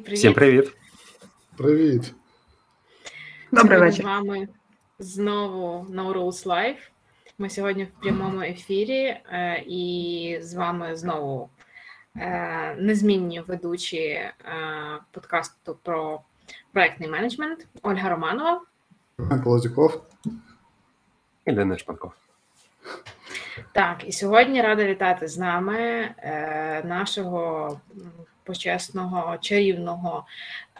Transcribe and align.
Привіт-привіт. 0.00 0.18
Всім 0.18 0.34
привіт. 0.34 0.76
Привіт. 1.56 2.14
Добрий 3.52 3.78
вечір. 3.80 4.02
з 4.02 4.04
вами 4.04 4.48
знову 4.98 5.86
No 5.90 6.12
Rules 6.12 6.46
Live. 6.46 6.76
Ми 7.38 7.50
сьогодні 7.50 7.84
в 7.84 8.00
прямому 8.02 8.40
ефірі, 8.40 9.00
е, 9.32 9.64
і 9.66 10.38
з 10.42 10.54
вами 10.54 10.96
знову 10.96 11.50
е, 12.16 12.76
незмінні 12.78 13.40
ведучі 13.40 13.98
е, 13.98 14.32
подкасту 15.10 15.78
про 15.82 16.20
проектний 16.72 17.08
менеджмент 17.08 17.66
Ольга 17.82 18.08
Романова. 18.08 18.60
Полозюков. 19.44 20.02
І 21.46 21.52
Денис 21.52 21.78
Шпанков. 21.78 22.12
Так, 23.72 24.04
і 24.06 24.12
сьогодні 24.12 24.62
рада 24.62 24.84
вітати 24.84 25.28
з 25.28 25.38
нами 25.38 25.78
е, 25.78 26.82
нашого 26.84 27.80
почесного, 28.50 29.38
чарівного, 29.40 30.26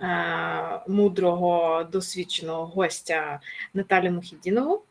е, 0.01 0.81
мудрого, 0.89 1.85
досвідченого 1.93 2.67
гостя 2.67 3.41
Наталю 3.75 4.11
Мухідінову. 4.11 4.83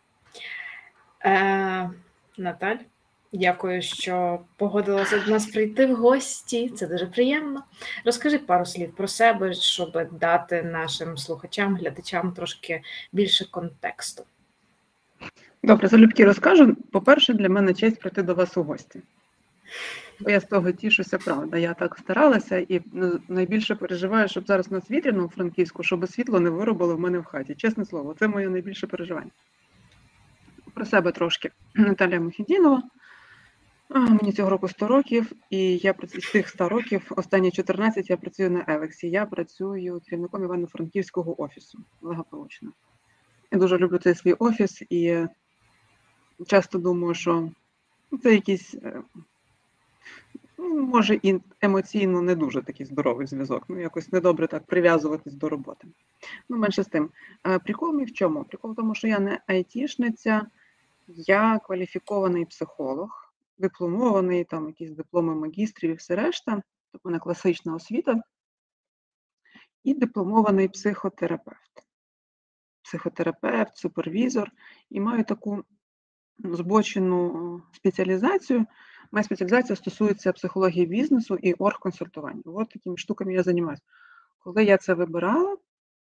Е, 1.25 1.89
Наталь, 2.37 2.77
дякую, 3.33 3.81
що 3.81 4.39
погодилася 4.55 5.19
до 5.19 5.31
нас 5.31 5.45
прийти 5.45 5.85
в 5.85 5.95
гості. 5.95 6.69
Це 6.69 6.87
дуже 6.87 7.05
приємно. 7.05 7.63
Розкажи 8.05 8.37
пару 8.37 8.65
слів 8.65 8.95
про 8.95 9.07
себе, 9.07 9.53
щоб 9.53 10.07
дати 10.11 10.63
нашим 10.63 11.17
слухачам, 11.17 11.75
глядачам 11.77 12.31
трошки 12.31 12.81
більше 13.11 13.51
контексту. 13.51 14.23
Добре, 15.63 15.87
залюбки 15.87 16.25
розкажу. 16.25 16.75
По-перше, 16.91 17.33
для 17.33 17.49
мене 17.49 17.73
честь 17.73 17.99
прийти 17.99 18.23
до 18.23 18.33
вас 18.33 18.57
у 18.57 18.63
гості. 18.63 19.01
Я 20.19 20.39
з 20.39 20.45
того 20.45 20.71
тішуся, 20.71 21.17
правда. 21.17 21.57
Я 21.57 21.73
так 21.73 21.97
старалася 21.97 22.57
і 22.57 22.81
ну, 22.93 23.19
найбільше 23.27 23.75
переживаю, 23.75 24.27
щоб 24.27 24.47
зараз 24.47 24.71
на 24.71 24.81
вітряно 24.91 25.25
у 25.25 25.29
Франківську, 25.29 25.83
щоб 25.83 26.09
світло 26.09 26.39
не 26.39 26.49
виробило 26.49 26.95
в 26.95 26.99
мене 26.99 27.19
в 27.19 27.25
хаті. 27.25 27.55
Чесне 27.55 27.85
слово, 27.85 28.15
це 28.19 28.27
моє 28.27 28.49
найбільше 28.49 28.87
переживання. 28.87 29.31
Про 30.73 30.85
себе 30.85 31.11
трошки. 31.11 31.51
Наталія 31.75 32.19
Мухідінова. 32.19 32.83
Мені 33.89 34.31
цього 34.31 34.49
року 34.49 34.67
100 34.67 34.87
років, 34.87 35.31
і 35.49 35.77
я 35.77 35.95
з 36.03 36.31
тих 36.31 36.49
100 36.49 36.69
років, 36.69 37.11
останні 37.15 37.51
14 37.51 38.09
я 38.09 38.17
працюю 38.17 38.51
на 38.51 38.65
Елексі. 38.67 39.09
Я 39.09 39.25
працюю 39.25 40.01
керівником 40.09 40.43
Івано-Франківського 40.43 41.41
офісу 41.41 41.79
благополучно. 42.01 42.71
Я 43.51 43.59
дуже 43.59 43.77
люблю 43.77 43.97
цей 43.97 44.15
свій 44.15 44.33
офіс 44.33 44.83
і 44.89 45.25
часто 46.47 46.79
думаю, 46.79 47.13
що 47.13 47.51
це 48.23 48.33
якийсь, 48.33 48.75
е, 48.75 49.01
ну, 50.59 50.87
може, 50.87 51.19
і 51.23 51.39
емоційно 51.61 52.21
не 52.21 52.35
дуже 52.35 52.61
такий 52.61 52.85
здоровий 52.85 53.27
зв'язок. 53.27 53.63
Ну, 53.67 53.79
якось 53.79 54.11
недобре 54.11 54.47
так 54.47 54.65
прив'язуватись 54.65 55.33
до 55.33 55.49
роботи. 55.49 55.87
Ну, 56.49 56.57
менше 56.57 56.83
з 56.83 56.87
тим. 56.87 57.09
Е, 57.47 57.59
прикол 57.59 57.95
мій 57.95 58.05
в 58.05 58.13
чому? 58.13 58.43
Прикол 58.43 58.71
в 58.71 58.75
тому, 58.75 58.95
що 58.95 59.07
я 59.07 59.19
не 59.19 59.39
айтішниця, 59.47 60.47
я 61.07 61.59
кваліфікований 61.59 62.45
психолог, 62.45 63.33
дипломований, 63.57 64.43
там 64.43 64.67
якісь 64.67 64.91
дипломи 64.91 65.35
магістрів 65.35 65.91
і 65.91 65.93
все 65.93 66.15
решта, 66.15 66.61
тобто 66.91 67.09
мене 67.09 67.19
класична 67.19 67.75
освіта, 67.75 68.21
і 69.83 69.93
дипломований 69.93 70.67
психотерапевт. 70.67 71.87
Психотерапевт, 72.81 73.77
супервізор, 73.77 74.51
і 74.89 74.99
маю 74.99 75.23
таку 75.23 75.63
збочену 76.39 77.61
спеціалізацію. 77.73 78.65
Моя 79.11 79.23
спеціалізація 79.23 79.75
стосується 79.75 80.33
психології 80.33 80.85
бізнесу 80.85 81.37
і 81.41 81.53
оргконсультування. 81.53 82.41
От 82.45 82.69
такими 82.69 82.97
штуками 82.97 83.33
я 83.33 83.43
займаюся. 83.43 83.83
Коли 84.39 84.63
я 84.63 84.77
це 84.77 84.93
вибирала, 84.93 85.57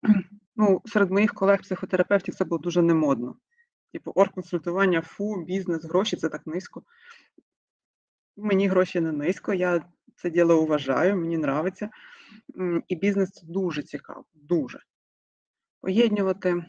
ну, 0.56 0.82
серед 0.86 1.12
моїх 1.12 1.34
колег-психотерапевтів 1.34 2.36
це 2.36 2.46
було 2.46 2.60
дуже 2.60 2.82
немодно. 2.82 3.36
Типу, 3.94 4.12
оргконсультування, 4.12 5.02
фу, 5.02 5.44
бізнес, 5.48 5.86
гроші 5.86 6.16
це 6.16 6.30
так 6.30 6.48
низько. 6.48 6.84
Мені 8.38 8.68
гроші 8.68 9.00
не 9.00 9.12
низько, 9.12 9.54
я 9.54 9.86
це 10.16 10.30
діло 10.30 10.66
вважаю, 10.66 11.18
мені 11.18 11.38
подобається. 11.38 11.90
І 12.88 12.96
бізнес 12.96 13.32
це 13.32 13.48
дуже 13.48 13.84
цікаво, 13.84 14.26
дуже. 14.34 14.80
Поєднувати 15.82 16.66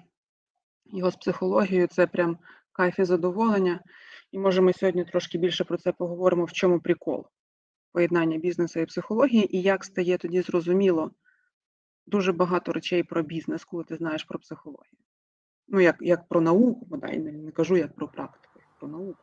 його 0.87 1.11
з 1.11 1.17
психологією 1.17 1.87
це 1.87 2.07
прям 2.07 2.39
кайф 2.73 2.99
і 2.99 3.05
задоволення. 3.05 3.81
І 4.35 4.39
може 4.39 4.61
ми 4.61 4.73
сьогодні 4.73 5.05
трошки 5.05 5.39
більше 5.39 5.65
про 5.65 5.77
це 5.77 5.93
поговоримо, 5.93 6.45
в 6.45 6.53
чому 6.53 6.81
прикол 6.81 7.27
поєднання 7.93 8.39
бізнесу 8.39 8.81
і 8.81 8.87
психології, 8.87 9.57
і 9.57 9.63
як 9.63 9.85
стає 9.85 10.19
тоді 10.19 10.43
зрозуміло 10.43 11.11
дуже 12.07 12.33
багато 12.33 12.73
речей 12.73 13.03
про 13.03 13.23
бізнес, 13.23 13.65
коли 13.65 13.85
ти 13.85 13.97
знаєш 13.97 14.25
про 14.25 14.39
психологію. 14.39 14.99
Ну, 15.69 15.81
як 15.81 15.97
як 16.01 16.29
про 16.29 16.41
науку, 16.41 16.87
бодай 16.87 17.19
не, 17.19 17.33
не 17.33 17.51
кажу 17.51 17.77
як 17.77 17.95
про 17.95 18.09
практику, 18.09 18.55
як 18.57 18.79
про 18.79 18.89
науку. 18.89 19.23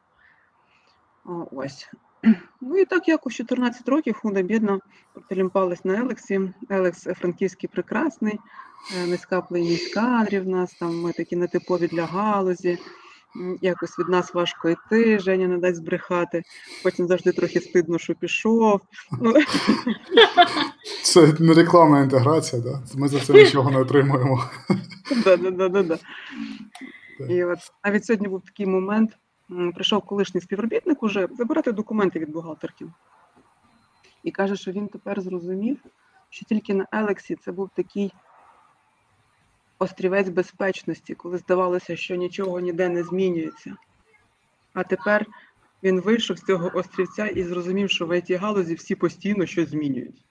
О, 1.26 1.48
ось. 1.52 1.90
Ну 2.62 2.78
і 2.78 2.86
так 2.86 3.08
якось 3.08 3.34
14 3.34 3.90
років 3.90 4.16
худо 4.16 4.42
бідно 4.42 4.80
протилімпались 5.14 5.86
на 5.86 5.98
Eleks 5.98 6.54
і. 6.70 6.80
Eleks 6.80 7.04
Франківський 7.04 7.70
прекрасний, 7.74 8.40
е, 8.98 9.08
низька 9.08 9.42
плинність 9.42 9.94
кадрів 9.94 10.48
нас, 10.48 10.74
там 10.74 11.02
ми 11.02 11.12
такі 11.12 11.36
нетипові 11.36 11.88
для 11.88 12.06
галузі 12.06 12.78
якось 13.62 14.00
від 14.00 14.10
нас 14.10 14.34
важко 14.34 14.70
йти, 14.70 15.20
Женя 15.20 15.48
не 15.48 15.58
дасть 15.58 15.78
збрехати, 15.78 16.44
потім 16.84 17.08
завжди 17.08 17.32
трохи 17.32 17.60
стидно, 17.60 17.98
що 17.98 18.16
пішов. 18.16 18.82
Ну. 19.22 19.34
Це 21.04 21.34
не 21.40 21.54
рекламна 21.54 22.00
інтеграція, 22.00 22.62
да? 22.62 22.82
ми 22.96 23.08
за 23.08 23.20
це 23.20 23.34
нічого 23.34 23.72
не 23.72 23.80
отримуємо. 23.80 24.44
Да-да-да. 25.26 25.98
І 27.30 27.44
от 27.44 27.60
навіть 27.84 28.06
сьогодні 28.06 28.28
був 28.28 28.42
такий 28.42 28.66
момент, 28.66 29.18
прийшов 29.74 30.02
колишній 30.02 30.42
співробітник 30.42 31.04
уже 31.04 31.28
забирати 31.38 31.72
документи 31.72 32.20
від 32.20 32.32
бухгалтерки. 32.32 32.86
І 34.24 34.32
каже, 34.32 34.56
що 34.56 34.72
він 34.72 34.88
тепер 34.88 35.22
зрозумів, 35.22 35.78
що 36.30 36.46
тільки 36.46 36.74
на 36.74 36.88
Елексі 36.92 37.36
це 37.36 37.52
був 37.52 37.70
такий 37.76 38.14
острівець 39.82 40.30
безпечності, 40.30 41.16
коли 41.16 41.38
здавалося, 41.38 41.96
що 41.96 42.16
нічого 42.16 42.60
ніде 42.60 42.90
не 42.90 43.04
змінюється. 43.04 43.76
А 44.74 44.84
тепер 44.84 45.26
він 45.84 46.02
вийшов 46.02 46.38
з 46.38 46.42
цього 46.42 46.72
острівця 46.74 47.28
і 47.28 47.44
зрозумів, 47.44 47.90
що 47.90 48.06
в 48.06 48.12
it 48.12 48.38
галузі 48.40 48.76
всі 48.76 48.96
постійно 48.96 49.46
щось 49.46 49.70
змінюють. 49.70 50.26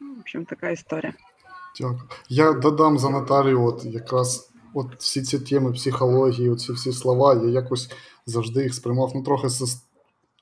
Ну, 0.00 0.14
в 0.14 0.18
общем, 0.18 0.44
така 0.44 0.70
історія. 0.70 1.14
Дякую. 1.80 2.00
Я 2.28 2.52
додам 2.52 2.98
за 2.98 3.10
Наталію, 3.10 3.64
от 3.64 3.84
якраз 3.84 4.52
от 4.74 4.96
всі 4.98 5.22
ці 5.22 5.38
теми 5.38 5.72
психології, 5.72 6.50
оці 6.50 6.72
всі 6.72 6.92
слова, 6.92 7.34
я 7.34 7.50
якось 7.50 7.90
завжди 8.26 8.62
їх 8.62 8.74
сприймав 8.74 9.12
ну, 9.14 9.22
трохи 9.22 9.48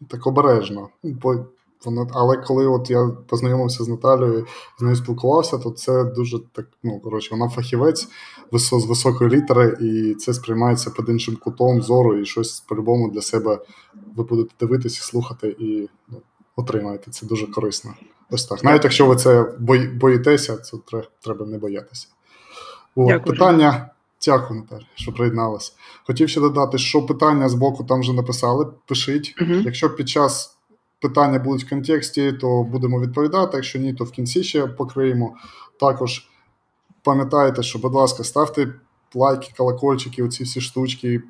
так 0.09 0.27
обережно. 0.27 0.89
Бо 1.03 1.47
Воно, 1.85 2.07
але 2.13 2.37
коли 2.37 2.67
от 2.67 2.91
я 2.91 3.11
познайомився 3.27 3.85
з 3.85 3.89
Наталією, 3.89 4.47
з 4.79 4.83
нею 4.83 4.97
спілкувався, 4.97 5.59
то 5.59 5.71
це 5.71 6.05
дуже 6.05 6.39
так. 6.53 6.67
Ну 6.83 7.01
коротше, 7.01 7.29
вона 7.33 7.49
фахівець 7.49 8.09
з 8.53 8.73
високої 8.73 9.31
літери, 9.31 9.77
і 9.81 10.15
це 10.15 10.35
сприймається 10.35 10.91
під 10.91 11.09
іншим 11.09 11.37
кутом 11.37 11.83
зору, 11.83 12.17
і 12.17 12.27
щось 12.27 12.61
по-любому 12.61 13.11
для 13.11 13.23
себе 13.23 13.59
ви 14.17 14.25
будете 14.25 14.51
дивитися, 14.61 15.03
слухати 15.03 15.57
і 15.59 15.89
ну, 16.09 16.19
отримаєте. 16.57 17.11
Це 17.11 17.27
дуже 17.27 17.47
корисно. 17.47 17.95
Ось 18.31 18.47
так. 18.47 18.65
Навіть 18.65 18.85
якщо 18.85 19.07
ви 19.07 19.17
це 19.17 19.53
боїтеся, 19.95 20.57
це 20.57 20.77
треба 21.21 21.47
не 21.47 21.59
боятися. 21.59 22.07
От, 22.95 23.25
питання. 23.25 23.91
Дякую, 24.25 24.61
Наталі, 24.61 24.87
що 24.95 25.13
приєдналася. 25.13 25.73
Хотів 26.07 26.29
ще 26.29 26.41
додати, 26.41 26.79
що 26.79 27.03
питання 27.03 27.49
з 27.49 27.55
боку 27.55 27.85
там 27.85 28.01
вже 28.01 28.13
написали. 28.13 28.67
Пишіть. 28.87 29.35
uh 29.41 29.63
Якщо 29.63 29.91
під 29.91 30.09
час 30.09 30.57
питання 31.01 31.39
будуть 31.39 31.65
в 31.65 31.69
контексті, 31.69 32.33
то 32.33 32.63
будемо 32.63 33.01
відповідати. 33.01 33.57
Якщо 33.57 33.79
ні, 33.79 33.95
то 33.95 34.05
в 34.05 34.11
кінці 34.11 34.45
ще 34.45 34.67
покриємо. 34.67 35.37
Також 35.81 36.29
пам'ятайте, 37.03 37.63
що, 37.63 37.79
будь 37.79 37.95
ласка, 37.95 38.25
ставте 38.25 38.75
лайки, 39.15 39.53
колокольчики, 39.57 40.23
оці 40.23 40.45
всі 40.45 40.61
штучки, 40.61 41.23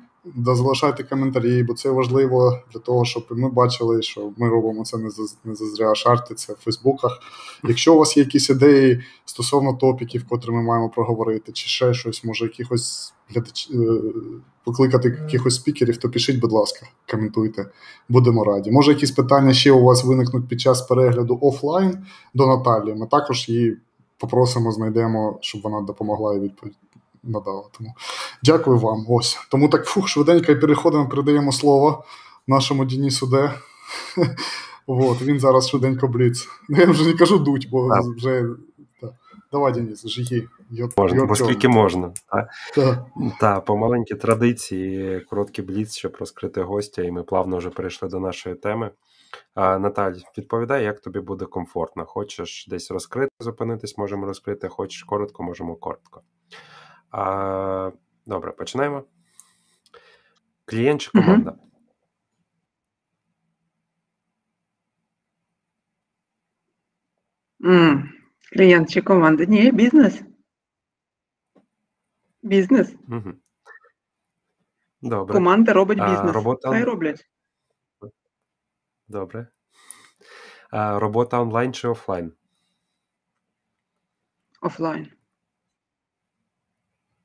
залишайте 0.45 1.03
коментарі, 1.03 1.63
бо 1.63 1.73
це 1.73 1.89
важливо 1.89 2.59
для 2.73 2.79
того, 2.79 3.05
щоб 3.05 3.25
ми 3.29 3.49
бачили, 3.49 4.01
що 4.01 4.31
ми 4.37 4.49
робимо 4.49 4.85
це 4.85 4.97
не 4.97 5.09
за 5.09 5.23
не 5.43 5.55
зазря 5.55 5.95
шарти, 5.95 6.35
це 6.35 6.53
в 6.53 6.55
Фейсбуках. 6.55 7.19
Якщо 7.63 7.93
у 7.95 7.97
вас 7.97 8.17
є 8.17 8.23
якісь 8.23 8.49
ідеї 8.49 9.03
стосовно 9.25 9.73
топіків, 9.73 10.25
котрі 10.29 10.51
ми 10.51 10.63
маємо 10.63 10.89
проговорити, 10.89 11.51
чи 11.51 11.67
ще 11.67 11.93
щось, 11.93 12.23
може, 12.23 12.45
якихось 12.45 13.13
глядач... 13.29 13.69
Е, 13.73 14.01
покликати 14.63 15.17
якихось 15.23 15.55
спікерів, 15.55 15.97
то 15.97 16.09
пишіть, 16.09 16.39
будь 16.39 16.51
ласка, 16.51 16.85
коментуйте, 17.11 17.65
будемо 18.09 18.43
раді. 18.43 18.71
Може, 18.71 18.91
якісь 18.91 19.11
питання 19.11 19.53
ще 19.53 19.71
у 19.71 19.83
вас 19.83 20.03
виникнуть 20.03 20.47
під 20.47 20.61
час 20.61 20.81
перегляду 20.81 21.39
офлайн 21.41 21.97
до 22.33 22.47
Наталії. 22.47 22.95
Ми 22.95 23.07
також 23.07 23.49
її 23.49 23.77
попросимо, 24.17 24.71
знайдемо, 24.71 25.37
щоб 25.41 25.61
вона 25.61 25.81
допомогла 25.81 26.35
і 26.35 26.39
відповідь 26.39 26.75
надала. 27.23 27.63
Тому 27.77 27.93
дякую 28.43 28.77
вам. 28.77 29.05
Ось. 29.09 29.39
Тому 29.51 29.69
так 29.69 29.85
фух, 29.85 30.07
швиденько 30.07 30.55
переходимо, 30.55 31.09
передаємо 31.09 31.51
слово 31.51 32.03
нашому 32.47 32.85
Дінісу 32.85 33.27
Д. 33.27 33.53
От, 34.87 35.21
Він 35.21 35.39
зараз 35.39 35.69
швиденько 35.69 36.07
бліц. 36.07 36.47
Ну, 36.69 36.77
я 36.77 36.85
вже 36.85 37.05
не 37.07 37.13
кажу 37.13 37.39
дуть, 37.39 37.69
бо 37.71 37.89
вже 38.17 38.45
Давай, 39.51 39.73
Денис. 39.73 40.05
Your, 40.71 40.93
Можна, 40.97 41.25
бо 41.25 41.35
скільки 41.35 41.67
можна. 41.67 42.13
Та? 42.31 42.49
Так. 42.75 43.05
Та, 43.39 43.59
по 43.59 43.77
маленькій 43.77 44.15
традиції, 44.15 45.19
короткий 45.19 45.65
бліц, 45.65 45.97
щоб 45.97 46.15
розкрити 46.19 46.61
гостя, 46.61 47.01
і 47.01 47.11
ми 47.11 47.23
плавно 47.23 47.57
вже 47.57 47.69
перейшли 47.69 48.09
до 48.09 48.19
нашої 48.19 48.55
теми. 48.55 48.91
А, 49.55 49.79
Наталь, 49.79 50.13
відповідай, 50.37 50.83
як 50.83 50.99
тобі 50.99 51.19
буде 51.19 51.45
комфортно. 51.45 52.05
Хочеш 52.05 52.67
десь 52.69 52.91
розкрити, 52.91 53.31
зупинитись, 53.39 53.97
можемо 53.97 54.25
розкрити. 54.25 54.67
Хочеш 54.67 55.03
коротко, 55.03 55.43
можемо 55.43 55.75
коротко. 55.75 56.21
А, 57.11 57.91
добре, 58.25 58.51
починаємо. 58.51 59.03
Клієнт 60.65 61.01
чи 61.01 61.11
команда? 61.11 61.55
М, 67.65 68.09
Клієнт 68.53 68.89
чи 68.89 69.01
команда? 69.01 69.45
Ні, 69.45 69.71
бізнес. 69.71 70.21
Бізнес. 72.43 72.95
Угу. 73.07 73.33
Добре, 75.01 75.33
Команда 75.33 75.73
робить 75.73 75.99
А, 76.01 76.09
бізнес. 76.11 76.35
робота- 76.35 76.69
Хай 76.69 76.83
роблять. 76.83 77.29
добре. 79.07 79.47
А, 80.71 80.99
робота 80.99 81.41
онлайн 81.41 81.73
чи 81.73 81.87
офлайн? 81.87 82.33
Офлайн. 84.61 85.11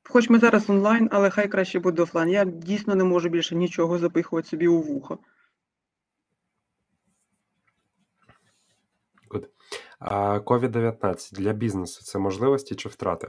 Хоч 0.09 0.29
ми 0.29 0.39
зараз 0.39 0.69
онлайн, 0.69 1.09
але 1.11 1.29
хай 1.29 1.47
краще 1.47 1.79
буде 1.79 2.01
офлайн. 2.01 2.29
Я 2.29 2.45
дійсно 2.45 2.95
не 2.95 3.03
можу 3.03 3.29
більше 3.29 3.55
нічого 3.55 3.97
запихувати 3.97 4.47
собі 4.47 4.67
у 4.67 4.81
вухо. 4.81 5.19
COVID-19 10.45 11.33
для 11.33 11.53
бізнесу 11.53 12.03
це 12.03 12.19
можливості 12.19 12.75
чи 12.75 12.89
втрати? 12.89 13.27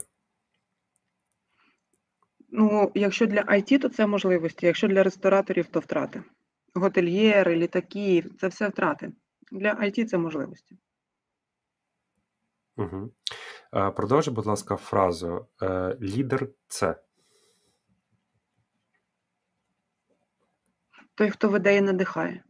Ну, 2.51 2.93
якщо 2.95 3.27
для 3.27 3.43
IT, 3.43 3.79
то 3.79 3.89
це 3.89 4.07
можливості. 4.07 4.67
Якщо 4.67 4.89
для 4.89 5.03
рестораторів, 5.03 5.67
то 5.67 5.81
втрати. 5.81 6.23
Готельєри, 6.75 7.57
літаки 7.57 8.25
це 8.41 8.49
все 8.49 8.69
втрати. 8.69 9.13
Для 9.53 9.75
IT 9.75 10.05
це 10.05 10.19
можливості. 10.19 10.79
Угу. 12.77 13.11
А, 13.71 13.91
продовжуй, 13.91 14.35
будь 14.35 14.47
ласка, 14.47 14.77
фразу. 14.77 15.47
Е, 15.63 15.97
лідер 16.01 16.49
це. 16.69 17.01
Той, 21.15 21.31
хто 21.31 21.49
веде 21.49 21.77
і 21.77 21.81
надихає. 21.81 22.45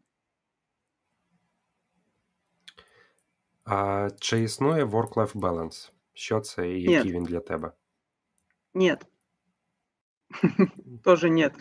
А, 3.64 4.08
чи 4.20 4.42
існує 4.42 4.84
work-life 4.84 5.32
balance? 5.32 5.92
Що 6.12 6.40
це 6.40 6.70
і 6.70 6.86
Ні. 6.86 6.92
який 6.92 7.12
він 7.12 7.24
для 7.24 7.40
тебе? 7.40 7.72
Нет. 8.74 9.06
Тоже 11.04 11.30
нет. 11.30 11.52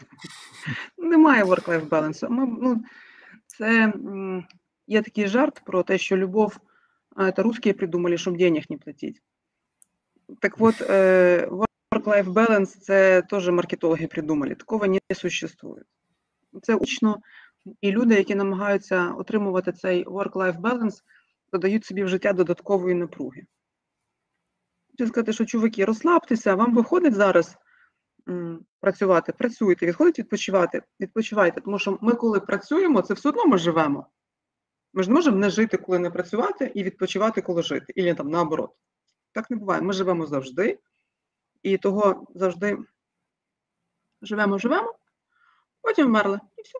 Немає 0.97 1.43
work-life 1.43 1.89
balance. 1.89 2.29
Ми, 2.29 2.45
ну, 2.45 2.83
це 3.47 3.93
є 4.87 5.01
такий 5.01 5.27
жарт 5.27 5.61
про 5.65 5.83
те, 5.83 5.97
що 5.97 6.17
любов 6.17 6.59
це 7.35 7.43
русские 7.43 7.73
придумали, 7.73 8.17
щоб 8.17 8.37
денег 8.37 8.63
не 8.69 8.77
платити. 8.77 9.19
Так 10.39 10.55
от, 10.59 10.81
е, 10.81 11.47
work-life 11.91 12.33
balance 12.33 12.65
це 12.65 13.21
теж 13.21 13.49
маркетологи 13.49 14.07
придумали. 14.07 14.55
Такого 14.55 14.87
не 14.87 14.99
существує. 15.15 15.83
Це 16.61 16.75
учно, 16.75 17.17
і 17.81 17.91
люди, 17.91 18.15
які 18.15 18.35
намагаються 18.35 19.11
отримувати 19.11 19.71
цей 19.71 20.05
work-life 20.05 20.61
balance, 20.61 21.01
додають 21.53 21.85
собі 21.85 22.03
в 22.03 22.07
життя 22.07 22.33
додаткової 22.33 22.95
напруги. 22.95 23.45
Хочу 24.91 25.07
сказати, 25.09 25.33
що 25.33 25.45
чуваки, 25.45 25.85
розслабтеся, 25.85 26.55
вам 26.55 26.75
виходить 26.75 27.13
зараз 27.13 27.57
м, 28.29 28.65
працювати, 28.79 29.33
працюйте, 29.33 29.85
відходить 29.85 30.19
відпочивати, 30.19 30.81
відпочивайте. 30.99 31.61
Тому 31.61 31.79
що 31.79 31.97
ми, 32.01 32.13
коли 32.13 32.39
працюємо, 32.39 33.01
це 33.01 33.13
все 33.13 33.29
одно 33.29 33.45
ми 33.45 33.57
живемо. 33.57 34.07
Ми 34.93 35.03
ж 35.03 35.09
не 35.09 35.15
можемо 35.15 35.37
не 35.37 35.49
жити, 35.49 35.77
коли 35.77 35.99
не 35.99 36.09
працювати, 36.09 36.71
і 36.75 36.83
відпочивати, 36.83 37.41
коли 37.41 37.63
жити. 37.63 37.93
І 37.95 38.13
там 38.13 38.29
наоборот. 38.29 38.71
Так 39.37 39.49
не 39.51 39.57
буває. 39.57 39.81
Ми 39.81 39.93
живемо 39.93 40.25
завжди, 40.25 40.79
і 41.63 41.77
того 41.77 42.27
завжди 42.35 42.77
живемо, 44.21 44.57
живемо, 44.57 44.95
потім 45.81 46.05
вмерли. 46.07 46.39
І 46.57 46.61
все. 46.61 46.79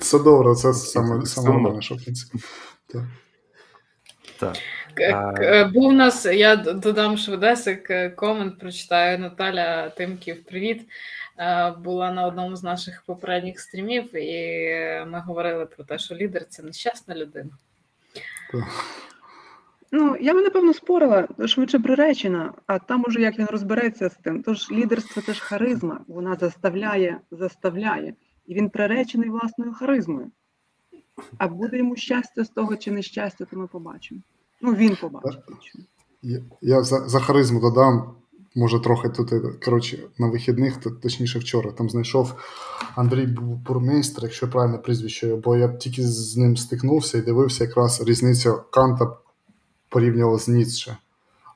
Це 0.00 0.18
добре, 0.18 0.54
це 0.54 0.72
саме, 0.72 1.24
нормально, 1.36 1.80
що 1.80 1.94
в 1.94 2.02
принципі. 2.04 2.38
Так. 2.86 3.02
Так. 4.38 4.56
К- 4.94 5.10
А- 5.14 5.32
к- 5.32 5.42
е, 5.44 5.64
Був 5.64 5.84
у 5.84 5.92
нас, 5.92 6.26
я 6.26 6.56
додам 6.56 7.16
швидесик 7.16 7.90
е, 7.90 8.10
комент, 8.10 8.58
прочитаю 8.58 9.18
Наталя 9.18 9.90
Тимків. 9.90 10.44
Привіт. 10.44 10.88
Е, 11.38 11.70
Була 11.70 12.12
на 12.12 12.26
одному 12.26 12.56
з 12.56 12.62
наших 12.62 13.02
попередніх 13.06 13.60
стрімів, 13.60 14.16
і 14.16 15.04
ми 15.06 15.20
говорили 15.20 15.66
про 15.66 15.84
те, 15.84 15.98
що 15.98 16.14
лідер 16.14 16.46
це 16.48 16.62
нещасна 16.62 17.14
людина. 17.14 17.50
Ну, 19.92 20.16
я 20.20 20.34
би, 20.34 20.42
напевно, 20.42 20.74
спорила, 20.74 21.28
швидше 21.46 21.78
приречена, 21.78 22.52
а 22.66 22.78
там 22.78 23.04
уже 23.06 23.20
як 23.20 23.38
він 23.38 23.46
розбереться 23.46 24.08
з 24.08 24.14
тим. 24.14 24.42
Тож 24.42 24.70
лідерство 24.70 25.22
це 25.22 25.32
ж 25.34 25.42
харизма, 25.42 26.00
вона 26.08 26.36
заставляє, 26.40 27.20
заставляє. 27.30 28.14
І 28.46 28.54
він 28.54 28.70
приречений 28.70 29.30
власною 29.30 29.72
харизмою. 29.72 30.30
А 31.38 31.48
буде 31.48 31.78
йому 31.78 31.96
щастя 31.96 32.44
з 32.44 32.48
того 32.48 32.76
чи 32.76 32.90
нещастя, 32.90 33.44
то 33.50 33.56
ми 33.56 33.66
побачимо. 33.66 34.20
Ну, 34.60 34.74
він 34.74 34.96
побачить. 34.96 35.40
Я, 36.22 36.40
я 36.60 36.82
за, 36.82 37.08
за 37.08 37.20
харизму 37.20 37.60
додам, 37.60 38.14
може, 38.56 38.80
трохи 38.80 39.08
тут, 39.08 39.32
е, 39.32 39.40
коротше, 39.64 39.98
на 40.18 40.26
вихідних, 40.28 40.76
точніше 41.02 41.38
вчора, 41.38 41.72
там 41.72 41.90
знайшов 41.90 42.34
Андрій 42.94 43.26
Бу- 43.26 43.42
Бурмейстер, 43.66 44.24
якщо 44.24 44.50
правильне 44.50 44.78
прізвище, 44.78 45.36
бо 45.36 45.56
я 45.56 45.68
тільки 45.68 46.02
з 46.02 46.36
ним 46.36 46.56
стикнувся 46.56 47.18
і 47.18 47.22
дивився 47.22 47.64
якраз 47.64 48.02
різницю 48.08 48.62
Канта 48.70 49.16
порівнював 49.88 50.38
з 50.40 50.48
Ніцше. 50.48 50.96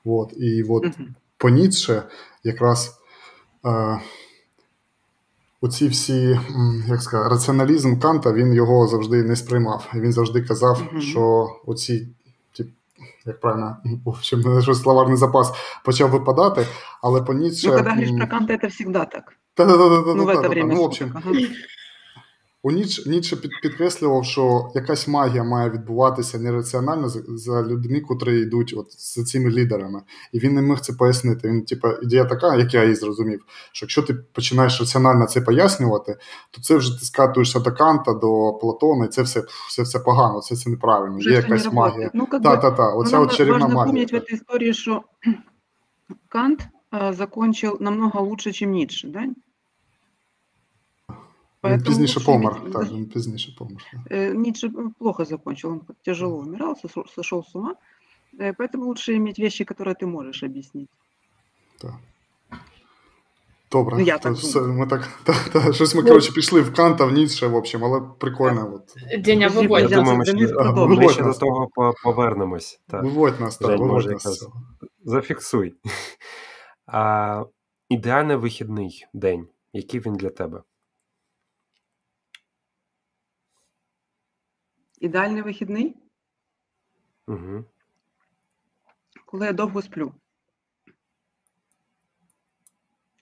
От, 0.05 0.33
і 0.37 0.63
от 0.63 0.83
Мгм. 0.83 1.15
по 1.37 1.49
Ніцше 1.49 2.03
якраз 2.43 2.99
е, 3.65 3.99
оці 5.61 5.87
всі, 5.87 6.39
як 6.87 7.01
сказати, 7.01 7.29
раціоналізм 7.29 7.99
Канта, 7.99 8.33
він 8.33 8.53
його 8.53 8.87
завжди 8.87 9.23
не 9.23 9.35
сприймав. 9.35 9.87
Він 9.95 10.13
завжди 10.13 10.41
казав, 10.41 10.81
Мгм. 10.91 11.01
що 11.01 11.49
оці, 11.65 12.07
як 13.25 13.39
правильно, 13.39 13.77
в 14.05 14.09
общем, 14.09 14.61
щось 14.61 14.81
словарний 14.81 15.17
запас 15.17 15.53
почав 15.85 16.09
випадати, 16.09 16.67
але 17.01 17.21
по 17.21 17.33
Ніцше... 17.33 17.67
Ну, 17.67 17.73
когда 17.73 17.89
говоришь 17.89 18.09
м, 18.09 18.17
про 18.17 18.27
Канта, 18.27 18.53
это 18.53 18.67
всегда 18.69 19.05
так. 19.05 19.33
та-та-та-та-та-та-та-та. 19.53 20.13
Ну, 20.15 20.47
в 20.47 20.49
время. 20.49 20.73
Ну, 20.73 20.81
в 20.81 20.85
общем. 20.85 21.13
у 22.62 22.70
Ніч, 22.70 23.06
Ніцше 23.06 23.36
під, 23.36 23.50
підкреслював, 23.62 24.24
що 24.24 24.70
якась 24.74 25.08
магія 25.08 25.44
має 25.44 25.70
відбуватися 25.70 26.38
нераціонально 26.38 27.08
за, 27.08 27.20
за 27.28 27.62
людьми, 27.62 28.00
котрі 28.00 28.40
йдуть 28.40 28.74
от 28.76 28.86
за 29.14 29.24
цими 29.24 29.50
лідерами. 29.50 30.02
І 30.32 30.38
він 30.38 30.54
не 30.54 30.62
міг 30.62 30.80
це 30.80 30.92
пояснити. 30.92 31.48
Він, 31.48 31.64
типа, 31.64 31.98
ідея 32.02 32.24
така, 32.24 32.54
як 32.56 32.74
я 32.74 32.82
її 32.82 32.94
зрозумів, 32.94 33.44
що 33.72 33.84
якщо 33.84 34.02
ти 34.02 34.14
починаєш 34.14 34.80
раціонально 34.80 35.26
це 35.26 35.40
пояснювати, 35.40 36.16
то 36.50 36.62
це 36.62 36.76
вже 36.76 36.98
ти 36.98 37.04
скатуєшся 37.04 37.60
до 37.60 37.72
Канта, 37.72 38.12
до 38.12 38.52
Платона, 38.60 39.04
і 39.04 39.08
це 39.08 39.22
все, 39.22 39.42
це 39.70 39.82
все 39.82 39.98
погано, 39.98 40.40
це, 40.40 40.56
це 40.56 40.70
неправильно. 40.70 41.16
Уже 41.16 41.30
Є 41.30 41.36
это 41.36 41.42
не 41.42 41.48
якась 41.48 41.64
работает. 41.64 41.94
магія. 41.94 42.10
Ну, 42.14 42.26
как 42.26 42.40
бы, 42.42 42.44
Та, 42.44 42.56
та, 42.56 42.70
та, 42.70 42.90
ну, 42.94 42.98
оця 43.00 43.12
нам 43.16 43.22
от 43.22 43.32
чарівна 43.36 43.58
важно 43.58 43.74
магія. 43.74 43.86
помнить 43.92 44.12
в 44.12 44.16
этой 44.16 44.34
истории, 44.34 44.72
что 44.72 45.02
Кант 46.28 46.68
э, 46.92 47.12
закончил 47.12 47.76
намного 47.80 48.20
лучше, 48.22 48.52
чем 48.52 48.70
Ницше, 48.72 49.08
да? 49.08 49.24
Він 51.64 51.70
Поэтому 51.72 51.84
пізніше 51.86 52.18
лучше 52.20 52.26
помер. 52.32 52.52
иметь- 52.62 52.72
Так, 52.72 52.92
він 52.92 53.06
пізніше 53.06 53.54
помер. 53.58 53.84
да. 54.10 54.16
Э, 54.16 54.34
Ницше 54.34 54.70
плохо 54.98 55.24
закончил, 55.24 55.70
он 55.70 55.80
тяжело 56.04 56.36
умирал, 56.36 56.76
сошел, 56.76 57.04
сошел 57.06 57.44
с 57.44 57.54
ума. 57.56 57.74
Э, 58.40 58.54
Поэтому 58.56 58.84
лучше 58.84 59.14
иметь 59.14 59.38
вещи, 59.38 59.64
которые 59.64 59.94
ты 60.02 60.06
можешь 60.06 60.42
объяснить. 60.42 60.88
Добре, 63.70 63.96
Ну, 63.96 64.02
я 64.02 64.16
то 64.18 64.22
так 64.22 64.32
все, 64.38 64.60
думаю. 64.60 64.78
ми 64.78 64.86
так, 64.86 65.08
та, 65.24 65.34
та, 65.52 65.72
щось 65.72 65.94
ми, 65.94 66.02
Ну, 66.02 66.08
коротше, 66.08 66.32
пішли 66.32 66.60
в 66.60 66.74
Канта, 66.74 67.04
в 67.04 67.12
Ніцше, 67.12 67.46
в 67.46 67.54
общем, 67.54 67.84
але 67.84 68.00
прикольно. 68.18 68.74
От. 68.74 69.22
Деня, 69.22 69.48
Спасибо, 69.50 69.74
виводь. 69.74 69.82
Я 69.82 69.88
Дякую, 69.88 70.04
думаю, 70.04 70.18
ми 70.18 70.24
ще, 70.24 70.32
Денис, 70.34 70.50
до- 70.50 70.56
продовжуй. 70.56 70.96
ми 70.96 71.02
ще 71.08 71.22
до 71.22 71.22
Виводь 71.22 71.26
нас. 71.26 71.38
того 71.38 71.68
по- 71.74 71.94
повернемось. 72.04 72.80
Так. 72.86 73.02
Виводь 73.04 73.40
нас, 73.40 73.56
так, 73.58 73.68
Жень, 73.70 73.78
виводь 73.80 73.92
може, 73.94 74.10
нас. 74.10 74.22
з 74.22 74.24
якась- 74.24 74.38
цього. 74.38 74.62
Зафіксуй. 75.04 75.74
А, 76.86 77.44
ідеальний 77.88 78.36
вихідний 78.36 79.06
день. 79.14 79.46
Який 79.72 80.00
він 80.00 80.14
для 80.14 80.30
тебе? 80.30 80.62
Ідеальний 85.03 85.41
вихідний, 85.41 85.95
Угу. 87.27 87.65
коли 89.25 89.45
я 89.45 89.53
довго 89.53 89.81
сплю. 89.81 90.13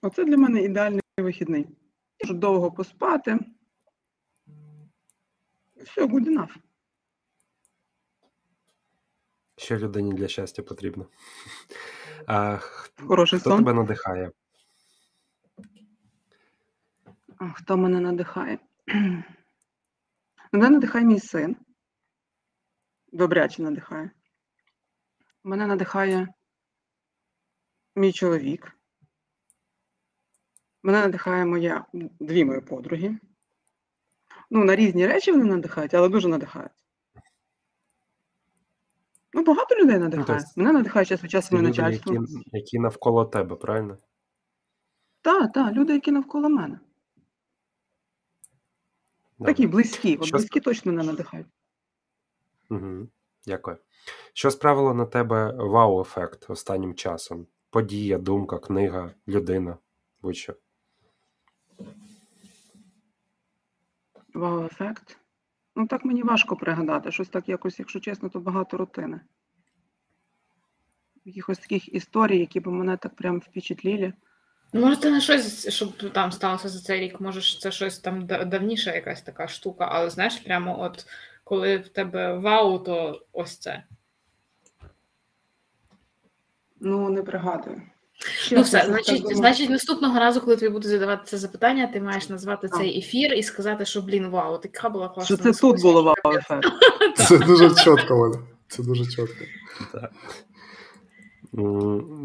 Оце 0.02 0.24
для 0.24 0.36
мене 0.36 0.62
ідеальний 0.62 1.00
вихідний. 1.18 1.66
Можу 2.22 2.34
довго 2.34 2.72
поспати. 2.72 3.38
Все, 5.76 6.06
good 6.06 6.26
enough. 6.28 6.56
Що 9.56 9.78
людині 9.78 10.12
для 10.12 10.28
щастя 10.28 10.62
потрібно? 10.62 11.06
А, 12.26 12.58
Хороший 13.06 13.40
Хто 13.40 13.50
сон. 13.50 13.58
тебе 13.58 13.72
надихає? 13.72 14.30
А, 17.38 17.48
Хто 17.52 17.76
мене 17.76 18.00
надихає? 18.00 18.58
Мене 20.52 20.70
надихає 20.70 21.04
мій 21.04 21.20
син. 21.20 21.56
Добряче 23.12 23.62
надихає. 23.62 24.10
Мене 25.44 25.66
надихає 25.66 26.28
мій 27.96 28.12
чоловік. 28.12 28.76
Мене 30.82 31.00
надихає 31.00 31.44
моя 31.44 31.84
дві 32.20 32.44
мої 32.44 32.60
подруги. 32.60 33.18
Ну, 34.50 34.64
на 34.64 34.76
різні 34.76 35.06
речі 35.06 35.32
вони 35.32 35.44
надихають, 35.44 35.94
але 35.94 36.08
дуже 36.08 36.28
надихають. 36.28 36.72
Ну, 39.32 39.44
багато 39.44 39.74
людей 39.74 39.98
надихає. 39.98 40.26
тобто 40.26 40.52
Мене 40.56 40.72
надихає 40.72 41.06
час 41.06 41.24
від 41.24 41.30
часу 41.30 41.54
моє 41.56 41.68
начальство. 41.68 42.14
які, 42.14 42.44
які 42.52 42.78
навколо 42.78 43.24
тебе, 43.24 43.56
правильно? 43.56 43.96
Так, 45.22 45.52
так, 45.52 45.72
люди, 45.74 45.92
які 45.92 46.10
навколо 46.12 46.48
мене. 46.48 46.80
Добре. 49.38 49.54
Такі 49.54 49.66
близькі. 49.66 50.16
От 50.16 50.30
близькі 50.30 50.60
точно 50.60 50.92
мене 50.92 51.04
надихають. 51.04 51.46
Угу. 52.72 53.08
Дякую. 53.46 53.76
Що 54.32 54.50
справило 54.50 54.94
на 54.94 55.06
тебе 55.06 55.52
вау-ефект 55.52 56.50
останнім 56.50 56.94
часом? 56.94 57.46
Подія, 57.70 58.18
думка, 58.18 58.58
книга, 58.58 59.10
людина, 59.28 59.76
будь-що. 60.22 60.54
Вау-ефект. 64.34 65.18
Ну, 65.76 65.86
так 65.86 66.04
мені 66.04 66.22
важко 66.22 66.56
пригадати. 66.56 67.12
Щось 67.12 67.28
так 67.28 67.48
якось, 67.48 67.78
якщо 67.78 68.00
чесно, 68.00 68.28
то 68.28 68.40
багато 68.40 68.76
рутини. 68.76 69.20
Якихось 71.24 71.58
таких 71.58 71.94
історій, 71.94 72.38
які 72.38 72.60
б 72.60 72.66
мене 72.66 72.96
так 72.96 73.16
прям 73.16 73.38
впечатліли. 73.38 74.12
Ну, 74.72 74.80
може, 74.80 74.96
це 74.96 75.10
не 75.10 75.20
щось, 75.20 75.68
щоб 75.68 76.12
там 76.12 76.32
сталося 76.32 76.68
за 76.68 76.80
цей 76.80 77.00
рік, 77.00 77.20
може, 77.20 77.58
це 77.58 77.72
щось 77.72 77.98
там 77.98 78.26
да- 78.26 78.44
давніша 78.44 78.94
якась 78.94 79.22
така 79.22 79.48
штука, 79.48 79.88
але 79.92 80.10
знаєш, 80.10 80.36
прямо 80.36 80.80
от 80.80 81.06
коли 81.44 81.76
в 81.76 81.88
тебе 81.88 82.38
вау, 82.38 82.78
то 82.78 83.26
ось 83.32 83.58
це. 83.58 83.84
Ну, 86.80 87.10
не 87.10 87.22
пригадую. 87.22 87.82
Ну, 88.52 88.62
все, 88.62 88.84
значить, 88.86 89.36
значить, 89.36 89.70
наступного 89.70 90.18
разу, 90.18 90.40
коли 90.40 90.56
тобі 90.56 90.68
будуть 90.68 90.90
задавати 90.90 91.22
це 91.24 91.38
запитання, 91.38 91.86
ти 91.86 92.00
маєш 92.00 92.28
назвати 92.28 92.68
Так. 92.68 92.78
цей 92.78 92.98
ефір 92.98 93.34
і 93.34 93.42
сказати, 93.42 93.84
що 93.84 94.02
блін, 94.02 94.28
вау, 94.28 94.58
така 94.58 94.88
була 94.88 95.08
класна. 95.08 95.36
Що 95.36 95.36
це 95.36 95.50
дискусія, 95.50 95.72
тут 95.72 95.82
було 95.82 96.14
що 96.14 96.22
вау-ефект. 96.24 96.68
Це 97.28 97.38
дуже 97.38 97.70
чітко, 97.70 98.16
Валя. 98.16 98.38
Це 98.68 98.82
дуже 98.82 99.06
чітко. 99.06 99.44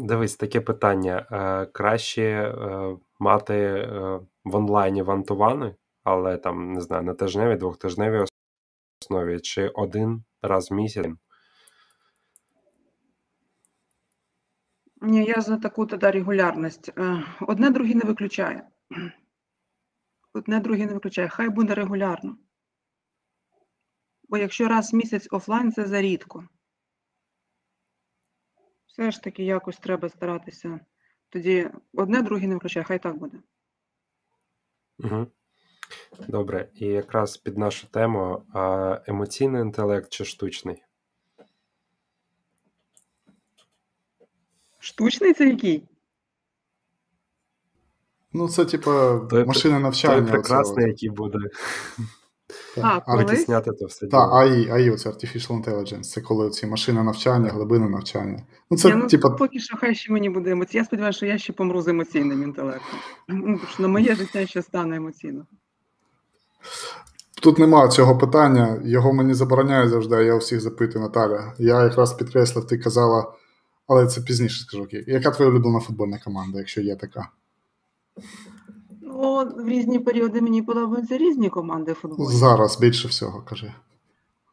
Дивись, 0.00 0.36
таке 0.36 0.60
питання. 0.60 1.26
Е, 1.32 1.66
Краще 1.72 2.22
е, 2.22 2.96
мати 3.18 3.54
е, 3.54 4.20
в 4.44 4.56
онлайні 4.56 5.02
вантувани, 5.02 5.74
але 6.04 6.36
там, 6.36 6.72
не 6.72 6.80
знаю, 6.80 7.02
на 7.02 7.14
тижневій, 7.14 7.56
двохтижневій 7.56 8.24
основі, 9.08 9.40
чи 9.40 9.68
один 9.68 10.24
раз 10.42 10.70
в 10.70 10.74
місяць. 10.74 11.06
Ні, 15.00 15.24
я 15.24 15.40
за 15.40 15.56
таку 15.56 15.86
тоді 15.86 16.06
регулярність. 16.06 16.88
Е, 16.98 17.24
Одне 17.40 17.70
друге 17.70 17.94
не 17.94 18.04
виключає. 18.04 18.68
Одне 20.32 20.60
друге 20.60 20.86
не 20.86 20.94
виключає. 20.94 21.28
Хай 21.28 21.48
буде 21.48 21.74
регулярно. 21.74 22.38
Бо 24.28 24.36
якщо 24.36 24.68
раз 24.68 24.92
в 24.92 24.96
місяць 24.96 25.28
офлайн, 25.30 25.72
це 25.72 25.86
зарідко. 25.86 26.48
Все 28.86 29.10
ж 29.10 29.22
таки 29.22 29.44
якось 29.44 29.78
треба 29.78 30.08
старатися. 30.08 30.80
Тоді 31.28 31.70
одне 31.92 32.22
друге 32.22 32.46
не 32.46 32.54
виключає, 32.54 32.84
хай 32.84 32.98
так 32.98 33.16
буде. 33.16 33.42
Угу. 34.98 35.26
Добре, 36.28 36.68
і 36.74 36.86
якраз 36.86 37.36
під 37.36 37.58
нашу 37.58 37.86
тему 37.86 38.42
а, 38.54 38.98
емоційний 39.06 39.62
інтелект 39.62 40.08
чи 40.08 40.24
штучний? 40.24 40.82
Штучний 44.78 45.34
це 45.34 45.48
який? 45.48 45.88
Ну, 48.32 48.48
це 48.48 48.64
типа 48.64 49.18
Той- 49.30 49.44
машини 49.44 49.78
навчання. 49.78 50.22
Той 50.22 50.30
прекрасний, 50.30 50.84
от. 50.84 50.88
який 50.88 51.10
буде 51.10 51.38
Так. 52.74 52.84
А, 52.84 53.02
А, 53.12 53.16
витісняти 53.16 53.70
то 53.72 53.86
все 53.86 54.06
Так. 54.06 54.30
AI, 54.32 54.72
AI, 54.72 54.96
це 54.96 55.10
Artificial 55.10 55.64
Intelligence, 55.64 56.00
це 56.00 56.20
коли 56.20 56.50
ці 56.50 56.66
машини 56.66 57.02
навчання, 57.02 57.50
глибини 57.50 57.88
навчання. 57.88 58.42
Ну, 58.70 58.76
це, 58.76 58.88
Ні, 58.88 58.94
ну, 58.94 59.06
типа, 59.06 59.30
Поки 59.30 59.60
що 59.60 59.76
хай 59.76 59.94
ще 59.94 60.12
мені 60.12 60.30
буде 60.30 60.50
емоційно. 60.50 60.80
Я 60.80 60.84
сподіваюся, 60.84 61.16
що 61.16 61.26
я 61.26 61.38
ще 61.38 61.52
помру 61.52 61.82
з 61.82 61.88
емоційним 61.88 62.42
інтелектом. 62.42 62.98
Ну, 63.28 63.60
на 63.78 63.88
моє 63.88 64.14
життя 64.14 64.46
ще 64.46 64.62
стане 64.62 64.96
емоційно. 64.96 65.46
Тут 67.42 67.58
немає 67.58 67.88
цього 67.88 68.18
питання, 68.18 68.80
його 68.84 69.12
мені 69.12 69.34
забороняють 69.34 69.90
завжди, 69.90 70.16
а 70.16 70.20
я 70.20 70.34
у 70.34 70.38
всіх 70.38 70.60
запитую, 70.60 71.04
Наталя. 71.04 71.52
Я 71.58 71.82
якраз 71.82 72.12
підкреслив, 72.12 72.66
ти 72.66 72.78
казала, 72.78 73.32
але 73.86 74.06
це 74.06 74.20
пізніше 74.20 74.60
скажу. 74.60 74.84
окей. 74.84 75.04
Яка 75.06 75.30
твоя 75.30 75.50
улюблена 75.50 75.80
футбольна 75.80 76.18
команда, 76.24 76.58
якщо 76.58 76.80
є 76.80 76.96
така? 76.96 77.28
Ну, 79.02 79.52
в 79.56 79.68
різні 79.68 79.98
періоди 79.98 80.40
мені 80.40 80.62
подобаються 80.62 81.18
різні 81.18 81.50
команди 81.50 81.94
футболу. 81.94 82.30
Зараз 82.30 82.78
більше 82.80 83.08
всього, 83.08 83.42
кажи. 83.42 83.72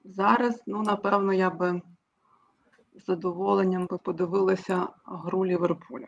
Зараз, 0.06 0.64
ну, 0.68 0.82
напевно, 0.82 1.34
я 1.34 1.50
би 1.50 1.82
з 2.96 3.06
задоволенням 3.06 3.88
би 3.92 3.98
подивилася 3.98 4.88
гру 5.06 5.46
Ліверпуля. 5.46 6.08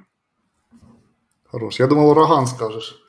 Хорош. 1.51 1.79
Я 1.79 1.87
думав, 1.87 2.07
ураган 2.07 2.47
скажеш. 2.47 3.06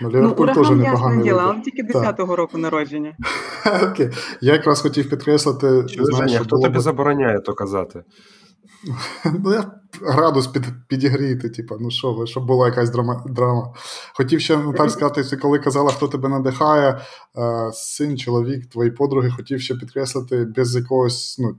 Ну, 0.00 0.08
Ну, 0.12 0.18
Ліверпуль 0.18 0.46
теж 0.46 0.56
ураган, 0.56 0.78
ясне 0.78 0.90
непоганий 0.90 1.18
вибір. 1.18 1.38
але 1.38 1.60
тільки 1.60 1.82
10-го 1.82 2.36
року 2.36 2.58
народження. 2.58 3.16
Окей. 3.90 4.10
Я 4.40 4.52
якраз 4.52 4.80
хотів 4.80 5.10
підкреслити, 5.10 5.84
знаєш, 5.88 6.32
що 6.32 6.44
хто 6.44 6.56
було 6.56 6.68
тобі 6.68 6.78
б- 6.78 6.80
забороняє 6.82 7.40
то 7.40 7.54
казати? 7.54 8.02
Ну, 9.44 9.52
я 9.52 9.72
градус 10.02 10.46
під, 10.46 10.62
підігріти, 10.88 11.48
типу, 11.50 11.76
ну 11.80 11.90
що 11.90 12.12
ви, 12.12 12.26
щоб 12.26 12.46
була 12.46 12.66
якась 12.66 12.90
драма. 12.90 13.24
драма. 13.26 13.74
Хотів 14.14 14.40
ще 14.40 14.56
Наталь 14.56 14.88
сказати, 14.88 15.24
що 15.24 15.38
коли 15.38 15.58
казала, 15.58 15.90
хто 15.90 16.08
тебе 16.08 16.28
надихає, 16.28 17.00
е, 17.38 17.70
син, 17.72 18.18
чоловік, 18.18 18.66
твої 18.66 18.90
подруги, 18.90 19.30
хотів 19.30 19.60
ще 19.60 19.74
підкреслити 19.74 20.44
без 20.56 20.76
якогось, 20.76 21.36
ну, 21.38 21.56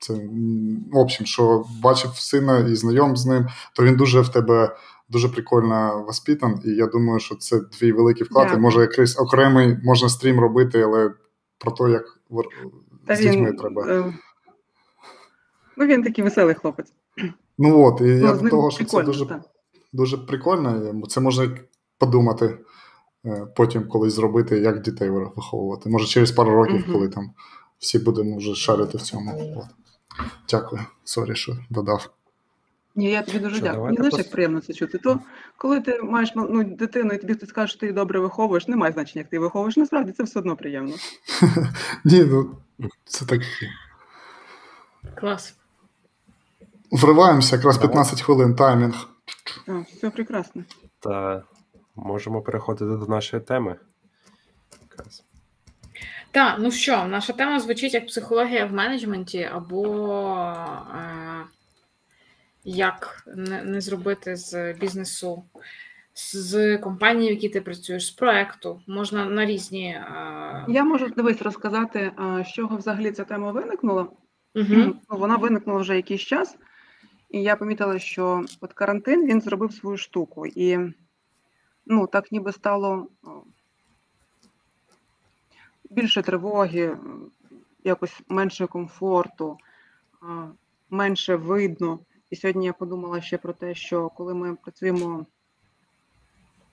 це, 0.00 0.14
в 0.92 0.96
общем, 0.96 1.26
що 1.26 1.64
бачив 1.82 2.10
сина 2.14 2.58
і 2.58 2.74
знайом 2.74 3.16
з 3.16 3.26
ним, 3.26 3.46
то 3.76 3.84
він 3.84 3.96
дуже 3.96 4.20
в 4.20 4.28
тебе 4.28 4.76
дуже 5.08 5.28
прикольно 5.28 6.04
воспитан, 6.06 6.60
і 6.64 6.70
я 6.70 6.86
думаю, 6.86 7.20
що 7.20 7.34
це 7.34 7.60
твій 7.60 7.92
великий 7.92 8.26
вклад. 8.26 8.44
Дякую. 8.46 8.62
може 8.62 8.80
якийсь 8.80 9.18
окремий 9.18 9.76
можна 9.84 10.08
стрім 10.08 10.40
робити, 10.40 10.82
але 10.82 11.10
про 11.58 11.72
те, 11.72 11.90
як 11.90 12.04
Та 13.06 13.16
з 13.16 13.20
дітьми 13.20 13.50
він, 13.50 13.56
треба. 13.56 13.82
е, 13.88 14.14
ну, 15.76 15.86
він 15.86 16.02
такий 16.02 16.24
веселий 16.24 16.54
хлопець. 16.54 16.92
Ну 17.58 17.84
от, 17.84 18.00
і 18.00 18.04
я 18.04 18.32
Ну, 18.32 18.36
з 18.36 18.40
до 18.42 18.48
того, 18.50 18.70
що 18.70 18.84
це 18.84 19.02
дуже 19.02 19.40
дуже 19.92 20.18
прикольно. 20.18 21.02
Це 21.08 21.20
можна 21.20 21.48
подумати 21.98 22.58
е, 23.26 23.46
потім 23.56 23.88
колись 23.88 24.12
зробити, 24.12 24.58
як 24.58 24.82
дітей 24.82 25.10
виховувати. 25.10 25.90
Може, 25.90 26.06
через 26.06 26.32
пару 26.32 26.50
років, 26.50 26.80
Мгм. 26.80 26.92
коли 26.92 27.08
там 27.08 27.30
всі 27.78 27.98
будемо 27.98 28.36
вже 28.36 28.54
шарити 28.54 28.98
в 28.98 29.02
цьому. 29.02 29.54
От. 29.56 29.66
Дякую, 30.50 30.82
sorry, 31.04 31.34
що 31.34 31.56
додав. 31.70 32.10
Ні, 32.98 33.10
я 33.10 33.22
тобі 33.22 33.38
дуже 33.38 33.56
Що, 33.56 33.64
дякую. 33.64 33.84
Мені 33.84 33.96
знаєш, 33.96 34.14
пос- 34.14 34.18
як 34.18 34.30
приємно 34.30 34.60
це 34.60 34.72
чути. 34.72 34.98
То 34.98 35.20
коли 35.56 35.80
ти 35.80 36.02
маєш 36.02 36.32
ну, 36.36 36.64
дитину, 36.64 37.12
і 37.12 37.18
тобі 37.18 37.34
хтось 37.34 37.52
каже, 37.52 37.70
що 37.70 37.80
ти 37.80 37.86
її 37.86 37.94
добре 37.94 38.20
виховуєш, 38.20 38.68
немає 38.68 38.92
значення, 38.92 39.20
як 39.20 39.30
ти 39.30 39.36
її 39.36 39.42
виховуєш. 39.44 39.76
Насправді 39.76 40.12
це 40.12 40.22
все 40.22 40.38
одно 40.38 40.56
приємно. 40.56 40.94
Ні, 42.04 42.24
ну 42.24 42.50
це 43.04 43.26
так. 43.26 43.40
Клас. 45.14 45.56
Вриваємося 46.90 47.56
якраз 47.56 47.76
Давай. 47.76 47.88
15 47.88 48.22
хвилин 48.22 48.54
таймінг. 48.54 49.08
Так, 49.66 49.86
все 49.86 50.10
прекрасно. 50.10 50.64
Та 51.00 51.42
можемо 51.96 52.42
переходити 52.42 52.96
до 52.96 53.06
нашої 53.06 53.42
теми. 53.42 53.76
Якраз. 54.90 55.24
Так, 56.30 56.56
ну 56.60 56.70
що, 56.70 57.04
наша 57.04 57.32
тема 57.32 57.60
звучить 57.60 57.94
як 57.94 58.06
психологія 58.06 58.66
в 58.66 58.72
менеджменті, 58.72 59.50
або 59.52 59.86
е, 60.94 61.44
як 62.68 63.28
не, 63.36 63.80
зробити 63.80 64.36
з 64.36 64.72
бізнесу, 64.72 65.44
з, 66.14 66.78
компанії, 66.78 67.30
в 67.30 67.34
якій 67.34 67.48
ти 67.48 67.60
працюєш, 67.60 68.06
з 68.06 68.10
проекту. 68.10 68.80
Можна 68.86 69.24
на 69.24 69.46
різні. 69.46 70.00
Я 70.68 70.84
можу 70.84 71.08
дивись 71.08 71.42
розказати, 71.42 72.12
з 72.46 72.52
чого 72.52 72.76
взагалі 72.76 73.12
ця 73.12 73.24
тема 73.24 73.52
виникнула. 73.52 74.08
угу. 74.54 74.96
Вона 75.08 75.36
виникнула 75.36 75.80
вже 75.80 75.96
якийсь 75.96 76.20
час, 76.20 76.56
і 77.30 77.42
я 77.42 77.56
помітила, 77.56 77.98
що 77.98 78.44
от 78.60 78.72
карантин 78.72 79.26
він 79.26 79.40
зробив 79.40 79.72
свою 79.72 79.96
штуку. 79.96 80.46
І 80.46 80.78
ну, 81.86 82.06
так 82.06 82.32
ніби 82.32 82.52
стало 82.52 83.08
більше 85.90 86.22
тривоги, 86.22 86.98
якось 87.84 88.22
менше 88.28 88.66
комфорту. 88.66 89.58
Менше 90.90 91.36
видно. 91.36 91.98
І 92.30 92.36
сьогодні 92.36 92.66
я 92.66 92.72
подумала 92.72 93.20
ще 93.20 93.38
про 93.38 93.52
те, 93.52 93.74
що 93.74 94.08
коли 94.08 94.34
ми 94.34 94.54
працюємо 94.54 95.26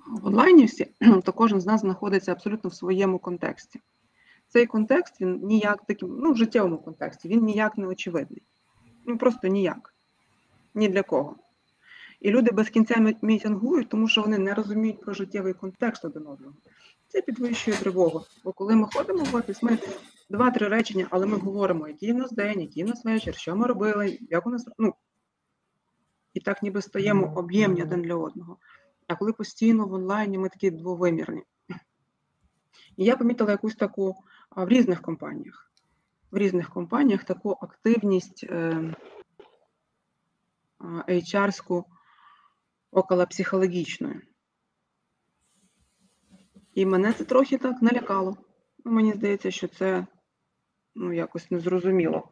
в 0.07 0.27
онлайні 0.27 0.65
всі, 0.65 0.87
то 1.23 1.33
кожен 1.33 1.61
з 1.61 1.65
нас 1.65 1.81
знаходиться 1.81 2.31
абсолютно 2.31 2.69
в 2.69 2.75
своєму 2.75 3.19
контексті. 3.19 3.81
Цей 4.47 4.65
контекст 4.65 5.21
він 5.21 5.39
ніяк 5.43 5.85
таким, 5.85 6.19
ну, 6.19 6.31
в 6.31 6.37
життєвому 6.37 6.77
контексті, 6.77 7.27
він 7.27 7.45
ніяк 7.45 7.77
не 7.77 7.87
очевидний. 7.87 8.41
Ну 9.05 9.17
просто 9.17 9.47
ніяк. 9.47 9.93
Ні 10.75 10.89
для 10.89 11.03
кого. 11.03 11.35
І 12.19 12.29
люди 12.31 12.51
без 12.51 12.69
кінця 12.69 13.15
мітингують, 13.21 13.89
тому 13.89 14.07
що 14.07 14.21
вони 14.21 14.37
не 14.37 14.53
розуміють 14.53 15.01
про 15.01 15.13
життєвий 15.13 15.53
контекст 15.53 16.05
один 16.05 16.27
одного. 16.27 16.53
Це 17.07 17.21
підвищує 17.21 17.77
тривогу. 17.77 18.25
Бо 18.43 18.51
коли 18.51 18.75
ми 18.75 18.87
ходимо 18.93 19.23
в 19.23 19.35
офіс, 19.35 19.63
ми 19.63 19.77
два-три 20.29 20.67
речення, 20.67 21.07
але 21.09 21.25
ми 21.25 21.37
говоримо, 21.37 21.87
який 21.87 22.11
в 22.11 22.15
нас 22.15 22.31
день, 22.31 22.61
який 22.61 22.83
в 22.83 22.87
нас 22.87 23.05
вечір, 23.05 23.35
що 23.35 23.55
ми 23.55 23.67
робили, 23.67 24.19
як 24.29 24.47
у 24.47 24.49
нас. 24.49 24.67
Ну, 24.77 24.93
І 26.35 26.39
так 26.39 26.63
ніби 26.63 26.81
стаємо 26.81 27.33
об'ємні 27.35 27.83
один 27.83 28.01
для 28.01 28.15
одного. 28.15 28.57
А 29.07 29.15
коли 29.15 29.33
постійно 29.33 29.87
в 29.87 29.93
онлайні 29.93 30.37
ми 30.37 30.49
такі 30.49 30.71
двовимірні. 30.71 31.43
І 32.97 33.03
я 33.03 33.15
помітила 33.15 33.51
якусь 33.51 33.75
таку 33.75 34.15
в 34.55 34.67
різних 34.67 35.01
компаніях. 35.01 35.71
В 36.31 36.37
різних 36.37 36.69
компаніях 36.69 37.23
таку 37.23 37.51
активність 37.61 38.43
е, 38.49 38.95
HR-ску 41.07 41.85
околопсихологічною. 42.91 44.21
І 46.73 46.85
мене 46.85 47.13
це 47.13 47.23
трохи 47.23 47.57
так 47.57 47.81
налякало. 47.81 48.37
Ну, 48.85 48.91
Мені 48.91 49.13
здається, 49.13 49.51
що 49.51 49.67
це 49.67 50.07
ну, 50.95 51.13
якось 51.13 51.51
незрозуміло, 51.51 52.29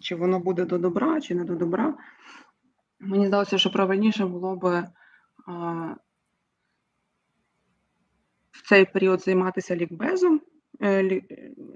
чи 0.00 0.14
воно 0.14 0.40
буде 0.40 0.64
до 0.64 0.78
добра, 0.78 1.20
чи 1.20 1.34
не 1.34 1.44
до 1.44 1.54
добра. 1.54 1.98
Мені 3.06 3.26
здалося, 3.26 3.58
що 3.58 3.70
правильніше 3.70 4.26
було 4.26 4.56
би 4.56 4.88
в 8.50 8.68
цей 8.68 8.84
період 8.84 9.22
займатися 9.22 9.76
лікбезом, 9.76 10.40
е, 10.82 11.02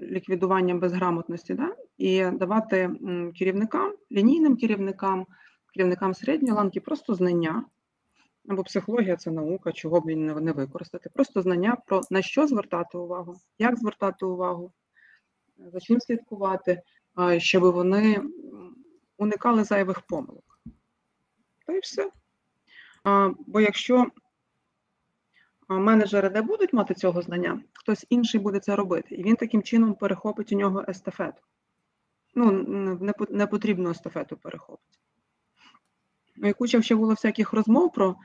ліквідуванням 0.01 0.79
безграмотності, 0.79 1.53
да? 1.53 1.75
і 1.97 2.25
давати 2.25 2.91
керівникам, 3.39 3.93
лінійним 4.11 4.57
керівникам, 4.57 5.25
керівникам 5.73 6.13
середньої 6.13 6.53
ланки 6.53 6.79
просто 6.79 7.13
знання. 7.13 7.65
Або 8.47 8.63
психологія 8.63 9.15
це 9.15 9.31
наука, 9.31 9.71
чого 9.71 10.01
б 10.01 10.05
він 10.07 10.25
не 10.25 10.51
використати. 10.51 11.09
Просто 11.13 11.41
знання 11.41 11.77
про 11.85 12.01
на 12.11 12.21
що 12.21 12.47
звертати 12.47 12.97
увагу, 12.97 13.35
як 13.59 13.77
звертати 13.77 14.25
увагу, 14.25 14.71
за 15.57 15.79
чим 15.79 15.99
слідкувати, 15.99 16.81
щоб 17.37 17.63
вони 17.63 18.21
уникали 19.17 19.63
зайвих 19.63 20.01
помилок. 20.01 20.48
Та 21.69 21.79
все. 21.79 22.11
Бо 23.47 23.61
якщо 23.61 24.07
менеджери 25.69 26.29
не 26.29 26.41
будуть 26.41 26.73
мати 26.73 26.93
цього 26.93 27.21
знання, 27.21 27.61
хтось 27.73 28.05
інший 28.09 28.39
буде 28.39 28.59
це 28.59 28.75
робити, 28.75 29.15
і 29.15 29.23
він 29.23 29.35
таким 29.35 29.63
чином 29.63 29.93
перехопить 29.93 30.51
у 30.51 30.55
нього 30.55 30.85
естафету. 30.87 31.41
Ну, 32.35 32.51
не 33.29 33.47
потрібну 33.47 33.89
естафету 33.89 34.37
перехопить. 34.37 34.99
Ну 36.35 36.49
і 36.49 36.53
куча 36.53 36.81
ще 36.81 36.95
було 36.95 37.13
всяких 37.13 37.53
розмов 37.53 37.93
про 37.93 38.15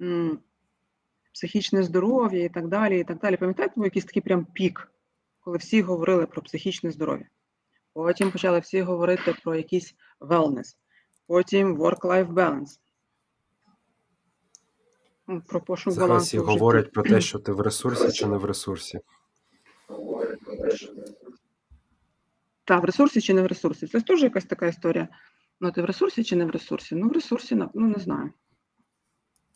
м, 0.00 0.38
психічне 1.32 1.82
здоров'я 1.82 2.44
і 2.44 2.48
так 2.48 2.68
далі. 2.68 3.00
і 3.00 3.04
так 3.04 3.18
далі. 3.18 3.36
Пам'ятаєте, 3.36 3.74
був 3.76 3.84
якийсь 3.84 4.04
такий 4.04 4.22
прям 4.22 4.44
пік, 4.44 4.92
коли 5.40 5.58
всі 5.58 5.82
говорили 5.82 6.26
про 6.26 6.42
психічне 6.42 6.90
здоров'я. 6.90 7.28
Потім 7.92 8.30
почали 8.30 8.58
всі 8.58 8.82
говорити 8.82 9.34
про 9.44 9.54
якийсь 9.54 9.94
wellness, 10.20 10.76
потім 11.30 11.76
work-life 11.76 12.32
balance. 12.32 12.78
Ну, 15.26 15.40
про 15.40 15.60
пошук 15.60 15.92
Зараз 15.92 16.08
балансу. 16.08 16.26
всі 16.26 16.38
говорять 16.38 16.92
про 16.92 17.02
те, 17.02 17.20
що 17.20 17.38
ти 17.38 17.52
в 17.52 17.60
ресурсі 17.60 18.12
чи 18.12 18.26
не 18.26 18.36
в 18.36 18.44
ресурсі. 18.44 19.00
Так, 22.64 22.82
в 22.82 22.84
ресурсі 22.84 23.20
чи 23.20 23.34
не 23.34 23.42
в 23.42 23.46
ресурсі. 23.46 23.86
Це 23.86 24.00
теж 24.00 24.22
якась 24.22 24.44
така 24.44 24.66
історія. 24.66 25.08
Ну, 25.60 25.72
ти 25.72 25.82
в 25.82 25.84
ресурсі 25.84 26.24
чи 26.24 26.36
не 26.36 26.44
в 26.44 26.50
ресурсі? 26.50 26.94
Ну, 26.94 27.08
в 27.08 27.12
ресурсі, 27.12 27.54
ну 27.54 27.70
не 27.74 27.98
знаю. 27.98 28.32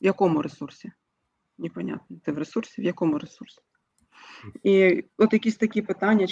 В 0.01 0.05
якому 0.05 0.43
ресурсі? 0.43 0.93
Непонятно. 1.59 2.17
Ти 2.25 2.33
в 2.33 2.39
ресурсі, 2.39 2.83
в 2.83 2.85
якому 2.85 3.19
ресурсі? 3.19 3.61
І 4.63 5.05
от 5.19 5.33
якісь 5.33 5.57
такі 5.57 5.83
питання, 5.83 6.27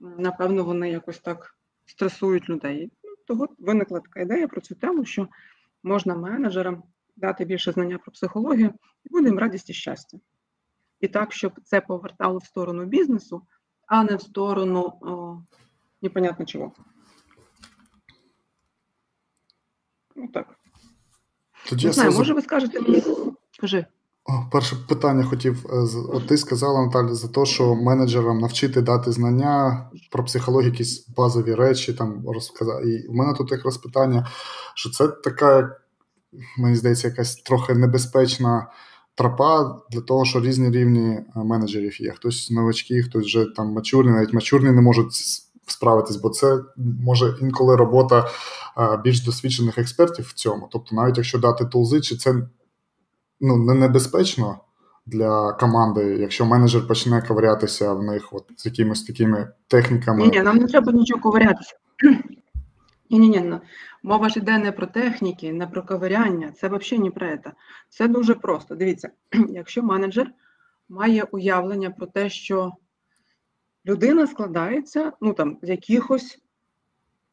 напевно, 0.00 0.64
вони 0.64 0.90
якось 0.90 1.18
так 1.18 1.56
стресують 1.86 2.48
людей. 2.48 2.90
Того 3.30 3.48
виникла 3.58 4.00
така 4.00 4.20
ідея 4.20 4.48
про 4.48 4.60
цю 4.60 4.74
тему, 4.74 5.04
що 5.04 5.28
можна 5.82 6.14
менеджерам 6.14 6.82
дати 7.16 7.44
більше 7.44 7.72
знання 7.72 7.98
про 7.98 8.12
психологію 8.12 8.72
і 9.04 9.08
буде 9.10 9.28
їм 9.28 9.38
радість 9.38 9.70
і 9.70 9.72
щастя. 9.72 10.18
І 11.00 11.08
так, 11.08 11.32
щоб 11.32 11.52
це 11.64 11.80
повертало 11.80 12.38
в 12.38 12.44
сторону 12.44 12.84
бізнесу, 12.84 13.42
а 13.86 14.04
не 14.04 14.16
в 14.16 14.22
сторону 14.22 14.80
о, 14.80 15.42
непонятно 16.02 16.46
чого. 16.46 16.72
Ну 20.16 20.28
так. 20.28 20.58
Тоді 21.68 21.86
Не 21.86 21.92
знаю, 21.92 22.10
сразу... 22.10 22.18
може 22.18 22.34
ви 22.34 22.42
скажете 22.42 22.80
мені. 22.80 23.02
Кажи. 23.60 23.86
Перше 24.50 24.76
питання 24.88 25.24
хотів. 25.24 25.66
Е, 25.70 25.98
от 26.12 26.26
ти 26.26 26.36
сказала, 26.36 26.86
Наталя, 26.86 27.14
за 27.14 27.28
те, 27.28 27.44
що 27.46 27.74
менеджерам 27.74 28.38
навчити 28.38 28.80
дати 28.80 29.12
знання 29.12 29.86
про 30.10 30.24
психологію, 30.24 30.70
якісь 30.70 31.08
базові 31.08 31.54
речі 31.54 31.92
там 31.92 32.24
розказати. 32.26 32.88
І 32.88 33.08
в 33.08 33.14
мене 33.14 33.34
тут 33.34 33.52
якраз 33.52 33.78
питання, 33.78 34.28
що 34.74 34.90
це 34.90 35.08
така, 35.08 35.76
мені 36.58 36.76
здається, 36.76 37.08
якась 37.08 37.36
трохи 37.36 37.74
небезпечна 37.74 38.66
тропа 39.14 39.78
для 39.90 40.00
того, 40.00 40.24
що 40.24 40.40
різні 40.40 40.70
рівні 40.70 41.08
е, 41.10 41.24
менеджерів 41.34 42.02
є. 42.02 42.10
Хтось 42.12 42.50
новачки, 42.50 43.02
хтось 43.02 43.24
вже 43.24 43.46
там 43.56 43.72
мачурний, 43.72 44.14
навіть 44.14 44.32
мачурний 44.32 44.72
не 44.72 44.80
можуть 44.80 45.12
справитись, 45.66 46.16
бо 46.16 46.28
це 46.30 46.58
може 46.76 47.36
інколи 47.40 47.76
робота 47.76 48.28
більш 49.04 49.24
досвідчених 49.24 49.78
експертів 49.78 50.24
в 50.24 50.32
цьому. 50.32 50.68
Тобто, 50.72 50.96
навіть 50.96 51.16
якщо 51.16 51.38
дати 51.38 51.64
тулзи, 51.64 52.00
чи 52.00 52.16
це 52.16 52.34
ну, 53.40 53.56
не 53.56 53.74
небезпечно 53.74 54.60
для 55.06 55.52
команди, 55.52 56.16
якщо 56.20 56.44
менеджер 56.44 56.86
почне 56.86 57.22
ковирятися 57.22 57.92
в 57.92 58.02
них 58.02 58.32
от 58.32 58.44
з 58.56 58.66
якимись 58.66 59.02
такими 59.02 59.52
техніками. 59.68 60.22
Ні, 60.22 60.30
ні, 60.30 60.42
нам 60.42 60.56
не 60.56 60.66
треба 60.66 60.92
нічого 60.92 61.22
ковирятися. 61.22 61.76
Ні, 63.10 63.18
ні, 63.18 63.28
ні, 63.28 63.58
мова 64.02 64.28
ж 64.28 64.38
йде 64.38 64.58
не 64.58 64.72
про 64.72 64.86
техніки, 64.86 65.52
не 65.52 65.66
про 65.66 65.82
ковиряння, 65.82 66.52
це 66.52 66.68
взагалі 66.68 67.04
не 67.04 67.10
про 67.10 67.36
це. 67.36 67.52
Це 67.88 68.08
дуже 68.08 68.34
просто. 68.34 68.74
Дивіться, 68.74 69.10
якщо 69.48 69.82
менеджер 69.82 70.30
має 70.88 71.22
уявлення 71.22 71.90
про 71.90 72.06
те, 72.06 72.30
що 72.30 72.72
людина 73.86 74.26
складається 74.26 75.12
ну, 75.20 75.32
там, 75.32 75.58
з 75.62 75.68
якихось 75.68 76.38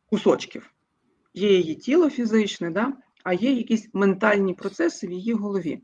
кусочків. 0.10 0.70
Є 1.34 1.58
її 1.58 1.76
тіло 1.76 2.10
фізичне, 2.10 2.70
да? 2.70 2.94
а 3.28 3.34
є 3.34 3.52
якісь 3.52 3.90
ментальні 3.94 4.54
процеси 4.54 5.08
в 5.08 5.12
її 5.12 5.34
голові. 5.34 5.82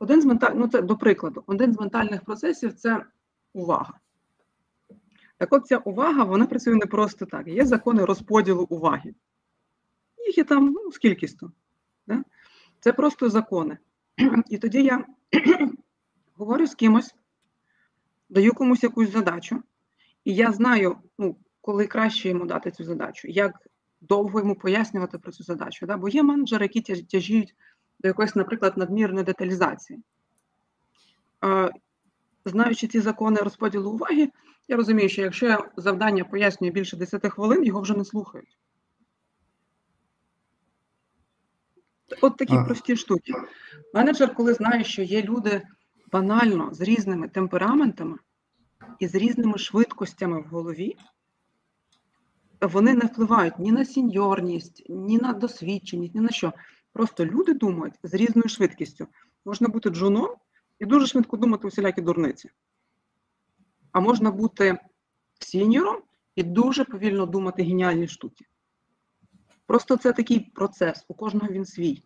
Один 0.00 0.22
з 0.22 0.24
менталь... 0.24 0.52
ну 0.54 0.68
це 0.68 0.82
до 0.82 0.96
прикладу, 0.96 1.42
один 1.46 1.72
з 1.72 1.80
ментальних 1.80 2.24
процесів 2.24 2.74
це 2.74 3.04
увага. 3.52 3.94
Так 5.36 5.52
от 5.52 5.66
ця 5.66 5.78
увага, 5.78 6.24
вона 6.24 6.46
працює 6.46 6.74
не 6.74 6.86
просто 6.86 7.26
так. 7.26 7.48
Є 7.48 7.66
закони 7.66 8.04
розподілу 8.04 8.66
уваги. 8.70 9.14
Їх 10.26 10.38
є 10.38 10.44
там 10.44 10.66
ну, 10.72 10.92
скількісто. 10.92 11.52
Да? 12.06 12.24
Це 12.80 12.92
просто 12.92 13.30
закони. 13.30 13.78
І 14.50 14.58
тоді 14.58 14.82
я 14.82 15.04
говорю 16.36 16.66
з 16.66 16.74
кимось, 16.74 17.14
даю 18.28 18.52
комусь 18.52 18.82
якусь 18.82 19.10
задачу, 19.10 19.62
і 20.24 20.34
я 20.34 20.52
знаю, 20.52 20.96
ну, 21.18 21.36
коли 21.60 21.86
краще 21.86 22.28
йому 22.28 22.46
дати 22.46 22.70
цю 22.70 22.84
задачу, 22.84 23.28
як 23.28 23.66
довго 24.00 24.40
йому 24.40 24.54
пояснювати 24.54 25.18
про 25.18 25.32
цю 25.32 25.44
задачу. 25.44 25.86
Да? 25.86 25.96
Бо 25.96 26.08
є 26.08 26.22
менеджери, 26.22 26.70
які 26.72 27.02
тяжіють 27.02 27.54
до 28.02 28.08
якоїсь, 28.08 28.36
наприклад, 28.36 28.76
надмірної 28.76 29.24
деталізації. 29.24 30.02
Знаючи 32.44 32.86
ці 32.86 33.00
закони 33.00 33.36
розподілу 33.36 33.90
уваги, 33.90 34.30
я 34.68 34.76
розумію, 34.76 35.08
що 35.08 35.22
якщо 35.22 35.46
я 35.46 35.70
завдання 35.76 36.24
пояснюю 36.24 36.72
більше 36.72 36.96
10 36.96 37.32
хвилин, 37.32 37.64
його 37.64 37.80
вже 37.80 37.96
не 37.96 38.04
слухають. 38.04 38.58
От 42.20 42.36
такі 42.36 42.54
а. 42.54 42.64
прості 42.64 42.96
штуки. 42.96 43.32
Менеджер, 43.94 44.34
коли 44.34 44.54
знає, 44.54 44.84
що 44.84 45.02
є 45.02 45.22
люди 45.22 45.62
банально 46.12 46.74
з 46.74 46.80
різними 46.80 47.28
темпераментами 47.28 48.16
і 48.98 49.08
з 49.08 49.14
різними 49.14 49.58
швидкостями 49.58 50.40
в 50.40 50.44
голові, 50.44 50.96
вони 52.60 52.94
не 52.94 53.06
впливають 53.06 53.58
ні 53.58 53.72
на 53.72 53.84
сіньорність, 53.84 54.82
ні 54.88 55.18
на 55.18 55.32
досвідченість, 55.32 56.14
ні 56.14 56.20
на 56.20 56.30
що. 56.30 56.52
Просто 56.92 57.26
люди 57.26 57.54
думають 57.54 57.94
з 58.02 58.14
різною 58.14 58.48
швидкістю. 58.48 59.06
Можна 59.44 59.68
бути 59.68 59.90
джуном 59.90 60.34
і 60.78 60.86
дуже 60.86 61.06
швидко 61.06 61.36
думати 61.36 61.66
усілякі 61.66 62.00
дурниці. 62.00 62.50
А 63.92 64.00
можна 64.00 64.30
бути 64.30 64.78
сіньором 65.40 66.02
і 66.34 66.42
дуже 66.42 66.84
повільно 66.84 67.26
думати 67.26 67.62
геніальні 67.62 68.08
штуки. 68.08 68.44
Просто 69.66 69.96
це 69.96 70.12
такий 70.12 70.40
процес, 70.40 71.04
у 71.08 71.14
кожного 71.14 71.48
він 71.48 71.64
свій. 71.64 72.02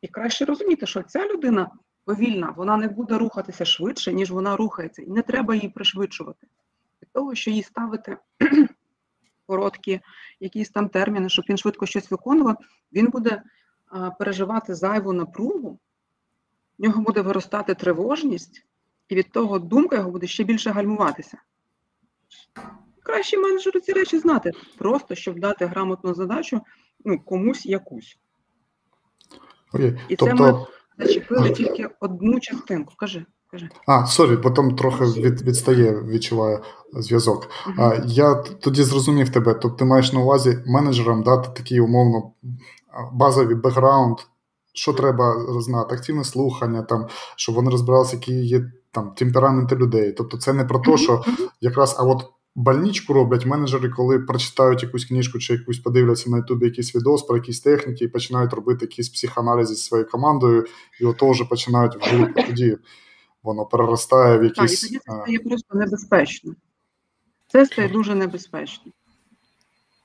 І 0.00 0.08
краще 0.08 0.44
розуміти, 0.44 0.86
що 0.86 1.02
ця 1.02 1.26
людина 1.26 1.70
повільна, 2.04 2.50
вона 2.56 2.76
не 2.76 2.88
буде 2.88 3.18
рухатися 3.18 3.64
швидше, 3.64 4.12
ніж 4.12 4.30
вона 4.30 4.56
рухається, 4.56 5.02
і 5.02 5.10
не 5.10 5.22
треба 5.22 5.54
її 5.54 5.68
пришвидшувати. 5.68 6.46
Від 7.02 7.12
того, 7.12 7.34
що 7.34 7.50
їй 7.50 7.62
ставити 7.62 8.16
короткі 9.46 10.00
якісь 10.40 10.70
там 10.70 10.88
терміни, 10.88 11.28
щоб 11.28 11.44
він 11.48 11.56
швидко 11.56 11.86
щось 11.86 12.10
виконував, 12.10 12.56
він 12.92 13.06
буде 13.06 13.42
переживати 14.18 14.74
зайву 14.74 15.12
напругу, 15.12 15.78
в 16.78 16.82
нього 16.82 17.02
буде 17.02 17.20
виростати 17.20 17.74
тривожність, 17.74 18.66
і 19.08 19.14
від 19.14 19.32
того 19.32 19.58
думка 19.58 19.96
його 19.96 20.10
буде 20.10 20.26
ще 20.26 20.44
більше 20.44 20.70
гальмуватися. 20.70 21.38
Краще 23.02 23.38
менеджеру 23.38 23.80
ці 23.80 23.92
речі 23.92 24.18
знати, 24.18 24.50
просто 24.78 25.14
щоб 25.14 25.40
дати 25.40 25.66
грамотну 25.66 26.14
задачу 26.14 26.60
ну, 27.04 27.18
комусь 27.18 27.66
якусь. 27.66 28.18
Окей. 29.72 29.98
І 30.08 30.16
це 30.16 30.26
Тобто, 30.26 30.68
ми 30.98 31.06
зачепили 31.06 31.50
тільки 31.50 31.88
одну 32.00 32.40
частинку. 32.40 32.94
Кажи, 32.96 33.26
а, 33.86 34.06
sorry, 34.06 34.36
бо 34.36 34.50
там 34.50 34.76
трохи 34.76 35.04
від, 35.04 35.42
відстає, 35.42 36.02
відчуваю 36.02 36.60
зв'язок. 36.92 37.50
Мгм. 37.66 37.80
А, 37.80 37.94
я 38.06 38.34
тоді 38.34 38.82
зрозумів 38.82 39.30
тебе. 39.30 39.54
Тобто 39.54 39.78
ти 39.78 39.84
маєш 39.84 40.12
на 40.12 40.20
увазі 40.20 40.58
менеджерам 40.66 41.22
дати 41.22 41.48
такий 41.56 41.80
умовно 41.80 42.32
базовий 43.12 43.56
бекграунд, 43.56 44.18
що 44.72 44.92
треба 44.92 45.34
знати, 45.60 45.94
активне 45.94 46.24
слухання, 46.24 46.82
там, 46.82 47.06
щоб 47.36 47.54
вони 47.54 47.70
розбиралися, 47.70 48.16
які 48.16 48.34
є 48.34 48.70
там 48.90 49.10
темпераменти 49.10 49.76
людей. 49.76 50.12
Тобто, 50.12 50.36
це 50.36 50.52
не 50.52 50.64
про 50.64 50.78
те, 50.78 50.96
що 50.96 51.24
якраз, 51.60 51.96
а 51.98 52.02
от 52.02 52.24
больничку 52.54 53.12
роблять 53.12 53.46
менеджери, 53.46 53.88
коли 53.88 54.18
прочитають 54.18 54.82
якусь 54.82 55.04
книжку 55.04 55.38
чи 55.38 55.52
якусь 55.52 55.78
подивляться 55.78 56.30
на 56.30 56.36
Ютубі 56.36 56.66
якийсь 56.66 56.94
відос 56.94 57.22
про 57.22 57.36
якісь 57.36 57.60
техніки 57.60 58.04
і 58.04 58.08
починають 58.08 58.52
робити 58.52 58.84
якісь 58.84 59.08
психоаналізи 59.08 59.74
зі 59.74 59.82
своєю 59.82 60.10
командою, 60.10 60.64
і 61.00 61.04
ото 61.04 61.30
вже 61.30 61.44
починають 61.44 61.96
вглиб, 61.96 62.34
тоді 62.46 62.76
воно 63.42 63.66
переростає 63.66 64.38
в 64.38 64.40
Так, 64.40 64.50
і 64.50 64.54
тоді 64.54 64.76
це 64.76 64.86
стає 65.00 65.38
просто 65.38 65.78
небезпечно. 65.78 66.54
Це 67.48 67.66
стає 67.66 67.88
дуже 67.88 68.14
небезпечно. 68.14 68.92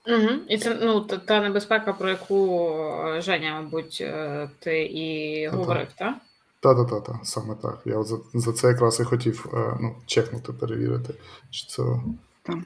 Угу. 0.07 0.29
І 0.47 0.57
це 0.57 0.77
ну, 0.81 1.01
та, 1.01 1.17
та 1.17 1.41
небезпека, 1.41 1.93
про 1.93 2.09
яку 2.09 2.69
е, 3.07 3.21
Женя, 3.21 3.61
мабуть, 3.61 3.97
е, 4.01 4.49
ти 4.59 4.83
і 4.83 5.47
говорив, 5.47 5.87
так? 5.95 6.15
Та-та-та, 6.59 6.99
та, 6.99 7.19
саме 7.23 7.55
так. 7.55 7.81
Я 7.85 7.97
от 7.97 8.07
за, 8.07 8.17
за 8.33 8.53
це 8.53 8.67
якраз 8.67 8.99
і 8.99 9.03
хотів 9.03 9.45
е, 9.53 9.77
ну, 9.81 9.95
чекнути, 10.05 10.53
перевірити. 10.53 11.13
Чи 11.49 11.67
це... 11.67 11.83
Так. 12.43 12.57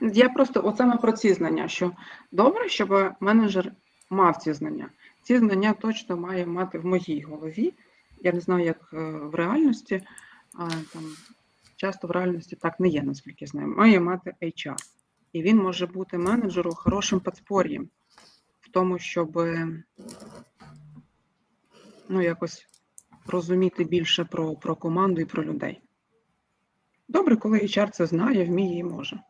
Я 0.00 0.28
просто 0.28 0.60
от 0.64 0.76
саме 0.76 0.96
про 0.96 1.12
ці 1.12 1.34
знання, 1.34 1.68
що 1.68 1.92
добре, 2.32 2.68
щоб 2.68 3.12
менеджер 3.20 3.72
мав 4.10 4.36
ці 4.36 4.52
знання. 4.52 4.88
Ці 5.22 5.38
знання 5.38 5.72
точно 5.72 6.16
має 6.16 6.46
мати 6.46 6.78
в 6.78 6.86
моїй 6.86 7.22
голові. 7.22 7.74
Я 8.20 8.32
не 8.32 8.40
знаю, 8.40 8.64
як 8.64 8.92
в 9.32 9.34
реальності, 9.34 10.02
а 10.54 10.68
там 10.68 11.02
часто 11.76 12.08
в 12.08 12.10
реальності 12.10 12.56
так 12.56 12.80
не 12.80 12.88
є, 12.88 13.02
наскільки 13.02 13.44
я 13.44 13.46
знаю. 13.46 13.68
Має 13.68 14.00
мати 14.00 14.34
HR. 14.42 14.74
І 15.36 15.42
він 15.42 15.56
може 15.56 15.86
бути 15.86 16.18
менеджеру 16.18 16.74
хорошим 16.74 17.20
подспор'ям 17.20 17.88
в 18.60 18.68
тому, 18.70 18.98
щоб 18.98 19.38
е, 19.38 19.82
ну, 22.08 22.22
якось 22.22 22.66
розуміти 23.26 23.84
більше 23.84 24.24
про, 24.24 24.54
про 24.54 24.76
команду 24.76 25.20
і 25.20 25.24
про 25.24 25.44
людей. 25.44 25.80
Добре, 27.08 27.36
коли 27.36 27.58
HR 27.58 27.90
це 27.90 28.06
знає, 28.06 28.44
вміє 28.44 28.78
і 28.78 28.84
може. 28.84 29.20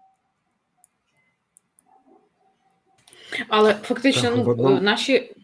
Але 3.48 3.74
фактично, 3.74 4.22
Так, 4.22 4.36
ну, 4.36 4.50
одному- 4.50 4.80
наші. 4.80 5.35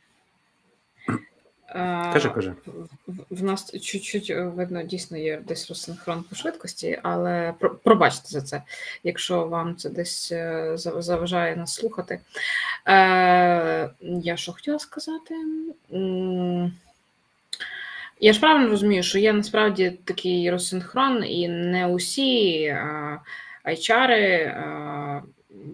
Е, 1.74 2.11
Кажи, 2.12 2.28
кажи. 2.30 2.54
в- 3.30 3.42
нас 3.42 3.70
чуть-чуть 3.80 4.30
е, 4.30 4.42
видно, 4.42 4.82
дійсно 4.82 5.16
є 5.18 5.40
десь 5.48 5.68
розсинхрон 5.68 6.22
по 6.30 6.37
швидкості, 6.37 7.00
але 7.02 7.54
пробачте 7.85 8.28
за 8.28 8.40
це, 8.40 8.62
якщо 9.04 9.46
вам 9.46 9.76
це 9.76 9.90
десь 9.90 10.32
е, 10.32 10.72
заважає 10.76 11.56
нас 11.56 11.74
слухати. 11.74 12.20
Я 12.87 14.35
що 14.37 14.52
хотіла 14.52 14.78
сказати? 14.78 15.35
Я 18.20 18.32
ж 18.32 18.40
правильно 18.40 18.68
розумію, 18.68 19.02
що 19.02 19.18
є 19.18 19.32
насправді 19.32 19.98
такий 20.04 20.50
розсинхрон, 20.50 21.24
і 21.24 21.48
не 21.48 21.87
усі 21.87 22.62
е, 22.62 23.18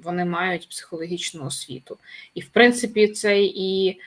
вони 0.02 0.24
мають 0.24 0.68
психологічну 0.68 1.44
освіту. 1.46 1.98
І, 2.34 2.40
в 2.40 2.48
принципі, 2.48 3.08
це 3.08 3.40
і, 3.42 3.84
й- 3.84 3.98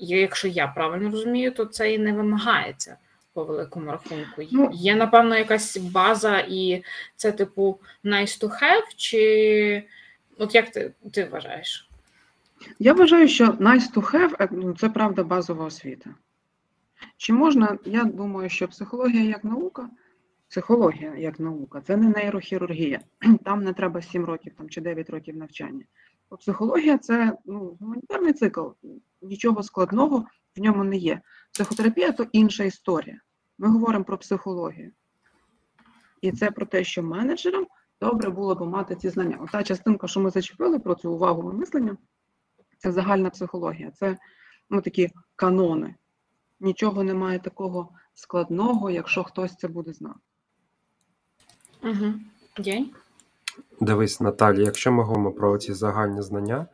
якщо 0.00 0.48
я 0.48 0.66
правильно 0.66 1.10
розумію, 1.10 1.52
то 1.52 1.64
це 1.64 1.94
і 1.94 1.98
не 1.98 2.12
вимагається 2.12 2.96
по 3.32 3.44
великому 3.44 3.90
рахунку. 3.90 4.42
Ну, 4.52 4.70
Є, 4.72 4.94
напевно, 4.96 5.36
якась 5.36 5.76
база, 5.76 6.38
і 6.48 6.84
це, 7.16 7.32
типу, 7.32 7.80
nice 8.04 8.42
to 8.42 8.48
have, 8.48 8.96
чи 8.96 9.84
от 10.38 10.54
як 10.54 10.70
ти, 10.70 10.92
ти 11.12 11.24
вважаєш? 11.24 11.88
Я 12.78 12.92
вважаю, 12.92 13.28
що 13.28 13.46
nice 13.46 13.94
to 13.94 14.12
have 14.12 14.36
е, 14.40 14.48
ну, 14.52 14.76
це 14.76 14.88
правда 14.88 15.24
базова 15.24 15.64
освіта. 15.64 16.10
Чи 17.16 17.32
можна, 17.32 17.78
я 17.84 18.04
думаю, 18.04 18.48
що 18.48 18.68
психологія 18.68 19.22
як 19.22 19.44
наука, 19.44 19.88
психологія 20.48 21.14
як 21.16 21.40
наука, 21.40 21.80
це 21.86 21.96
не 21.96 22.08
нейрохірургія. 22.08 23.00
Там 23.44 23.64
не 23.64 23.72
треба 23.72 24.02
7 24.02 24.24
років 24.24 24.52
там, 24.58 24.68
чи 24.68 24.80
9 24.80 25.10
років 25.10 25.36
навчання. 25.36 25.84
Бо 26.30 26.36
психологія 26.36 26.98
це 26.98 27.36
ну, 27.44 27.76
гуманітарний 27.80 28.32
цикл, 28.32 28.66
нічого 29.24 29.62
складного 29.62 30.26
в 30.56 30.60
ньому 30.60 30.84
не 30.84 30.96
є. 30.96 31.20
Психотерапія 31.52 32.12
то 32.12 32.26
інша 32.32 32.64
історія. 32.64 33.20
Ми 33.58 33.68
говоримо 33.68 34.04
про 34.04 34.18
психологію. 34.18 34.92
І 36.20 36.32
це 36.32 36.50
про 36.50 36.66
те, 36.66 36.84
що 36.84 37.02
менеджерам 37.02 37.66
добре 38.00 38.30
було 38.30 38.54
б 38.54 38.62
мати 38.62 38.96
ці 38.96 39.08
знання. 39.08 39.38
Ота 39.40 39.62
частинка, 39.62 40.08
що 40.08 40.20
ми 40.20 40.30
зачепили 40.30 40.78
про 40.78 40.94
цю 40.94 41.12
увагу 41.12 41.52
мислення, 41.52 41.96
це 42.78 42.92
загальна 42.92 43.30
психологія, 43.30 43.90
це 43.90 44.18
ну, 44.70 44.80
такі 44.80 45.10
канони. 45.36 45.94
Нічого 46.60 47.04
немає 47.04 47.38
такого 47.38 47.88
складного, 48.14 48.90
якщо 48.90 49.24
хтось 49.24 49.56
це 49.56 49.68
буде 49.68 49.92
знати. 49.92 50.20
Угу. 51.82 52.12
День? 52.58 52.90
Дивись, 53.80 54.20
Наталі, 54.20 54.64
якщо 54.64 54.92
ми 54.92 55.02
говоримо 55.02 55.32
про 55.32 55.58
ці 55.58 55.72
загальні 55.72 56.22
знання, 56.22 56.66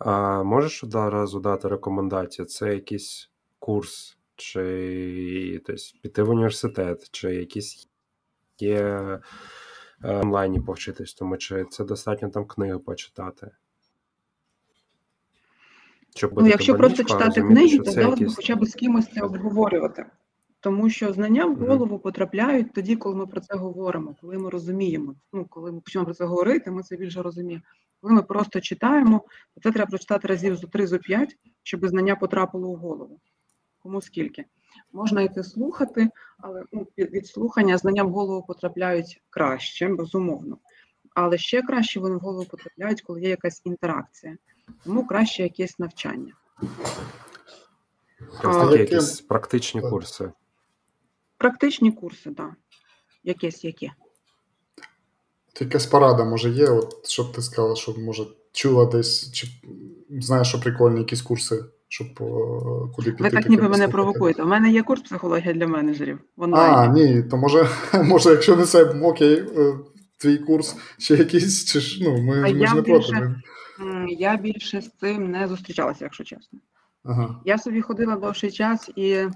а 0.00 0.42
можеш 0.42 0.84
одразу 0.84 1.40
дати 1.40 1.68
рекомендацію? 1.68 2.46
Це 2.46 2.74
якийсь 2.74 3.30
курс, 3.58 4.18
чи 4.36 5.62
тобто, 5.66 5.82
піти 6.02 6.22
в 6.22 6.30
університет, 6.30 7.08
чи 7.10 7.34
якісь 7.34 7.88
є 8.58 8.80
е, 8.80 9.20
онлайні 10.02 10.60
повчитись, 10.60 11.14
тому 11.14 11.36
чи 11.36 11.64
це 11.64 11.84
достатньо 11.84 12.30
там 12.30 12.44
книги 12.46 12.78
почитати? 12.78 13.50
Щоб 16.16 16.32
Ну, 16.36 16.46
якщо 16.48 16.74
просто 16.74 16.96
табличка, 16.96 17.18
читати 17.18 17.42
книги, 17.42 17.78
то 17.78 17.92
давати 17.92 18.24
якісь- 18.24 18.36
хоча 18.36 18.56
б 18.56 18.64
з 18.66 18.74
кимось 18.74 19.12
це 19.14 19.20
обговорювати. 19.22 20.06
Тому 20.60 20.90
що 20.90 21.12
знання 21.12 21.46
в 21.46 21.54
голову 21.56 21.98
потрапляють 21.98 22.72
тоді, 22.72 22.96
коли 22.96 23.14
ми 23.16 23.26
про 23.26 23.40
це 23.40 23.54
говоримо, 23.56 24.16
коли 24.20 24.38
ми 24.38 24.50
розуміємо. 24.50 25.14
Ну, 25.32 25.46
коли 25.50 25.72
ми 25.72 25.80
почнемо 25.80 26.04
про 26.04 26.14
це 26.14 26.24
говорити, 26.24 26.70
ми 26.70 26.82
це 26.82 26.96
більше 26.96 27.22
розуміємо. 27.22 27.62
Коли 28.00 28.14
ми 28.14 28.22
просто 28.22 28.60
читаємо, 28.60 29.24
то 29.54 29.60
це 29.60 29.72
треба 29.72 29.88
прочитати 29.88 30.28
разів 30.28 30.56
зо 30.56 30.66
три, 30.66 30.86
зо 30.86 30.98
п'ять, 30.98 31.36
щоб 31.62 31.86
знання 31.86 32.16
потрапило 32.16 32.68
у 32.68 32.76
голову. 32.76 33.20
Кому 33.78 34.02
скільки. 34.02 34.44
Можна 34.92 35.22
йти 35.22 35.44
слухати, 35.44 36.10
але 36.38 36.64
ну, 36.72 36.86
від 36.98 37.26
слухання 37.26 37.78
знання 37.78 38.02
в 38.02 38.10
голову 38.10 38.46
потрапляють 38.46 39.22
краще, 39.30 39.88
безумовно. 39.88 40.58
Але 41.14 41.38
ще 41.38 41.62
краще 41.62 42.00
вони 42.00 42.16
в 42.16 42.18
голову 42.18 42.44
потрапляють, 42.44 43.02
коли 43.02 43.20
є 43.20 43.28
якась 43.28 43.62
інтеракція. 43.64 44.36
Тому 44.84 45.06
краще 45.06 45.42
якесь 45.42 45.78
навчання. 45.78 46.34
А 48.44 48.74
якісь 48.76 49.20
практичні 49.20 49.80
курси. 49.80 50.32
Практичні 51.36 51.92
курси, 51.92 52.30
так. 52.34 52.52
Якесь 53.24 53.64
яке. 55.54 55.64
Якась 55.64 55.86
порада, 55.86 56.24
може, 56.24 56.50
є, 56.50 56.66
от, 56.66 57.06
щоб 57.06 57.32
ти 57.32 57.42
сказала, 57.42 57.76
що 57.76 57.94
може 57.98 58.24
чула 58.52 58.86
десь, 58.86 59.32
чи 59.32 59.48
знаєш, 60.10 60.48
що 60.48 60.60
прикольні 60.60 60.98
якісь 60.98 61.22
курси, 61.22 61.64
щоб 61.88 62.06
о, 62.20 62.88
куди 62.96 63.10
піти. 63.10 63.24
Ви 63.24 63.30
так 63.30 63.48
ніби 63.48 63.68
мене 63.68 63.88
провокуєте. 63.88 64.42
У 64.42 64.46
мене 64.46 64.70
є 64.70 64.82
курс 64.82 65.02
психологія 65.02 65.52
для 65.52 65.66
менеджерів 65.66 66.18
в 66.36 66.54
А, 66.54 66.86
ні, 66.86 67.22
то 67.22 67.36
може, 67.36 67.68
може, 68.04 68.30
якщо 68.30 68.56
не 68.56 68.64
це, 68.64 68.84
окей, 68.84 69.34
е, 69.56 69.74
твій 70.18 70.38
курс, 70.38 70.76
ще 70.98 71.16
якийсь, 71.16 71.64
чи 71.64 71.80
ж, 71.80 72.04
ну, 72.04 72.22
ми, 72.22 72.52
ми 72.52 72.66
ж 72.66 72.74
не 72.74 72.82
проти. 72.82 73.34
Я 74.08 74.36
більше 74.36 74.80
з 74.80 74.90
цим 75.00 75.30
не 75.30 75.48
зустрічалася, 75.48 76.04
якщо 76.04 76.24
чесно. 76.24 76.58
Ага. 77.04 77.40
Я 77.44 77.58
собі 77.58 77.80
ходила 77.80 78.16
довший 78.16 78.50
час 78.50 78.90
і 78.96 79.26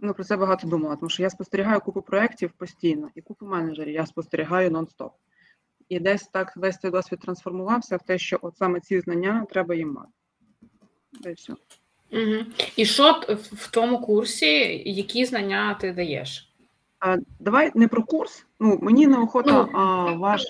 ну, 0.00 0.14
про 0.14 0.24
це 0.24 0.36
багато 0.36 0.68
думала, 0.68 0.96
тому 0.96 1.10
що 1.10 1.22
я 1.22 1.30
спостерігаю 1.30 1.80
купу 1.80 2.02
проєктів 2.02 2.50
постійно 2.50 3.08
і 3.14 3.20
купу 3.20 3.46
менеджерів 3.46 3.94
я 3.94 4.06
спостерігаю 4.06 4.70
нон-стоп. 4.70 5.10
І 5.90 6.00
десь 6.00 6.26
так 6.26 6.56
весь 6.56 6.78
цей 6.78 6.90
досвід 6.90 7.20
трансформувався 7.20 7.96
в 7.96 8.02
те, 8.02 8.18
що 8.18 8.38
от 8.42 8.56
саме 8.56 8.80
ці 8.80 9.00
знання 9.00 9.46
треба 9.50 9.74
їм 9.74 9.92
мати. 9.92 11.30
Й 11.30 11.32
все. 11.32 11.52
Угу. 12.12 12.44
І 12.76 12.84
що 12.84 13.20
в 13.36 13.70
тому 13.70 13.98
курсі, 13.98 14.82
які 14.90 15.24
знання 15.24 15.74
ти 15.74 15.92
даєш? 15.92 16.52
А, 17.00 17.16
давай 17.40 17.70
не 17.74 17.88
про 17.88 18.02
курс. 18.02 18.46
Ну, 18.60 18.78
мені 18.82 19.06
неохота 19.06 19.52
Ну, 19.52 19.78
а, 19.78 20.12
ваш, 20.12 20.42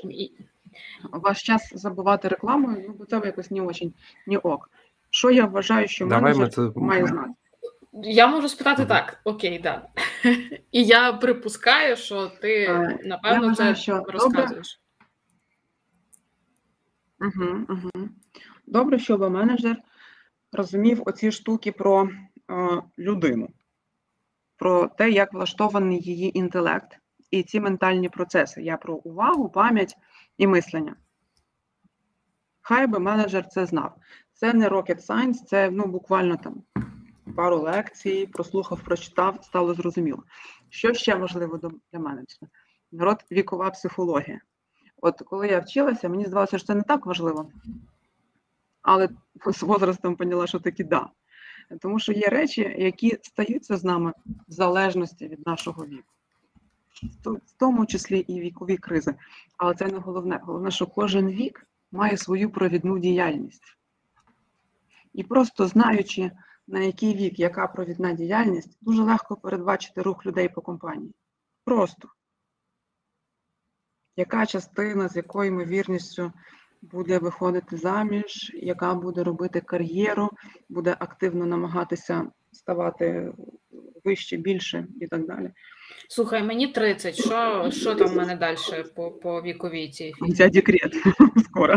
ваш 1.12 1.42
час 1.42 1.72
забивати 1.74 2.29
рекламою, 2.29 2.85
ну, 2.88 2.94
бо 2.98 3.05
це 3.05 3.22
якось 3.24 3.50
не 3.50 3.61
очень, 3.61 3.94
не 4.26 4.38
ок. 4.38 4.70
Що 5.11 5.31
я 5.31 5.44
вважаю, 5.44 5.88
що 5.88 6.07
Давай 6.07 6.35
ми 6.35 6.48
це 6.48 6.70
має 6.76 7.07
знати? 7.07 7.31
Я 7.92 8.26
можу 8.26 8.48
спитати 8.48 8.87
так, 8.87 9.20
окей, 9.24 9.59
да. 9.59 9.88
І 10.72 10.85
я 10.85 11.12
припускаю, 11.12 11.96
що 11.96 12.26
ти, 12.26 12.68
напевно, 13.05 13.42
я 13.42 13.48
вважаю, 13.48 13.74
це 13.74 13.81
що 13.81 14.05
добре. 14.12 14.48
Угу, 17.20 17.66
угу. 17.68 18.09
Добре, 18.66 18.98
щоб 18.98 19.30
менеджер 19.30 19.76
розумів 20.52 21.02
оці 21.06 21.33
штуки 21.33 21.72
про 21.72 22.09
е, 22.50 22.83
людину, 22.98 23.48
про 24.56 24.88
те, 24.88 25.11
як 25.11 25.33
влаштований 25.33 26.00
її 26.00 26.38
інтелект 26.38 26.98
і 27.30 27.42
ці 27.42 27.61
ментальні 27.61 28.09
процеси. 28.09 28.62
Я 28.62 28.76
про 28.76 28.94
увагу, 28.94 29.48
пам'ять 29.48 29.96
і 30.38 30.46
мислення. 30.46 30.96
Хай 32.62 32.87
би 32.87 32.98
менеджер 32.98 33.48
це 33.48 33.66
знав. 33.66 33.96
Це 34.33 34.52
не 34.52 34.68
rocket 34.68 35.06
science, 35.06 35.44
це 35.46 35.70
ну, 35.70 35.87
буквально 35.87 36.37
там 36.37 36.62
пару 37.37 37.59
лекцій, 37.59 38.28
прослухав, 38.33 38.80
прочитав, 38.85 39.44
стало 39.44 39.74
зрозуміло. 39.74 40.22
Що 40.68 40.94
ще 40.94 41.14
важливо 41.14 41.59
для 41.92 41.98
менеджера? 41.98 42.48
Народ 42.92 43.24
вікова 43.33 43.70
психологія. 43.70 44.40
От 45.02 45.22
коли 45.26 45.48
я 45.48 45.60
вчилася, 45.60 46.08
мені 46.08 46.24
здавалося, 46.24 46.58
що 46.58 46.66
це 46.66 46.74
не 46.74 46.82
так 46.82 47.06
важливо. 47.06 47.50
Але 48.82 49.08
з 49.52 49.62
возрастом 49.62 50.16
поняла, 50.16 50.46
що 50.46 50.60
таки 50.60 50.84
да. 50.84 51.08
Тому 51.80 51.98
що 51.98 52.12
є 52.12 52.28
речі, 52.28 52.74
які 52.78 53.18
стаються 53.22 53.76
з 53.76 53.84
нами 53.84 54.12
в 54.48 54.52
залежності 54.52 55.28
від 55.28 55.46
нашого 55.46 55.86
віку, 55.86 56.12
В 57.24 57.52
тому 57.58 57.86
числі 57.86 58.18
і 58.18 58.40
вікові 58.40 58.76
кризи. 58.76 59.14
Але 59.56 59.74
це 59.74 59.86
не 59.86 59.98
головне. 59.98 60.40
Головне, 60.42 60.70
що 60.70 60.86
кожен 60.86 61.28
вік 61.28 61.66
має 61.92 62.16
свою 62.16 62.50
провідну 62.50 62.98
діяльність. 62.98 63.76
І 65.12 65.22
просто 65.24 65.66
знаючи, 65.66 66.30
на 66.66 66.80
який 66.80 67.14
вік, 67.14 67.38
яка 67.38 67.66
провідна 67.66 68.12
діяльність, 68.12 68.78
дуже 68.80 69.02
легко 69.02 69.36
передбачити 69.36 70.02
рух 70.02 70.26
людей 70.26 70.48
по 70.48 70.60
компанії. 70.60 71.14
Просто 71.64 72.08
яка 74.20 74.46
частина 74.46 75.09
з 75.09 75.16
якою 75.16 75.50
ймовірністю 75.50 76.33
буде 76.83 77.18
виходити 77.18 77.76
заміж, 77.76 78.52
яка 78.54 78.94
буде 78.94 79.24
робити 79.24 79.61
кар'єру, 79.61 80.30
буде 80.68 80.96
активно 80.98 81.46
намагатися 81.46 82.26
ставати 82.52 83.33
вище, 84.04 84.37
більше 84.37 84.87
і 85.00 85.06
так 85.06 85.26
далі. 85.26 85.50
Слухай, 86.09 86.42
мені 86.42 86.66
30. 86.66 87.14
Що, 87.14 87.70
що 87.72 87.94
там 87.94 88.09
в 88.09 88.16
мене 88.16 88.37
далі 88.37 88.85
по, 88.96 89.11
по 89.11 89.42
віковій 89.42 89.88
цій 89.88 90.12
У 90.20 90.48
декрет 90.50 90.94
скоро. 91.44 91.76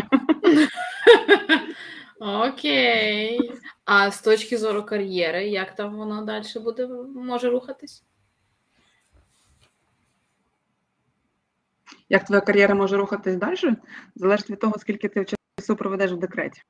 Окей. 2.19 3.39
А 3.86 4.12
з 4.12 4.21
точки 4.21 4.58
зору 4.58 4.84
кар'єри, 4.84 5.47
як 5.47 5.75
там 5.75 5.95
воно 5.95 6.25
далі 6.25 6.45
буде 6.63 6.88
може 7.15 7.49
рухатись? 7.49 8.03
Як 12.13 12.26
твоя 12.26 12.41
кар'єра 12.41 12.76
може 12.76 12.97
рухатись 12.97 13.36
далі? 13.36 13.76
Залежить 14.15 14.49
від 14.49 14.60
того, 14.60 14.80
скільки 14.80 15.10
ти 15.10 15.26
часу 15.60 15.76
проведеш 15.76 16.12
в 16.12 16.17
декреті. 16.17 16.62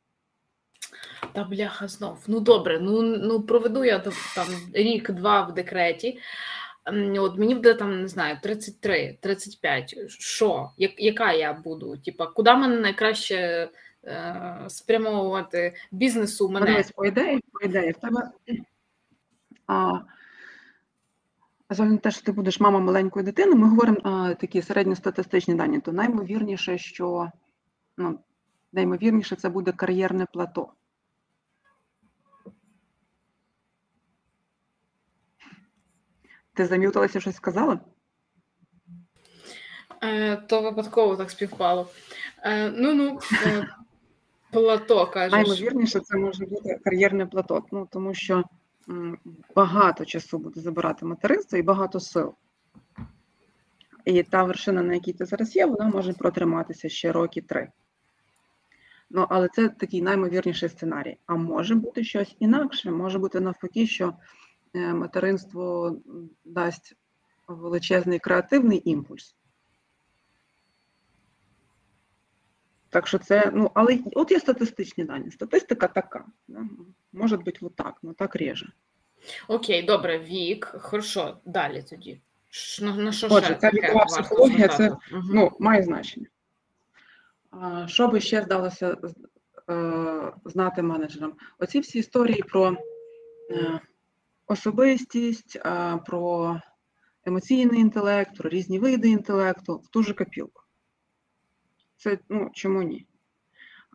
Та 1.34 1.44
бляха 1.44 1.88
знов. 1.88 2.24
Ну 2.28 2.40
добре, 2.40 2.80
ну, 2.80 3.02
ну 3.02 3.42
проведу 3.42 3.84
я 3.84 4.00
там 4.36 4.48
рік-два 4.74 5.42
в 5.42 5.54
декреті. 5.54 6.20
От 7.20 7.38
мені 7.38 7.56
буде 7.56 7.74
там, 7.74 8.02
не 8.02 8.08
знаю, 8.08 8.38
33, 8.44 9.18
35. 9.22 10.12
Що? 10.12 10.72
Як, 10.78 10.92
яка 10.98 11.34
я 11.34 11.54
буду? 11.54 11.98
Типа, 11.98 12.28
куди 12.28 12.54
мене 12.54 12.78
найкраще 12.78 13.70
е, 14.06 14.66
спрямовувати 14.68 15.76
бізнесу 15.92 16.50
мене? 16.50 16.84
По 16.96 17.06
ідеї, 17.06 17.44
по 17.52 17.66
ідеї, 17.66 17.92
в 17.92 17.98
тебе 17.98 18.32
а, 19.68 19.94
на 21.80 21.98
те, 21.98 22.12
що 22.12 22.22
ти 22.22 22.32
будеш 22.32 22.60
мама 22.60 22.80
маленької 22.80 23.26
дитини, 23.26 23.56
ми 23.56 23.70
говоримо 23.70 24.00
а, 24.04 24.34
такі 24.34 24.62
середньостатистичні 24.62 25.56
дані, 25.56 25.80
то 25.80 25.92
наймовірніше, 25.92 26.78
що 26.78 27.32
ну, 27.98 28.20
наймовірніше 28.74 29.36
це 29.36 29.50
буде 29.50 29.72
кар'єрне 29.72 30.26
плато. 30.34 30.74
Ти 36.54 36.66
зам'юталася, 36.66 37.20
щось 37.20 37.36
сказала? 37.36 37.80
Е, 40.04 40.36
то 40.36 40.62
випадково 40.62 41.16
так 41.16 41.32
співпало. 41.32 41.90
Е, 42.44 42.70
ну 42.70 42.94
ну, 42.94 43.20
е, 43.46 43.68
плато 44.52 45.08
кажеш. 45.08 45.32
Наймовірніше, 45.32 46.00
це 46.00 46.18
може 46.18 46.46
бути 46.46 46.80
кар'єрне 46.84 47.26
плато, 47.26 47.64
ну, 47.72 47.88
тому 47.92 48.14
що 48.14 48.44
багато 49.56 50.06
часу 50.06 50.38
буде 50.38 50.62
забирати 50.62 51.06
материнство 51.06 51.58
і 51.58 51.62
багато 51.62 52.00
сил. 52.00 52.36
І 54.06 54.24
та 54.24 54.44
вершина, 54.44 54.84
на 54.84 54.94
якій 54.94 55.14
ти 55.14 55.26
зараз 55.26 55.56
є, 55.56 55.66
вона 55.66 55.90
може 55.90 56.14
протриматися 56.14 56.90
ще 56.90 57.12
роки 57.12 57.42
три. 57.42 57.72
Ну, 59.10 59.28
але 59.30 59.48
це 59.48 59.70
такий 59.70 60.02
наймовірніший 60.02 60.70
сценарій. 60.70 61.18
А 61.26 61.36
може 61.36 61.76
бути 61.76 62.04
щось 62.04 62.36
інакше, 62.40 62.92
може 62.92 63.20
бути 63.20 63.40
навпаки, 63.40 63.88
що 63.88 64.14
е, 64.74 64.94
материнство 64.94 65.98
дасть 66.46 66.96
величезний 67.48 68.20
креативний 68.20 68.82
імпульс. 68.86 69.36
Так 72.94 73.08
що 73.08 73.18
це, 73.18 73.52
ну, 73.54 73.72
але 73.74 74.00
от 74.16 74.32
є 74.32 74.40
статистичні 74.40 75.04
дані. 75.04 75.32
Статистика 75.32 75.88
така. 75.88 76.26
Може 77.14 77.38
бути 77.38 77.58
вот 77.62 77.76
так, 77.76 77.96
ну 78.04 78.14
так 78.14 78.36
реже. 78.36 78.72
Окей, 79.48 79.84
добре, 79.84 80.20
вік. 80.20 80.76
Хорошо, 80.80 81.38
далі 81.46 81.84
тоді. 81.90 82.22
На, 82.82 82.96
на 82.96 83.12
що 83.12 83.28
Отже, 83.30 83.46
ще 83.46 83.56
ця 83.56 83.70
вікова 83.70 84.06
психологія 84.06 84.68
це? 84.68 84.90
Мгм. 84.90 85.30
Ну, 85.34 85.52
має 85.60 85.84
значення. 85.84 86.28
А, 87.52 87.88
Що 87.88 88.08
би 88.08 88.20
ще 88.20 88.42
здалося 88.42 88.98
е, 89.70 90.34
знати 90.46 90.82
менеджерам? 90.82 91.34
Оці 91.60 91.80
всі 91.80 92.00
історії 92.00 92.44
про 92.44 92.78
е, 93.52 93.80
особистість, 94.48 95.56
е, 95.56 96.00
про 96.06 96.56
емоційний 97.26 97.80
інтелект, 97.80 98.38
про 98.38 98.50
різні 98.50 98.80
види 98.80 99.10
інтелекту 99.10 99.78
в 99.78 99.88
ту 99.88 100.04
же 100.04 100.14
копілку. 100.14 100.63
Це 102.04 102.18
ну, 102.30 102.50
чому 102.54 102.84
ні? 102.84 103.06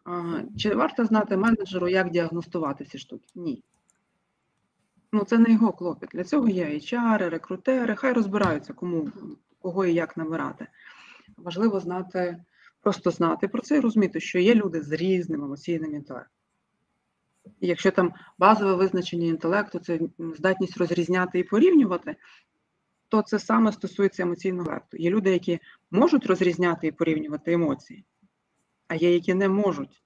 А, 0.05 0.41
Чи 0.59 0.75
варто 0.75 1.05
знати 1.05 1.37
менеджеру, 1.37 1.89
як 1.89 2.11
діагностувати 2.11 2.85
ці 2.85 2.99
штуки? 2.99 3.25
Ні. 3.35 3.63
Ну, 5.13 5.25
це 5.25 5.39
не 5.39 5.53
його 5.53 5.73
клопіт. 5.73 6.09
Для 6.13 6.25
цього 6.25 6.49
є 6.49 6.67
HR, 6.67 7.29
рекрутери, 7.29 7.97
хай 7.97 8.13
розбираються, 8.13 8.73
кому, 8.73 9.09
кого 9.61 9.87
і 9.87 9.95
як 9.95 10.17
набирати. 10.17 10.67
Важливо 11.37 11.81
знати, 11.81 12.45
просто 12.81 13.11
знати 13.11 13.49
про 13.49 13.63
це 13.63 13.77
і 13.77 13.81
розуміти, 13.81 14.21
що 14.21 14.39
є 14.39 14.55
люди 14.55 14.83
з 14.83 14.93
різним 14.93 15.45
емоційним 15.45 15.95
інтелектом. 15.95 16.33
І 17.61 17.67
якщо 17.67 17.91
там 17.91 18.13
базове 18.39 18.75
визначення 18.75 19.27
інтелекту 19.27 19.79
це 19.79 20.01
здатність 20.19 20.77
розрізняти 20.77 21.39
і 21.39 21.45
порівнювати, 21.45 22.17
то 23.09 23.23
це 23.23 23.39
саме 23.39 23.73
стосується 23.73 24.23
емоційного 24.23 24.63
інтелекту. 24.63 24.97
Є 24.97 25.11
люди, 25.11 25.31
які 25.31 25.61
можуть 25.91 26.27
розрізняти 26.27 26.87
і 26.87 26.93
порівнювати 26.93 27.53
емоції, 27.53 28.05
а 28.89 28.95
є, 28.95 29.15
які 29.15 29.35
не 29.35 29.49
можуть. 29.49 30.03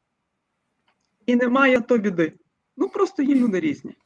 І 1.27 1.37
немає 1.37 1.81
то 1.81 1.99
біди. 1.99 2.39
Ну 2.77 2.89
просто 2.89 3.23
є 3.23 3.35
люди 3.35 3.61
різні. 3.61 3.97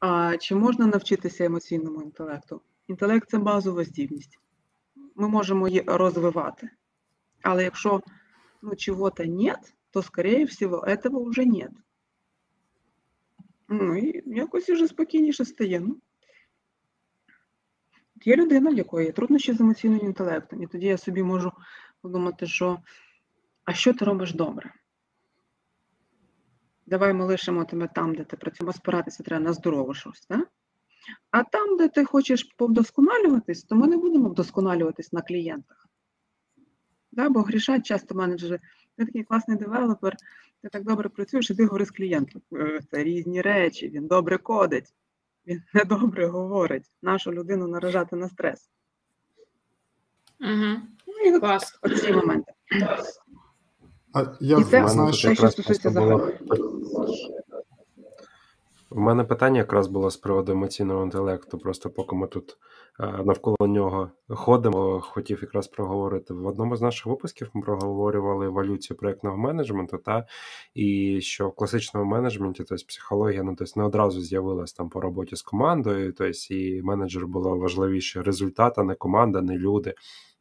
А 0.00 0.36
чи 0.36 0.54
можна 0.54 0.86
навчитися 0.86 1.44
емоційному 1.44 2.02
інтелекту? 2.02 2.62
Інтелект 2.88 3.30
це 3.30 3.38
базова 3.38 3.84
здібність. 3.84 4.38
Ми 5.14 5.28
можемо 5.28 5.68
її 5.68 5.84
розвивати. 5.86 6.70
Але 7.42 7.64
якщо 7.64 8.02
ну, 8.62 8.76
чего-то 8.76 9.24
нет, 9.24 9.74
то, 9.90 10.02
скорее 10.02 10.46
всего, 10.46 10.84
этого 10.86 11.18
уже 11.18 11.44
нет. 11.44 11.70
Ну, 13.68 13.96
і 13.96 14.22
якось 14.26 14.68
вже 14.68 14.88
спокійніше 14.88 15.44
стає. 15.44 15.80
Ну, 15.80 15.96
От 18.18 18.26
є 18.26 18.36
людина, 18.36 18.70
в 18.70 18.74
якої 18.74 19.06
є 19.06 19.12
труднощі 19.12 19.52
з 19.52 19.60
емоційним 19.60 20.00
інтелектом, 20.00 20.62
і 20.62 20.66
тоді 20.66 20.86
я 20.86 20.98
собі 20.98 21.22
можу 21.22 21.52
подумати, 22.02 22.46
що 22.46 22.78
а 23.64 23.72
що 23.72 23.94
ти 23.94 24.04
робиш 24.04 24.32
добре? 24.32 24.72
Давай 26.86 27.14
ми 27.14 27.24
лишимо 27.24 27.64
тебе 27.64 27.88
там, 27.94 28.14
де 28.14 28.24
ти 28.24 28.36
працюєш, 28.36 28.76
спиратися 28.76 29.22
треба 29.22 29.44
на 29.44 29.52
здорове 29.52 29.94
щось, 29.94 30.20
так? 30.20 30.48
А 31.30 31.42
там, 31.42 31.76
де 31.76 31.88
ти 31.88 32.04
хочеш 32.04 32.44
повдосконалюватись, 32.56 33.64
то 33.64 33.76
ми 33.76 33.86
не 33.86 33.96
будемо 33.96 34.28
вдосконалюватись 34.28 35.12
на 35.12 35.22
клієнтах. 35.22 35.88
Да? 37.12 37.28
Бо 37.28 37.42
грішать 37.42 37.86
часто 37.86 38.14
менеджери. 38.14 38.60
Ти 38.96 39.06
такий 39.06 39.24
класний 39.24 39.56
девелопер, 39.56 40.16
ти 40.62 40.68
так 40.68 40.84
добре 40.84 41.08
працюєш, 41.08 41.50
і 41.50 41.54
ти 41.54 41.64
говориш 41.64 41.88
з 41.88 41.90
клієнтом. 41.90 42.42
«Е, 42.52 42.80
це 42.90 43.04
різні 43.04 43.42
речі, 43.42 43.88
він 43.88 44.06
добре 44.06 44.38
кодить, 44.38 44.94
він 45.48 45.62
недобре 45.74 46.26
говорить. 46.26 46.84
Нашу 47.02 47.32
людину 47.32 47.68
наражати 47.68 48.16
на 48.16 48.28
стрес. 48.28 48.70
Угу. 50.40 50.76
Ну, 51.06 51.14
і 51.24 51.34
от 51.34 51.40
Клас. 51.40 51.78
оці 51.82 52.12
моменти. 52.12 52.52
А 54.14 54.24
я 54.40 54.58
І 54.58 54.64
це 54.64 54.70
те, 54.70 55.12
що 55.12 55.34
стосується 55.34 55.90
заходу. 55.90 56.32
У 58.90 59.00
мене 59.00 59.24
питання 59.24 59.58
якраз 59.58 59.86
було 59.86 60.10
з 60.10 60.16
приводу 60.16 60.52
емоційного 60.52 61.02
інтелекту. 61.02 61.58
Просто 61.58 61.90
поки 61.90 62.16
ми 62.16 62.26
тут 62.26 62.56
е, 63.00 63.22
навколо 63.24 63.56
нього 63.60 64.10
ходимо, 64.28 65.00
хотів 65.00 65.38
якраз 65.42 65.68
проговорити. 65.68 66.34
В 66.34 66.46
одному 66.46 66.76
з 66.76 66.82
наших 66.82 67.06
випусків 67.06 67.50
ми 67.54 67.62
проговорювали 67.62 68.46
еволюцію 68.46 68.96
проєктного 68.96 69.36
менеджменту, 69.36 69.98
та 69.98 70.26
і 70.74 71.20
що 71.20 71.48
в 71.48 71.54
класичному 71.54 72.10
менеджменті, 72.10 72.64
тобто 72.64 72.86
психологія, 72.86 73.42
ну 73.42 73.54
тобто 73.58 73.80
не 73.80 73.86
одразу 73.86 74.20
з'явилась 74.20 74.72
там 74.72 74.88
по 74.88 75.00
роботі 75.00 75.36
з 75.36 75.42
командою, 75.42 76.12
тобто 76.12 76.54
і 76.54 76.82
менеджер 76.82 77.26
було 77.26 77.56
важливіше 77.56 78.22
результат, 78.22 78.78
а 78.78 78.82
не 78.82 78.94
команда, 78.94 79.42
не 79.42 79.58
люди. 79.58 79.94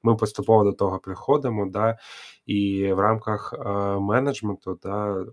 Ми 0.03 0.15
поступово 0.15 0.63
до 0.63 0.73
того 0.73 0.99
приходимо, 0.99 1.65
да, 1.65 1.97
і 2.45 2.91
в 2.93 2.99
рамках 2.99 3.53
е, 3.59 3.69
менеджменту, 3.99 4.79
да, 4.83 5.25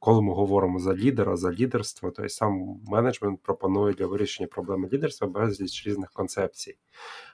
коли 0.00 0.22
ми 0.22 0.34
говоримо 0.34 0.78
за 0.78 0.94
лідера, 0.94 1.36
за 1.36 1.52
лідерство, 1.52 2.10
то 2.10 2.24
й 2.24 2.28
сам 2.28 2.80
менеджмент 2.86 3.42
пропонує 3.42 3.94
для 3.94 4.06
вирішення 4.06 4.46
проблеми 4.46 4.88
лідерства 4.92 5.28
безліч 5.28 5.86
різних 5.86 6.10
концепцій. 6.10 6.76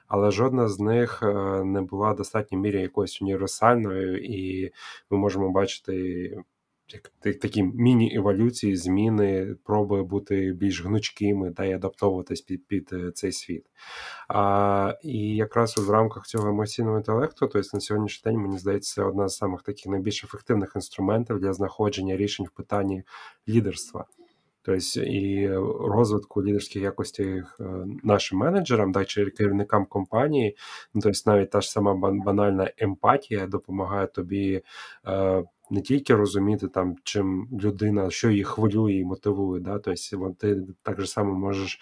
Але 0.07 0.31
жодна 0.31 0.67
з 0.67 0.79
них 0.79 1.23
е, 1.23 1.33
не 1.63 1.81
була 1.81 2.11
в 2.11 2.15
достатній 2.15 2.57
мірі 2.57 2.81
якоюсь 2.81 3.21
універсальною, 3.21 4.17
і 4.17 4.71
ми 5.09 5.17
можемо 5.17 5.51
бачити 5.51 6.37
такі 7.41 7.63
міні-еволюції, 7.63 8.75
зміни, 8.75 9.55
проби 9.63 10.03
бути 10.03 10.53
більш 10.53 10.85
гнучкими 10.85 11.51
та 11.51 11.65
й 11.65 11.73
адаптовуватись 11.73 12.41
під, 12.41 12.67
під 12.67 12.89
е, 12.93 13.11
цей 13.11 13.31
світ. 13.31 13.65
А, 14.27 14.93
і 15.03 15.35
якраз 15.35 15.77
в 15.77 15.89
рамках 15.89 16.25
цього 16.25 16.49
емоційного 16.49 16.97
інтелекту, 16.97 17.47
тобто 17.47 17.69
на 17.73 17.79
сьогоднішній 17.79 18.31
день, 18.31 18.41
мені 18.41 18.57
здається, 18.57 18.95
це 18.95 19.03
одна 19.03 19.27
з 19.27 19.37
самих 19.37 19.61
таких 19.61 19.85
найбільш 19.85 20.23
ефективних 20.23 20.71
інструментів 20.75 21.39
для 21.39 21.53
знаходження 21.53 22.17
рішень 22.17 22.45
в 22.45 22.49
питанні 22.49 23.03
лідерства. 23.47 24.05
Тобто 24.67 25.01
і 25.01 25.57
розвитку 25.79 26.43
лідерських 26.43 26.81
якостей 26.81 27.27
е, 27.27 27.43
нашим 28.03 28.39
менеджерам, 28.39 28.91
да, 28.91 29.05
чи 29.05 29.25
керівникам 29.25 29.85
компанії, 29.85 30.57
ну 30.93 31.01
тобто 31.01 31.19
навіть 31.25 31.49
та 31.49 31.61
ж 31.61 31.71
сама 31.71 32.11
банальна 32.11 32.71
емпатія 32.77 33.47
допомагає 33.47 34.07
тобі 34.07 34.61
е, 35.07 35.43
не 35.69 35.81
тільки 35.81 36.15
розуміти 36.15 36.67
там, 36.67 36.95
чим 37.03 37.47
людина, 37.61 38.09
що 38.09 38.29
її 38.29 38.43
хвилює 38.43 38.93
і 38.93 39.05
мотивує, 39.05 39.61
да, 39.61 39.79
тобто 39.79 40.35
ти 40.37 40.63
так 40.83 41.01
же 41.01 41.07
само 41.07 41.33
можеш 41.33 41.79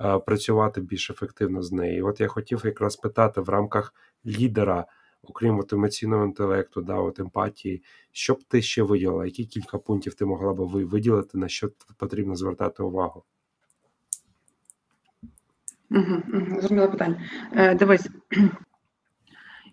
е, 0.00 0.18
працювати 0.18 0.80
більш 0.80 1.10
ефективно 1.10 1.62
з 1.62 1.72
нею. 1.72 1.96
І 1.98 2.02
от 2.02 2.20
я 2.20 2.28
хотів 2.28 2.62
якраз 2.64 2.96
питати 2.96 3.40
в 3.40 3.48
рамках 3.48 3.94
лідера, 4.26 4.86
окрім 5.22 5.58
от 5.58 5.72
емоційного 5.72 6.24
інтелекту, 6.24 6.82
да, 6.82 6.94
от 6.94 7.20
емпатії, 7.20 7.82
що 8.12 8.34
б 8.34 8.44
ти 8.48 8.62
ще 8.62 8.82
виділила? 8.82 9.24
Які 9.24 9.44
кілька 9.44 9.78
пунктів 9.78 10.14
ти 10.14 10.24
могла 10.24 10.52
б 10.54 10.56
ви- 10.56 10.84
виділити, 10.84 11.38
на 11.38 11.48
що 11.48 11.70
потрібно 11.96 12.34
звертати 12.34 12.82
увагу? 12.82 13.24
Угу, 15.90 16.22
угу, 16.34 16.60
зрозуміло 16.60 16.90
питання. 16.90 17.30
Е, 17.52 17.74
дивись, 17.74 18.08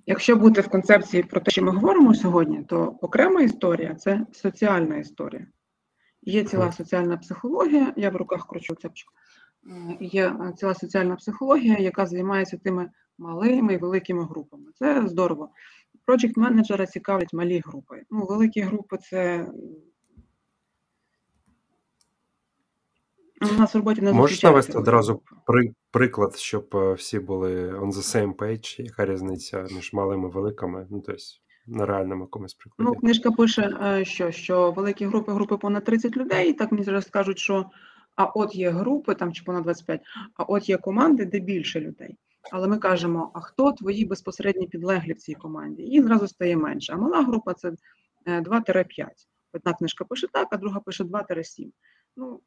якщо 0.06 0.36
бути 0.36 0.62
в 0.62 0.68
концепції 0.68 1.24
про 1.24 1.42
те, 1.42 1.52
що 1.52 1.64
ми 1.64 1.72
говоримо 1.72 2.14
сьогодні, 2.14 2.64
то 2.64 2.98
окрема 3.02 3.42
історія 3.42 3.96
це 3.96 4.26
соціальна 4.32 4.98
історія. 4.98 5.48
Є 6.22 6.44
ціла 6.44 6.72
соціальна 6.72 7.18
психологія, 7.18 7.94
я 7.98 8.10
в 8.10 8.16
руках 8.16 8.48
кручу 8.48 8.76
цепочку. 8.76 9.14
Е, 9.68 9.98
Є 10.00 10.28
е, 10.28 10.54
ціла 10.58 10.74
соціальна 10.74 11.16
психологія, 11.16 11.78
яка 11.78 12.06
займається 12.06 12.58
тими 12.58 12.90
малими 13.18 13.74
і 13.74 13.78
великими 13.78 14.26
групами. 14.26 14.66
Це 14.76 15.08
здорово. 15.08 15.50
Project 16.08 16.34
менеджера 16.40 16.86
цікавлять 16.86 17.34
малі 17.34 17.62
групи. 17.66 18.02
Ну, 18.10 18.26
великі 18.26 18.62
групи 18.62 18.98
це. 18.98 19.48
У 23.42 23.60
нас 23.60 23.74
в 23.74 23.78
роботі 23.78 24.02
не 24.02 24.14
Можеш 24.14 24.44
навести 24.44 24.78
одразу 24.78 25.22
при, 25.46 25.74
приклад, 25.92 26.36
щоб 26.36 26.70
е, 26.74 26.94
всі 26.94 27.20
були 27.20 27.72
on 27.72 27.92
the 27.92 28.16
same 28.16 28.36
page, 28.36 28.82
яка 28.82 29.06
різниця 29.06 29.68
між 29.76 29.94
малими 29.94 30.28
і 30.28 30.32
великими, 30.32 30.88
ну 30.90 31.04
тобто 31.06 31.22
на 31.68 31.86
реальному 31.86 32.24
якомусь 32.24 32.54
прикладі. 32.54 32.92
Ну, 32.92 33.00
книжка 33.00 33.32
пише, 33.32 33.78
е, 33.84 34.06
що, 34.06 34.32
що 34.32 34.72
великі 34.72 35.06
групи, 35.06 35.32
групи 35.32 35.58
понад 35.58 35.84
30 35.84 36.18
людей, 36.18 36.50
і 36.50 36.54
так 36.54 36.72
мені 36.72 36.84
зараз 36.84 37.06
скажуть, 37.06 37.40
що 37.40 37.66
а 38.16 38.26
от 38.26 38.56
є 38.56 38.70
групи, 38.70 39.16
там 39.16 39.34
чи 39.34 39.44
понад 39.44 39.64
25, 39.64 40.02
а 40.36 40.44
от 40.44 40.70
є 40.70 40.78
команди, 40.78 41.26
де 41.26 41.40
більше 41.40 41.80
людей. 41.80 42.18
Але 42.52 42.68
ми 42.68 42.78
кажемо, 42.78 43.32
а 43.34 43.40
хто 43.40 43.72
твої 43.72 44.06
безпосередні 44.06 44.68
підлеглі 44.68 45.14
в 45.14 45.18
цій 45.18 45.34
команді? 45.34 45.84
І 45.84 46.02
зразу 46.02 46.28
стає 46.28 46.58
менше. 46.58 46.94
А 46.94 46.98
мала 46.98 47.22
група 47.22 47.54
це 47.54 47.74
е, 48.26 48.42
2-5. 48.42 49.06
Одна 49.54 49.74
книжка 49.74 50.06
пише 50.06 50.28
так, 50.28 50.48
а 50.52 50.58
друга 50.58 50.80
пише 50.80 51.04
2-7. 51.04 51.72
Ну, 52.16 52.40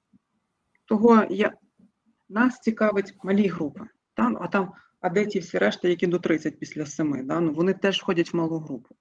того 0.89 1.27
я, 1.31 1.53
нас 2.29 2.61
цікавить 2.61 3.15
малі 3.23 3.49
групи. 3.49 3.81
Там, 4.15 4.39
а 4.41 4.49
там, 4.49 4.73
а 5.01 5.09
де 5.09 5.27
ті 5.27 5.39
всі 5.39 5.59
решти, 5.59 5.89
які 5.89 6.07
до 6.07 6.19
30 6.19 6.59
після 6.59 6.87
7, 6.87 7.27
да? 7.27 7.41
ну, 7.41 7.53
вони 7.53 7.75
теж 7.75 8.01
входять 8.01 8.33
в 8.33 8.37
малу 8.37 8.59
групу. 8.59 8.95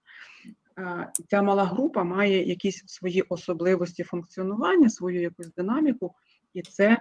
Ця 1.30 1.42
мала 1.42 1.66
група 1.66 2.04
має 2.04 2.48
якісь 2.48 2.84
свої 2.88 3.22
особливості 3.22 4.04
функціонування, 4.04 4.90
свою 4.90 5.22
якусь 5.22 5.54
динаміку, 5.54 6.16
і 6.54 6.62
це 6.62 6.98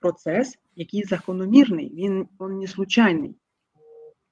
процес, 0.00 0.58
який 0.76 1.04
закономірний, 1.04 1.94
він, 1.94 2.28
він 2.40 2.58
не 2.58 2.66
случайний. 2.66 3.36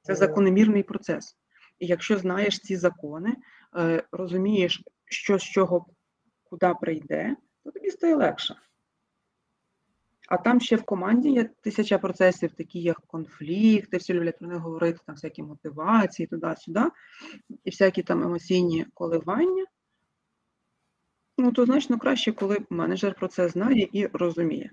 Це 0.03 0.15
закономірний 0.15 0.83
процес. 0.83 1.37
І 1.79 1.87
якщо 1.87 2.19
знаєш 2.19 2.59
ці 2.59 2.77
закони, 2.77 3.37
е, 3.77 4.05
розумієш, 4.13 4.83
що 5.05 5.39
з 5.39 5.43
чого 5.43 5.87
куди 6.45 6.75
прийде, 6.81 7.37
то 7.65 7.71
тобі 7.71 7.91
стає 7.91 8.15
легше. 8.15 8.57
А 10.29 10.37
там 10.37 10.61
ще 10.61 10.77
в 10.77 10.83
команді 10.83 11.31
є 11.31 11.45
тисяча 11.45 11.99
процесів, 11.99 12.53
такі 12.53 12.81
як 12.81 13.01
конфлікти, 13.07 13.97
всі 13.97 14.15
люблять 14.15 14.39
про 14.39 14.49
них 14.49 14.59
говорити, 14.59 14.99
там 15.07 15.15
всякі 15.15 15.43
мотивації, 15.43 16.27
туди-сюди, 16.27 16.83
і 17.65 17.71
всякі 17.71 18.03
там 18.03 18.23
емоційні 18.23 18.87
коливання. 18.95 19.65
Ну, 21.39 21.53
то 21.53 21.65
значно 21.65 21.99
краще, 21.99 22.33
коли 22.33 22.59
менеджер 22.71 23.15
про 23.15 23.29
це 23.29 23.49
знає 23.49 23.89
і 23.93 24.07
розуміє. 24.07 24.71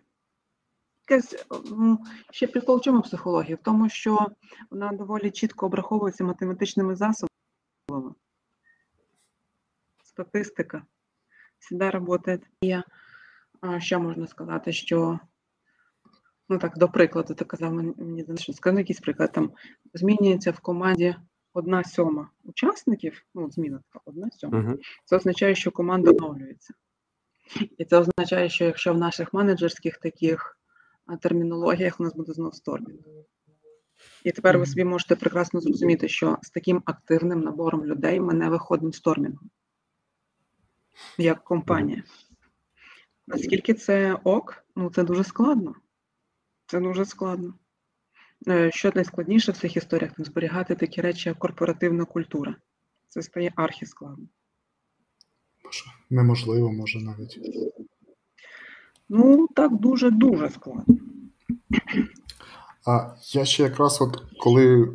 Ще 2.31 2.47
прикол 2.47 2.77
в 2.77 2.81
чому 2.81 3.01
психологія? 3.01 3.55
В 3.55 3.63
тому, 3.63 3.89
що 3.89 4.27
вона 4.71 4.91
доволі 4.91 5.31
чітко 5.31 5.65
обраховується 5.65 6.23
математичними 6.23 6.95
засобами. 6.95 8.15
Статистика. 10.03 10.83
Всегда 11.59 11.91
працює. 11.91 12.39
І 12.61 12.75
що 13.79 13.99
можна 13.99 14.27
сказати, 14.27 14.73
що 14.73 15.19
ну 16.49 16.57
так, 16.59 16.77
до 16.77 16.89
прикладу, 16.89 17.33
ти 17.33 17.45
казав 17.45 17.73
мені, 17.73 18.25
що 18.35 18.53
скажи 18.53 18.77
якийсь 18.77 18.99
приклад, 18.99 19.31
там 19.31 19.51
змінюється 19.93 20.51
в 20.51 20.59
команді 20.59 21.15
одна 21.53 21.83
сьома 21.83 22.29
учасників, 22.43 23.25
ну, 23.35 23.51
зміна 23.51 23.81
така, 23.87 24.03
одна 24.05 24.31
сьома. 24.31 24.59
Угу. 24.59 24.79
Це 25.05 25.15
означає, 25.15 25.55
що 25.55 25.71
команда 25.71 26.11
оновлюється. 26.11 26.73
І 27.77 27.85
це 27.85 27.97
означає, 27.97 28.49
що 28.49 28.65
якщо 28.65 28.93
в 28.93 28.97
наших 28.97 29.33
менеджерських 29.33 29.97
таких 29.97 30.57
термінологіях 31.21 31.99
у 31.99 32.03
нас 32.03 32.15
буде 32.15 32.33
знов 32.33 32.55
стормінг. 32.55 32.99
І 34.23 34.31
тепер 34.31 34.57
ви 34.59 34.65
собі 34.65 34.83
можете 34.83 35.15
прекрасно 35.15 35.61
зрозуміти, 35.61 36.07
що 36.07 36.37
з 36.41 36.49
таким 36.49 36.81
активним 36.85 37.39
набором 37.39 37.85
людей 37.85 38.19
ми 38.19 38.33
не 38.33 38.49
виходимо 38.49 38.91
з 38.91 38.99
тормінгом, 38.99 39.49
як 41.17 41.43
компанія. 41.43 42.03
Наскільки 43.27 43.73
це 43.73 44.19
ок, 44.23 44.65
ну 44.75 44.89
це 44.89 45.03
дуже 45.03 45.23
складно. 45.23 45.75
Це 46.75 46.81
дуже 46.81 47.05
складно. 47.05 47.53
Е, 48.47 48.71
Що 48.71 48.91
найскладніше 48.95 49.51
в 49.51 49.57
цих 49.57 49.77
історіях, 49.77 50.13
там 50.13 50.25
зберігати 50.25 50.75
такі 50.75 51.01
речі, 51.01 51.29
як 51.29 51.39
корпоративна 51.39 52.05
культура. 52.05 52.55
Це 53.09 53.21
стає 53.21 53.53
архіскладно. 53.55 54.27
Неможливо, 56.09 56.71
може 56.71 57.01
навіть. 57.01 57.39
Ну, 59.09 59.47
так 59.55 59.79
дуже-дуже 59.79 60.49
складно. 60.49 60.97
А 62.87 63.15
я 63.33 63.45
ще 63.45 63.63
якраз, 63.63 64.01
от 64.01 64.23
коли 64.39 64.93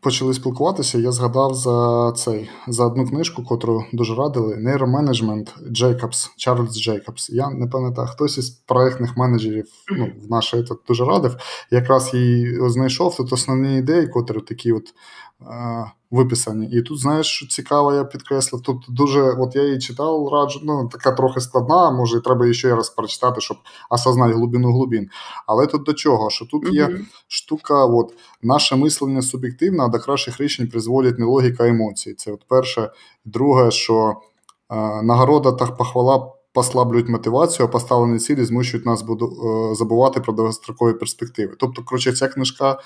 почали 0.00 0.34
спілкуватися, 0.34 0.98
я 0.98 1.12
згадав 1.12 1.54
за 1.54 2.12
цей 2.16 2.50
за 2.68 2.86
одну 2.86 3.06
книжку, 3.06 3.42
котру 3.42 3.84
дуже 3.92 4.14
радили: 4.14 4.56
нейроменеджмент 4.56 5.54
Джейкобс, 5.72 6.30
Чарльз 6.36 6.80
Джейкобс. 6.80 7.30
Я 7.30 7.50
не 7.50 7.66
пам'ятаю, 7.66 8.08
хтось 8.08 8.38
із 8.38 8.50
проектних 8.50 9.16
менеджерів 9.16 9.66
ну, 9.88 10.12
в 10.26 10.30
нашій 10.30 10.64
дуже 10.88 11.04
радив. 11.04 11.36
Якраз 11.70 12.14
її 12.14 12.68
знайшов 12.68 13.16
тут 13.16 13.32
основні 13.32 13.78
ідеї, 13.78 14.08
котрі 14.08 14.40
такі 14.40 14.72
от 14.72 14.84
виписані. 16.10 16.66
І 16.66 16.82
тут, 16.82 17.00
знаєш, 17.00 17.26
що 17.26 17.46
цікаво, 17.46 17.94
я 17.94 18.04
підкреслив. 18.04 18.62
Тут 18.62 18.84
дуже, 18.88 19.22
от 19.22 19.56
я 19.56 19.62
її 19.62 19.78
читав, 19.78 20.28
раджу, 20.28 20.60
ну, 20.64 20.88
така 20.92 21.12
трохи 21.12 21.40
складна, 21.40 21.90
може, 21.90 22.20
треба 22.20 22.52
ще 22.52 22.74
раз 22.76 22.90
прочитати, 22.90 23.40
щоб 23.40 23.56
осознати 23.90 24.34
глибину 24.34 24.72
глибин. 24.72 25.08
Але 25.46 25.66
тут 25.66 25.82
до 25.82 25.92
чого? 25.92 26.30
Що 26.30 26.46
тут 26.46 26.72
є 26.72 26.86
mm-hmm. 26.86 27.04
штука, 27.28 27.84
от, 27.84 28.14
наше 28.42 28.76
мислення 28.76 29.22
суб'єктивне, 29.22 29.84
а 29.84 29.88
до 29.88 29.98
кращих 29.98 30.40
рішень 30.40 30.68
призводять 30.68 31.18
не 31.18 31.24
логіка 31.24 31.64
а 31.64 31.68
емоцій. 31.68 32.14
Це 32.14 32.32
от 32.32 32.44
перше. 32.48 32.90
Друге, 33.24 33.70
що 33.70 34.16
е, 34.70 35.02
нагорода 35.02 35.52
та 35.52 35.66
похвала. 35.66 36.32
Послаблюють 36.52 37.08
мотивацію, 37.08 37.66
а 37.66 37.68
поставлені 37.68 38.18
цілі 38.18 38.44
змушують 38.44 38.86
нас 38.86 39.02
е, 39.02 39.74
забувати 39.74 40.20
про 40.20 40.32
довгострокові 40.32 40.92
перспективи. 40.92 41.54
Тобто, 41.58 41.82
коротше, 41.84 42.12
ця 42.12 42.28
книжка 42.28 42.78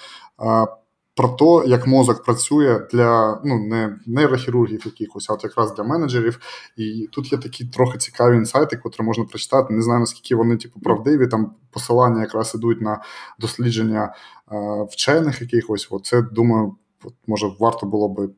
е, 0.43 0.67
про 1.15 1.29
те, 1.29 1.69
як 1.69 1.87
мозок 1.87 2.25
працює 2.25 2.87
для 2.93 3.41
ну 3.45 3.59
не 3.59 3.99
нейрохірургів 4.07 4.83
якихось, 4.85 5.31
а 5.31 5.33
от 5.33 5.45
якраз 5.45 5.75
для 5.75 5.85
менеджерів. 5.85 6.41
І 6.77 7.09
тут 7.13 7.33
є 7.33 7.39
такі 7.39 7.65
трохи 7.65 7.99
цікаві 7.99 8.37
інсайти, 8.37 8.77
котрі 8.77 9.05
можна 9.05 9.25
прочитати. 9.25 9.75
Не 9.75 9.83
знаю 9.83 10.01
наскільки 10.01 10.35
вони 10.35 10.57
типу 10.57 10.81
правдиві. 10.81 11.27
Там 11.27 11.55
посилання 11.71 12.21
якраз 12.21 12.55
ідуть 12.55 12.81
на 12.81 13.03
дослідження 13.39 14.15
е, 14.53 14.87
вчених 14.91 15.41
якихось. 15.41 15.89
От 15.91 16.07
це 16.07 16.23
думаю, 16.23 16.77
от, 17.05 17.15
може 17.27 17.47
варто 17.61 17.87
було 17.87 18.09
би. 18.09 18.29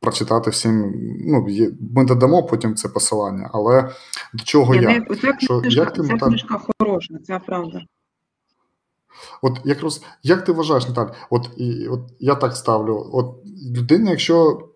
Прочитати 0.00 0.50
всім, 0.50 0.92
ну 1.26 1.46
ми 1.94 2.04
додамо 2.04 2.42
потім 2.42 2.74
це 2.74 2.88
посилання, 2.88 3.50
але 3.52 3.90
до 4.34 4.44
чого 4.44 4.74
я? 4.74 4.80
я? 4.90 5.00
Ця 5.00 5.32
книжка, 5.32 5.60
як 5.64 5.92
ти 5.92 6.02
ця 6.02 6.16
книжка 6.16 6.60
хороша, 6.78 7.14
це 7.26 7.40
правда. 7.46 7.80
От 9.42 9.60
якраз 9.64 10.02
як 10.22 10.44
ти 10.44 10.52
вважаєш, 10.52 10.88
Наталь? 10.88 11.08
От 11.30 11.50
і 11.56 11.88
от 11.88 12.00
я 12.20 12.34
так 12.34 12.56
ставлю: 12.56 13.10
от 13.12 13.34
людина, 13.76 14.10
якщо 14.10 14.68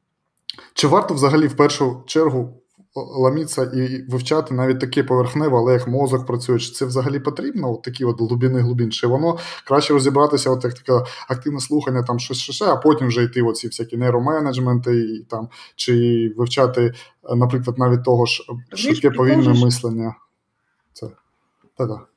чи 0.74 0.86
варто 0.86 1.14
взагалі 1.14 1.46
в 1.46 1.56
першу 1.56 2.02
чергу 2.06 2.60
ламітися 2.94 3.62
і 3.62 4.02
вивчати 4.08 4.54
навіть 4.54 4.80
таке 4.80 5.02
поверхневе, 5.02 5.58
але 5.58 5.72
як 5.72 5.88
мозок 5.88 6.26
працює, 6.26 6.58
чи 6.58 6.72
це 6.72 6.84
взагалі 6.84 7.20
потрібно? 7.20 7.72
От 7.72 7.82
такі 7.82 8.04
от 8.04 8.20
глибини 8.20 8.60
глибин, 8.60 8.92
чи 8.92 9.06
воно 9.06 9.38
краще 9.66 9.92
розібратися, 9.92 10.50
от 10.50 10.64
як 10.64 10.74
таке 10.74 11.04
активне 11.28 11.60
слухання, 11.60 12.02
там 12.02 12.18
щось, 12.18 12.38
щось, 12.38 12.62
а 12.62 12.76
потім 12.76 13.08
вже 13.08 13.22
йти 13.22 13.42
оці 13.42 13.66
всякі 13.66 13.96
нейроменеджменти, 13.96 15.00
і 15.00 15.24
там 15.28 15.48
чи 15.76 15.94
вивчати, 16.36 16.92
наприклад, 17.36 17.78
навіть 17.78 18.04
того 18.04 18.26
ж 18.26 18.42
швидке 18.74 19.10
повільне 19.10 19.64
мислення. 19.64 20.14
Це 20.92 21.06
так. 21.76 22.09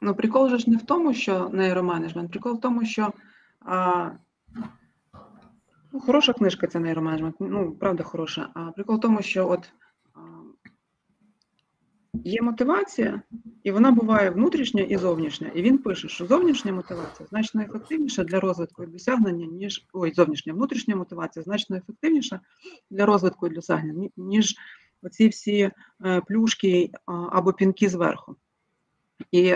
Ну, 0.00 0.14
прикол 0.14 0.48
же 0.48 0.58
ж 0.58 0.70
не 0.70 0.76
в 0.76 0.82
тому, 0.82 1.14
що 1.14 1.50
нейроменеджмент, 1.52 2.30
прикол 2.30 2.54
в 2.54 2.60
тому, 2.60 2.84
що 2.84 3.12
а, 3.60 4.10
ну, 5.92 6.00
хороша 6.00 6.32
книжка 6.32 6.66
це 6.66 6.78
нейроменеджмент, 6.78 7.36
ну, 7.40 7.72
правда, 7.72 8.02
хороша. 8.02 8.48
А 8.54 8.70
прикол 8.70 8.96
в 8.96 9.00
тому, 9.00 9.22
що 9.22 9.50
от 9.50 9.72
а, 10.14 10.18
є 12.24 12.42
мотивація, 12.42 13.22
і 13.62 13.70
вона 13.70 13.90
буває 13.90 14.30
внутрішня 14.30 14.82
і 14.82 14.96
зовнішня. 14.96 15.50
І 15.54 15.62
він 15.62 15.78
пише, 15.78 16.08
що 16.08 16.26
зовнішня 16.26 16.72
мотивація 16.72 17.26
значно 17.28 17.62
ефективніша 17.62 18.24
для 18.24 18.40
розвитку 18.40 18.84
і 18.84 18.86
досягнення, 18.86 19.46
ніж 19.46 19.86
ой, 19.92 20.12
зовнішня 20.12 20.52
внутрішня 20.52 20.96
мотивація 20.96 21.42
значно 21.42 21.76
ефективніша 21.76 22.40
для 22.90 23.06
розвитку 23.06 23.46
і 23.46 23.50
досягнення, 23.50 24.08
ніж 24.16 24.54
оці 25.02 25.28
всі 25.28 25.70
е, 26.04 26.20
плюшки 26.20 26.90
або 27.06 27.52
пінки 27.52 27.88
зверху. 27.88 28.36
І 29.32 29.54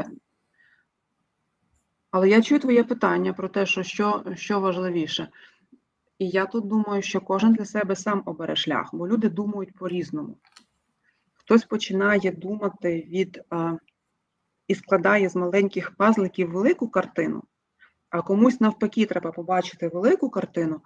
але 2.10 2.28
я 2.28 2.42
чую 2.42 2.60
твоє 2.60 2.84
питання 2.84 3.32
про 3.32 3.48
те, 3.48 3.66
що 3.66 3.82
що, 3.82 4.24
що 4.34 4.60
важливіше. 4.60 5.28
І 6.18 6.28
я 6.28 6.46
тут 6.46 6.66
думаю, 6.66 7.02
що 7.02 7.20
кожен 7.20 7.52
для 7.52 7.64
себе 7.64 7.96
сам 7.96 8.22
обере 8.26 8.56
шлях, 8.56 8.90
бо 8.92 9.08
люди 9.08 9.28
думають 9.28 9.74
по-різному. 9.74 10.36
Хтось 11.34 11.64
починає 11.64 12.30
думати 12.30 13.06
від 13.08 13.40
а, 13.50 13.76
і 14.68 14.74
складає 14.74 15.28
з 15.28 15.36
маленьких 15.36 15.96
пазликів 15.96 16.50
велику 16.50 16.88
картину, 16.88 17.42
а 18.10 18.22
комусь 18.22 18.60
навпаки 18.60 19.06
треба 19.06 19.32
побачити 19.32 19.88
велику 19.88 20.30
картину, 20.30 20.80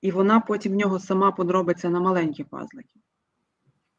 і 0.00 0.10
вона 0.10 0.40
потім 0.40 0.72
в 0.72 0.76
нього 0.76 0.98
сама 0.98 1.32
подробиться 1.32 1.90
на 1.90 2.00
маленькі 2.00 2.44
пазлики. 2.44 3.00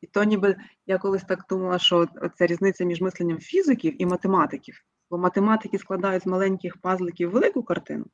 І 0.01 0.07
то 0.07 0.23
ніби 0.23 0.55
я 0.85 0.97
колись 0.97 1.23
так 1.23 1.45
думала, 1.49 1.79
що 1.79 2.07
це 2.35 2.45
різниця 2.47 2.85
між 2.85 3.01
мисленням 3.01 3.39
фізиків 3.39 4.01
і 4.01 4.05
математиків. 4.05 4.85
Бо 5.09 5.17
математики 5.17 5.77
складають 5.77 6.23
з 6.23 6.25
маленьких 6.25 6.77
пазликів 6.77 7.31
велику 7.31 7.63
картину, 7.63 8.05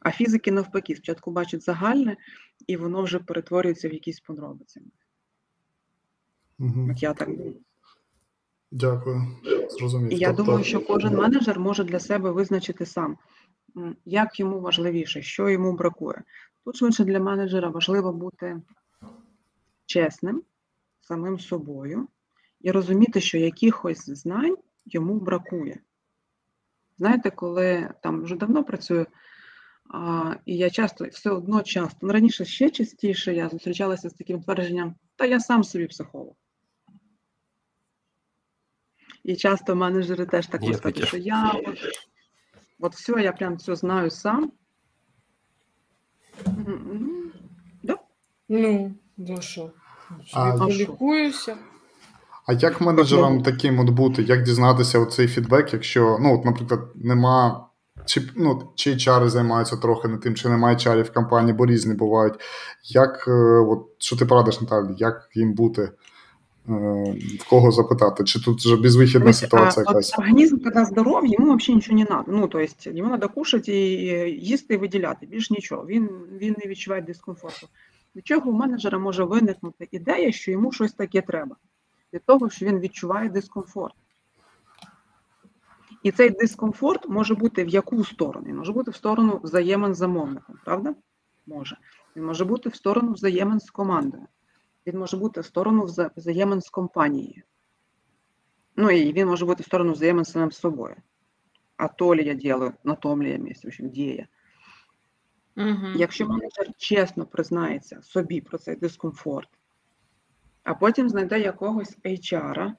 а 0.00 0.10
фізики 0.10 0.52
навпаки, 0.52 0.94
спочатку 0.94 1.30
бачать 1.30 1.62
загальне, 1.62 2.16
і 2.66 2.76
воно 2.76 3.02
вже 3.02 3.18
перетворюється 3.18 3.88
в 3.88 3.92
якісь 3.92 4.20
подробиці. 4.20 4.80
Угу. 6.58 6.88
От 6.90 7.02
я 7.02 7.14
так 7.14 7.28
думаю. 7.36 7.56
Дякую. 8.70 9.22
Зрозумів. 9.70 10.12
І 10.12 10.16
я 10.16 10.28
тобто... 10.28 10.42
думаю, 10.42 10.64
що 10.64 10.80
кожен 10.80 11.14
менеджер 11.14 11.60
може 11.60 11.84
для 11.84 12.00
себе 12.00 12.30
визначити 12.30 12.86
сам, 12.86 13.18
як 14.04 14.40
йому 14.40 14.60
важливіше, 14.60 15.22
що 15.22 15.48
йому 15.48 15.72
бракує. 15.72 16.22
Тут 16.64 16.76
швидше 16.76 17.04
для 17.04 17.20
менеджера 17.20 17.68
важливо 17.68 18.12
бути 18.12 18.62
чесним, 19.86 20.42
самим 21.00 21.38
собою 21.38 22.08
і 22.60 22.70
розуміти, 22.70 23.20
що 23.20 23.38
якихось 23.38 24.10
знань 24.10 24.56
йому 24.94 25.20
бракує. 25.20 25.80
Знаєте, 26.98 27.30
коли 27.30 27.94
там 28.02 28.22
вже 28.22 28.36
давно 28.36 28.64
працюю, 28.64 29.06
а, 29.90 30.34
і 30.46 30.56
я 30.56 30.70
часто 30.70 31.04
все 31.04 31.30
одно 31.30 31.62
часто, 31.62 31.98
ну 32.02 32.12
раніше 32.12 32.44
ще 32.44 32.70
частіше 32.70 33.34
я 33.34 33.48
зустрічалася 33.48 34.10
з 34.10 34.14
таким 34.14 34.42
твердженням, 34.42 34.94
та 35.16 35.26
я 35.26 35.40
сам 35.40 35.64
собі 35.64 35.86
психолог. 35.86 36.34
І 39.24 39.36
часто 39.36 39.76
менеджери 39.76 40.26
теж 40.26 40.46
так 40.46 40.60
кажуть, 40.60 41.04
що 41.08 41.16
я 41.16 41.52
от, 41.66 41.78
от 42.78 42.94
все, 42.94 43.12
я 43.12 43.32
прям 43.32 43.56
все 43.56 43.76
знаю 43.76 44.10
сам. 44.10 44.52
Ну, 46.46 47.32
да? 47.82 47.98
Ну, 48.48 48.94
да 49.16 49.40
що? 49.40 49.72
Лікуюся. 50.68 51.56
А 52.48 52.52
як 52.52 52.80
менеджерам 52.80 53.42
таким 53.42 53.78
от 53.78 53.90
бути, 53.90 54.22
як 54.22 54.42
дізнатися 54.42 54.98
оцей 54.98 55.28
фідбек, 55.28 55.72
якщо, 55.72 56.18
ну, 56.20 56.34
от, 56.34 56.44
наприклад, 56.44 56.80
нема, 56.94 57.68
чи 58.06 58.22
ну, 58.36 58.62
чи 58.74 58.96
чари 58.96 59.28
займаються 59.28 59.76
трохи 59.76 60.08
не 60.08 60.18
тим, 60.18 60.34
чи 60.34 60.48
немає 60.48 60.76
чарів 60.76 61.04
в 61.04 61.12
компанії, 61.12 61.52
бо 61.52 61.66
різні 61.66 61.94
бувають. 61.94 62.34
Як, 62.84 63.24
е, 63.28 63.32
от, 63.68 63.86
Що 63.98 64.16
ти 64.16 64.26
порадиш, 64.26 64.60
Наталі, 64.60 64.94
як 64.98 65.28
їм 65.34 65.52
бути? 65.54 65.82
Е, 65.82 65.92
в 67.40 67.48
кого 67.50 67.70
запитати, 67.70 68.24
чи 68.24 68.40
тут 68.40 68.58
вже 68.58 68.76
безвихідна 68.76 69.32
ситуація 69.32 69.84
а, 69.88 69.90
якась? 69.90 70.18
Організм, 70.18 70.58
коли 70.58 70.84
здоровий, 70.84 71.30
йому 71.38 71.56
взагалі 71.56 71.76
нічого 71.76 71.98
не 71.98 72.04
треба. 72.04 72.24
Ну, 72.28 72.48
то 72.48 72.58
есть, 72.58 72.86
йому 72.86 73.08
треба 73.08 73.28
кушати, 73.28 73.72
і 73.72 74.04
їсти 74.46 74.74
і 74.74 74.76
виділяти, 74.76 75.26
більш 75.26 75.50
нічого. 75.50 75.86
Він 75.86 76.08
він 76.40 76.56
не 76.64 76.70
відчуває 76.70 77.02
дискомфорту. 77.02 77.66
До 78.14 78.20
чого 78.22 78.50
у 78.50 78.54
менеджера 78.54 78.98
може 78.98 79.24
виникнути 79.24 79.88
ідея, 79.90 80.32
що 80.32 80.50
йому 80.50 80.72
щось 80.72 80.92
таке 80.92 81.20
треба 81.20 81.56
від 82.12 82.24
того, 82.24 82.50
що 82.50 82.66
він 82.66 82.78
відчуває 82.78 83.28
дискомфорт. 83.28 83.94
І 86.02 86.12
цей 86.12 86.30
дискомфорт 86.30 87.08
може 87.08 87.34
бути 87.34 87.64
в 87.64 87.68
яку 87.68 88.04
сторону? 88.04 88.46
Він 88.46 88.56
може 88.56 88.72
бути 88.72 88.90
в 88.90 88.96
сторону 88.96 89.40
взаємин 89.42 89.94
з 89.94 89.98
замовником, 89.98 90.58
правда? 90.64 90.94
Може. 91.46 91.76
Він 92.16 92.24
може 92.24 92.44
бути 92.44 92.68
в 92.68 92.74
сторону 92.74 93.12
взаємин 93.12 93.60
з 93.60 93.70
командою. 93.70 94.26
Він 94.86 94.98
може 94.98 95.16
бути 95.16 95.40
в 95.40 95.44
сторону 95.44 95.88
взаємин 96.16 96.60
з 96.60 96.70
компанією. 96.70 97.42
Ну 98.76 98.90
і 98.90 99.12
він 99.12 99.28
може 99.28 99.46
бути 99.46 99.62
в 99.62 99.66
сторону 99.66 99.92
взаємин 99.92 100.24
з 100.24 100.30
самим 100.30 100.52
собою. 100.52 100.96
А 101.76 101.88
то 101.88 102.16
ли 102.16 102.22
я 102.22 102.34
делаю, 102.34 102.72
на 102.84 102.94
том 102.94 103.22
ли 103.22 103.28
я 103.28 103.38
місці, 103.38 103.66
в 103.66 103.68
общем, 103.68 103.90
діє. 103.90 104.28
Угу. 105.56 105.86
Якщо 105.96 106.26
менеджер 106.28 106.68
чесно 106.76 107.26
признається 107.26 108.02
собі 108.02 108.40
про 108.40 108.58
цей 108.58 108.76
дискомфорт, 108.76 109.48
а 110.68 110.74
потім 110.74 111.08
знайде 111.08 111.40
якогось 111.40 111.98
HR 112.04 112.72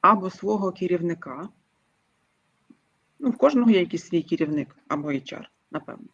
або 0.00 0.30
свого 0.30 0.72
керівника. 0.72 1.48
Ну, 3.18 3.30
в 3.30 3.36
кожного 3.36 3.70
є 3.70 3.80
якийсь 3.80 4.06
свій 4.06 4.22
керівник 4.22 4.76
або 4.88 5.08
HR, 5.08 5.44
напевно. 5.70 6.06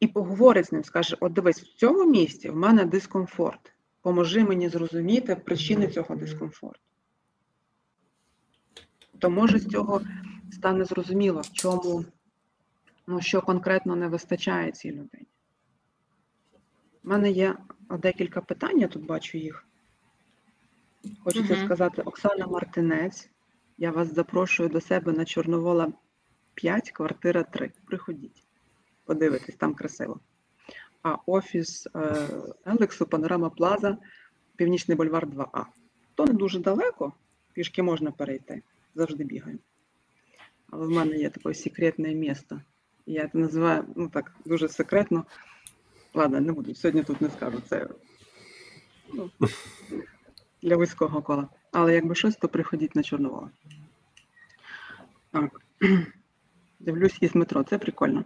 І 0.00 0.06
поговорить 0.06 0.66
з 0.66 0.72
ним, 0.72 0.84
скаже: 0.84 1.16
от 1.20 1.32
дивись, 1.32 1.62
в 1.62 1.74
цьому 1.74 2.10
місці 2.10 2.50
в 2.50 2.56
мене 2.56 2.84
дискомфорт. 2.84 3.72
Поможи 4.02 4.44
мені 4.44 4.68
зрозуміти 4.68 5.36
причини 5.36 5.88
цього 5.88 6.16
дискомфорту. 6.16 6.80
То 9.18 9.30
може 9.30 9.58
з 9.58 9.66
цього 9.66 10.00
стане 10.52 10.84
зрозуміло, 10.84 11.40
в 11.40 11.52
чому, 11.52 12.04
ну, 13.06 13.20
що 13.20 13.42
конкретно 13.42 13.96
не 13.96 14.08
вистачає 14.08 14.72
цій 14.72 14.90
людині. 14.90 15.26
У 17.04 17.08
мене 17.08 17.30
є 17.30 17.56
декілька 17.90 18.40
питань, 18.40 18.80
я 18.80 18.88
тут 18.88 19.06
бачу 19.06 19.38
їх. 19.38 19.66
Хочеться 21.24 21.54
угу. 21.54 21.64
сказати, 21.64 22.02
Оксана 22.02 22.46
Мартинець. 22.46 23.30
Я 23.78 23.90
вас 23.90 24.14
запрошую 24.14 24.68
до 24.68 24.80
себе 24.80 25.12
на 25.12 25.24
Чорновола 25.24 25.92
5, 26.54 26.90
квартира 26.90 27.42
3. 27.42 27.70
Приходіть. 27.86 28.44
подивитись, 29.04 29.56
там 29.56 29.74
красиво. 29.74 30.20
А 31.02 31.16
офіс 31.26 31.88
е, 31.96 32.28
Елексу, 32.64 33.06
Панорама 33.06 33.50
Плаза, 33.50 33.98
Північний 34.56 34.96
бульвар 34.96 35.26
2А. 35.26 35.64
То 36.14 36.24
не 36.24 36.32
дуже 36.32 36.58
далеко, 36.58 37.12
пішки 37.52 37.82
можна 37.82 38.10
перейти, 38.10 38.62
завжди 38.94 39.24
бігаю. 39.24 39.58
Але 40.70 40.86
в 40.86 40.90
мене 40.90 41.16
є 41.16 41.30
таке 41.30 41.54
секретне 41.54 42.14
місто. 42.14 42.60
Я 43.06 43.28
це 43.28 43.38
називаю, 43.38 43.84
ну 43.96 44.08
так, 44.08 44.36
дуже 44.44 44.68
секретно. 44.68 45.24
Ладно, 46.14 46.40
не 46.40 46.52
буду, 46.52 46.74
сьогодні 46.74 47.02
тут 47.02 47.20
не 47.20 47.30
скажу. 47.30 47.60
Це 47.68 47.88
ну, 49.12 49.30
для 50.62 50.76
вузького 50.76 51.22
кола. 51.22 51.48
Але 51.72 51.94
якби 51.94 52.14
щось, 52.14 52.36
то 52.36 52.48
приходіть 52.48 52.96
на 52.96 53.02
Чорновола. 53.02 53.50
Так. 55.30 55.60
Дивлюсь 56.80 57.18
із 57.20 57.34
метро, 57.34 57.62
це 57.62 57.78
прикольно. 57.78 58.24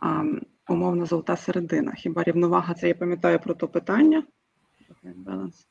А, 0.00 0.24
Умовно 0.68 1.06
золота 1.06 1.36
середина. 1.36 1.92
Хіба 1.92 2.22
рівновага 2.22 2.74
це 2.74 2.88
я 2.88 2.94
пам'ятаю 2.94 3.38
про 3.38 3.54
то 3.54 3.68
питання? 3.68 4.22
Баланс. 5.02 5.66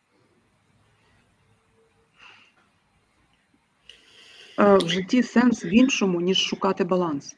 Е, 4.60 4.78
В 4.78 4.90
житті 4.90 5.24
сенс 5.24 5.66
в 5.66 5.74
іншому, 5.74 6.22
ніж 6.22 6.38
шукати 6.38 6.84
баланс. 6.84 7.36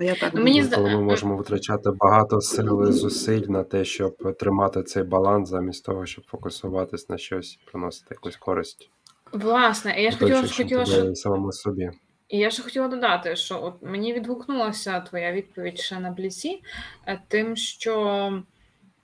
Я 0.00 0.14
так 0.14 0.34
Ну, 0.34 0.42
мені 0.42 0.64
Коли 0.66 0.90
ми 0.90 1.00
можемо 1.02 1.36
витрачати 1.36 1.90
багато 1.90 2.40
сил 2.40 2.88
і 2.88 2.92
зусиль 2.92 3.46
на 3.48 3.64
те, 3.64 3.84
щоб 3.84 4.36
тримати 4.38 4.82
цей 4.82 5.02
баланс, 5.02 5.48
замість 5.48 5.84
того, 5.84 6.06
щоб 6.06 6.24
фокусуватись 6.26 7.08
на 7.08 7.18
щось, 7.18 7.58
приносити 7.70 8.06
якусь 8.10 8.36
користь. 8.36 8.90
Власне, 9.32 10.02
я 10.02 10.10
ж 10.10 10.18
хотіла, 10.18 10.42
хотіла 10.42 10.84
що 10.84 11.14
самому 11.14 11.52
собі. 11.52 11.90
І 12.28 12.38
я 12.38 12.50
ще 12.50 12.62
хотіла 12.62 12.88
додати, 12.88 13.36
що 13.36 13.62
от 13.62 13.74
мені 13.82 14.12
відгукнулася 14.12 15.00
твоя 15.00 15.32
відповідь 15.32 15.78
ще 15.78 16.00
на 16.00 16.10
бліці, 16.10 16.62
е, 17.06 17.20
тим, 17.28 17.56
що 17.56 18.02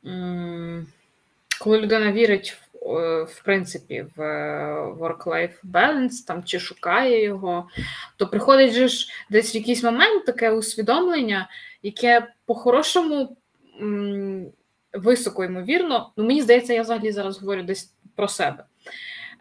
м, 0.06 0.86
коли 1.60 1.80
людина 1.80 2.12
вірить 2.12 2.56
в, 2.84 2.98
е, 2.98 3.26
принципі 3.44 4.06
в 4.16 4.22
е, 4.22 4.92
work-life 4.98 5.54
balance 5.64 6.26
там, 6.26 6.44
чи 6.44 6.60
шукає 6.60 7.24
його, 7.24 7.68
то 8.16 8.26
приходить 8.26 8.72
же 8.72 8.88
ж 8.88 9.08
десь 9.30 9.54
в 9.54 9.56
якийсь 9.56 9.82
момент 9.82 10.26
таке 10.26 10.50
усвідомлення, 10.50 11.48
яке 11.82 12.26
по-хорошому 12.46 13.36
високо 14.92 15.44
ймовірно, 15.44 16.12
ну 16.16 16.24
мені 16.24 16.42
здається, 16.42 16.72
я 16.72 16.82
взагалі 16.82 17.12
зараз 17.12 17.40
говорю 17.40 17.62
десь 17.62 17.92
про 18.16 18.28
себе. 18.28 18.64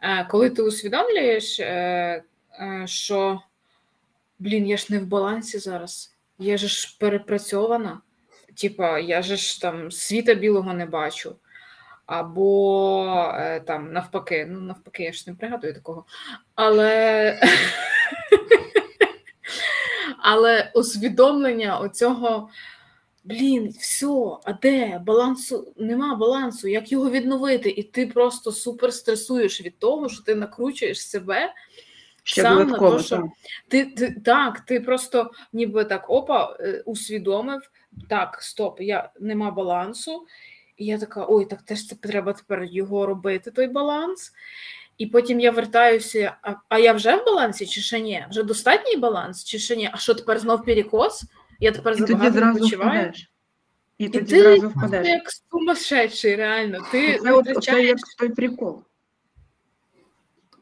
Е, 0.01 0.27
Коли 0.29 0.49
ти 0.49 0.61
усвідомлюєш, 0.61 1.61
що 2.85 3.41
блін, 4.39 4.67
я 4.67 4.77
ж 4.77 4.87
не 4.89 4.99
в 4.99 5.05
балансі 5.05 5.59
зараз. 5.59 6.15
Я 6.39 6.57
ж 6.57 6.97
перепрацьована. 6.99 8.01
Типа, 8.61 8.99
я 8.99 9.21
ж 9.21 9.61
там 9.61 9.91
світа 9.91 10.33
білого 10.33 10.73
не 10.73 10.85
бачу. 10.85 11.35
Або 12.13 13.33
е, 13.35 13.59
там 13.59 13.93
навпаки, 13.93 14.45
ну 14.49 14.59
навпаки, 14.59 15.03
я 15.03 15.11
ж 15.11 15.23
не 15.27 15.35
пригадую 15.35 15.73
такого. 15.73 16.05
Але, 16.55 17.39
але 20.19 20.71
усвідомлення 20.75 21.79
оцього, 21.79 22.49
блін, 23.23 23.69
все, 23.79 24.37
а 24.43 24.53
де? 24.53 25.01
Балансу 25.05 25.73
нема 25.77 26.15
балансу, 26.15 26.67
як 26.67 26.91
його 26.91 27.09
відновити? 27.09 27.69
І 27.69 27.83
ти 27.83 28.07
просто 28.07 28.51
супер 28.51 28.93
стресуєш 28.93 29.61
від 29.61 29.79
того, 29.79 30.09
що 30.09 30.23
ти 30.23 30.35
накручуєш 30.35 31.09
себе. 31.09 31.53
Ще 32.23 32.41
сам 32.41 32.67
на 32.67 32.77
то, 32.77 32.99
що 32.99 33.29
ти, 33.67 33.85
ти 33.85 34.21
так, 34.25 34.59
ти 34.59 34.79
просто 34.79 35.31
ніби 35.53 35.85
так 35.85 36.09
опа, 36.09 36.57
е, 36.59 36.83
усвідомив, 36.85 37.61
так, 38.09 38.37
стоп, 38.41 38.81
я 38.81 39.09
нема 39.19 39.51
балансу. 39.51 40.25
І 40.77 40.85
я 40.85 40.97
така: 40.97 41.25
ой, 41.29 41.45
так 41.45 41.61
теж 41.61 41.87
це 41.87 41.95
треба 41.95 42.33
тепер 42.33 42.63
його 42.63 43.05
робити, 43.05 43.51
той 43.51 43.67
баланс. 43.67 44.31
І 44.97 45.05
потім 45.07 45.39
я 45.39 45.51
вертаюся, 45.51 46.35
а, 46.41 46.53
а 46.69 46.79
я 46.79 46.93
вже 46.93 47.15
в 47.15 47.25
балансі, 47.25 47.65
чи 47.65 47.81
ще 47.81 47.99
ні? 47.99 48.25
Вже 48.29 48.43
достатній 48.43 48.97
баланс, 48.97 49.43
чи 49.43 49.59
ще 49.59 49.75
ні? 49.75 49.89
А 49.93 49.97
що 49.97 50.13
тепер 50.13 50.39
знов 50.39 50.65
перекос? 50.65 51.23
Я 51.59 51.71
тепер 51.71 51.95
забагато 51.95 52.51
відпочиваю. 52.51 53.11
І 53.97 54.05
І 54.05 54.09
тоді 54.09 54.25
ти 54.25 54.41
зразу 54.41 54.69
впадеш. 54.69 55.07
як 55.07 55.21
сумасшедший, 55.51 56.35
реально. 56.35 56.85
Ти 56.91 57.17
Це, 57.17 57.31
от, 57.31 57.63
це 57.63 57.83
як 57.83 57.97
той 58.17 58.29
прикол. 58.29 58.83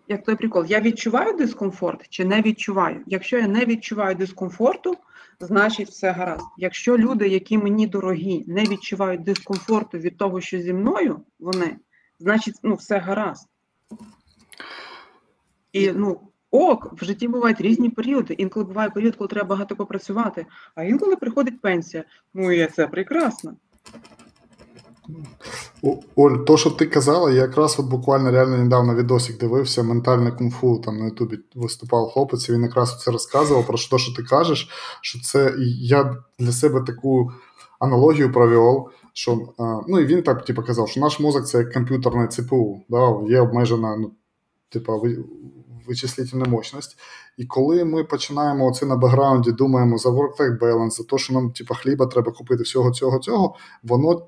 Як 0.08 0.24
той 0.24 0.36
прикол. 0.36 0.66
Я 0.66 0.82
відчуваю 0.82 1.38
дискомфорт 1.38 2.10
чи 2.10 2.26
не 2.26 2.42
відчуваю? 2.42 3.04
Якщо 3.08 3.38
я 3.38 3.48
не 3.48 3.66
відчуваю 3.66 4.16
дискомфорту, 4.16 4.98
значить 5.42 5.90
все 5.90 6.12
гаразд. 6.12 6.46
Якщо 6.58 6.98
люди, 6.98 7.28
які 7.28 7.58
мені 7.58 7.88
дорогі, 7.88 8.44
не 8.48 8.64
відчувають 8.64 9.24
дискомфорту 9.24 9.98
від 9.98 10.18
того, 10.18 10.42
що 10.42 10.60
зі 10.60 10.74
мною 10.74 11.22
вони, 11.40 11.78
значить 12.20 12.56
ну, 12.64 12.76
все 12.76 12.98
гаразд. 12.98 13.48
І 15.74 15.92
ну, 15.92 16.22
ок, 16.52 17.02
в 17.02 17.06
житті 17.06 17.28
бувають 17.28 17.62
різні 17.62 17.90
періоди. 17.90 18.34
Інколи 18.34 18.66
буває 18.66 18.90
період, 18.90 19.16
коли 19.16 19.28
треба 19.28 19.48
багато 19.48 19.76
попрацювати, 19.76 20.46
а 20.76 20.84
інколи 20.84 21.16
приходить 21.16 21.62
пенсія. 21.62 22.04
Ну 22.34 22.52
і 22.52 22.68
це 22.68 22.88
прекрасно. 22.88 23.56
Оль, 26.16 26.38
то, 26.46 26.58
що 26.58 26.70
ти 26.70 26.86
казала, 26.86 27.32
я 27.32 27.42
якраз 27.42 27.80
от 27.80 27.86
буквально 27.86 28.32
реально 28.32 28.58
недавно 28.58 28.96
відосик 28.96 29.38
дивився, 29.38 29.84
ментальне 29.84 30.32
кунг-фу, 30.32 30.82
там 30.82 30.98
на 30.98 31.06
Ютубі 31.06 31.40
виступав 31.56 32.10
хлопець, 32.10 32.50
і 32.50 32.54
він 32.54 32.62
якраз 32.62 33.04
це 33.04 33.12
розказував 33.12 33.68
про 33.68 33.78
що, 33.78 33.98
що 33.98 34.16
ти 34.16 34.24
кажеш, 34.24 34.70
що 35.02 35.20
це 35.22 35.54
я 35.82 36.16
для 36.40 36.52
себе 36.52 36.82
таку 36.82 37.32
аналогію 37.80 38.32
провів, 38.32 38.86
що 39.14 39.40
ну 39.88 40.00
і 40.00 40.06
він 40.06 40.24
так 40.24 40.46
типу, 40.46 40.64
казав, 40.64 40.90
що 40.90 41.00
наш 41.00 41.20
мозок 41.20 41.48
це 41.48 41.58
як 41.58 41.74
комп'ютерне 41.74 42.28
ЦПУ, 42.28 42.82
да, 42.90 43.20
є 43.30 43.42
обмежена 43.42 43.96
ну, 43.96 44.12
типу, 44.70 45.04
вичислительна 45.88 46.46
мощність. 46.46 46.98
І 47.38 47.46
коли 47.46 47.86
ми 47.86 48.04
починаємо 48.04 48.74
це 48.74 48.86
на 48.86 48.96
бекграунді, 48.96 49.52
думаємо 49.52 49.98
за 49.98 50.10
work-life 50.10 50.60
balance, 50.60 50.90
за 50.90 51.04
те, 51.04 51.18
що 51.18 51.34
нам 51.34 51.52
типу, 51.52 51.74
хліба 51.74 52.06
треба 52.06 52.32
купити 52.32 52.64
всього 52.64 52.92
цього 52.92 53.20
цього, 53.20 53.56
воно 53.84 54.28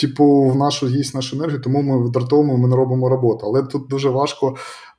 типу, 0.00 0.40
в 0.40 0.56
нашу 0.56 0.88
їсть 0.88 1.14
нашу 1.14 1.36
енергію, 1.36 1.60
тому 1.60 1.82
ми 1.82 2.10
дратуємо, 2.10 2.56
ми 2.56 2.68
не 2.68 2.76
робимо 2.76 3.08
роботу. 3.08 3.46
Але 3.46 3.62
тут 3.62 3.88
дуже 3.88 4.10
важко 4.10 4.56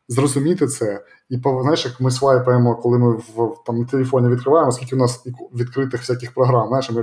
зрозуміти 0.07 0.67
це. 0.67 1.03
І 1.29 1.41
знаєш, 1.61 1.85
як 1.85 2.01
ми 2.01 2.11
свайпаємо, 2.11 2.75
коли 2.75 2.97
ми 2.97 3.11
в 3.11 3.55
там 3.65 3.79
на 3.79 3.85
телефоні 3.85 4.29
відкриваємо, 4.29 4.71
скільки 4.71 4.95
у 4.95 4.99
нас 4.99 5.25
відкритих 5.55 5.99
всяких 5.99 6.33
програм, 6.33 6.67
знаєш, 6.67 6.91
ми 6.91 7.01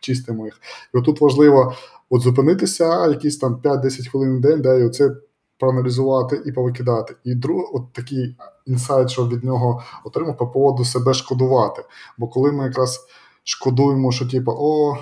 чистимо 0.00 0.44
їх. 0.44 0.60
І 0.94 0.98
отут 0.98 1.20
важливо 1.20 1.74
от 2.10 2.22
зупинитися, 2.22 3.06
якісь 3.06 3.38
там 3.38 3.60
5-10 3.64 4.10
хвилин 4.10 4.36
в 4.36 4.40
день, 4.40 4.62
да, 4.62 4.74
і 4.74 4.84
оце 4.84 5.10
проаналізувати 5.58 6.42
і 6.46 6.52
повикидати. 6.52 7.14
І 7.24 7.34
друг, 7.34 7.70
от 7.74 7.92
такий 7.92 8.36
інсайт, 8.66 9.10
що 9.10 9.28
від 9.28 9.44
нього 9.44 9.82
отримав 10.04 10.36
по 10.36 10.46
поводу 10.46 10.84
себе 10.84 11.14
шкодувати. 11.14 11.82
Бо 12.18 12.28
коли 12.28 12.52
ми 12.52 12.64
якраз 12.64 13.06
шкодуємо, 13.44 14.12
що 14.12 14.28
типу, 14.28 14.52
о. 14.58 14.96